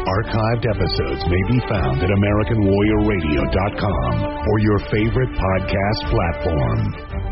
Archived 0.09 0.64
episodes 0.72 1.20
may 1.28 1.43
be 1.53 1.61
found 1.68 2.01
at 2.01 2.09
AmericanWarriorRadio.com 2.09 4.49
or 4.49 4.57
your 4.61 4.78
favorite 4.88 5.28
podcast 5.36 6.01
platform. 6.09 7.30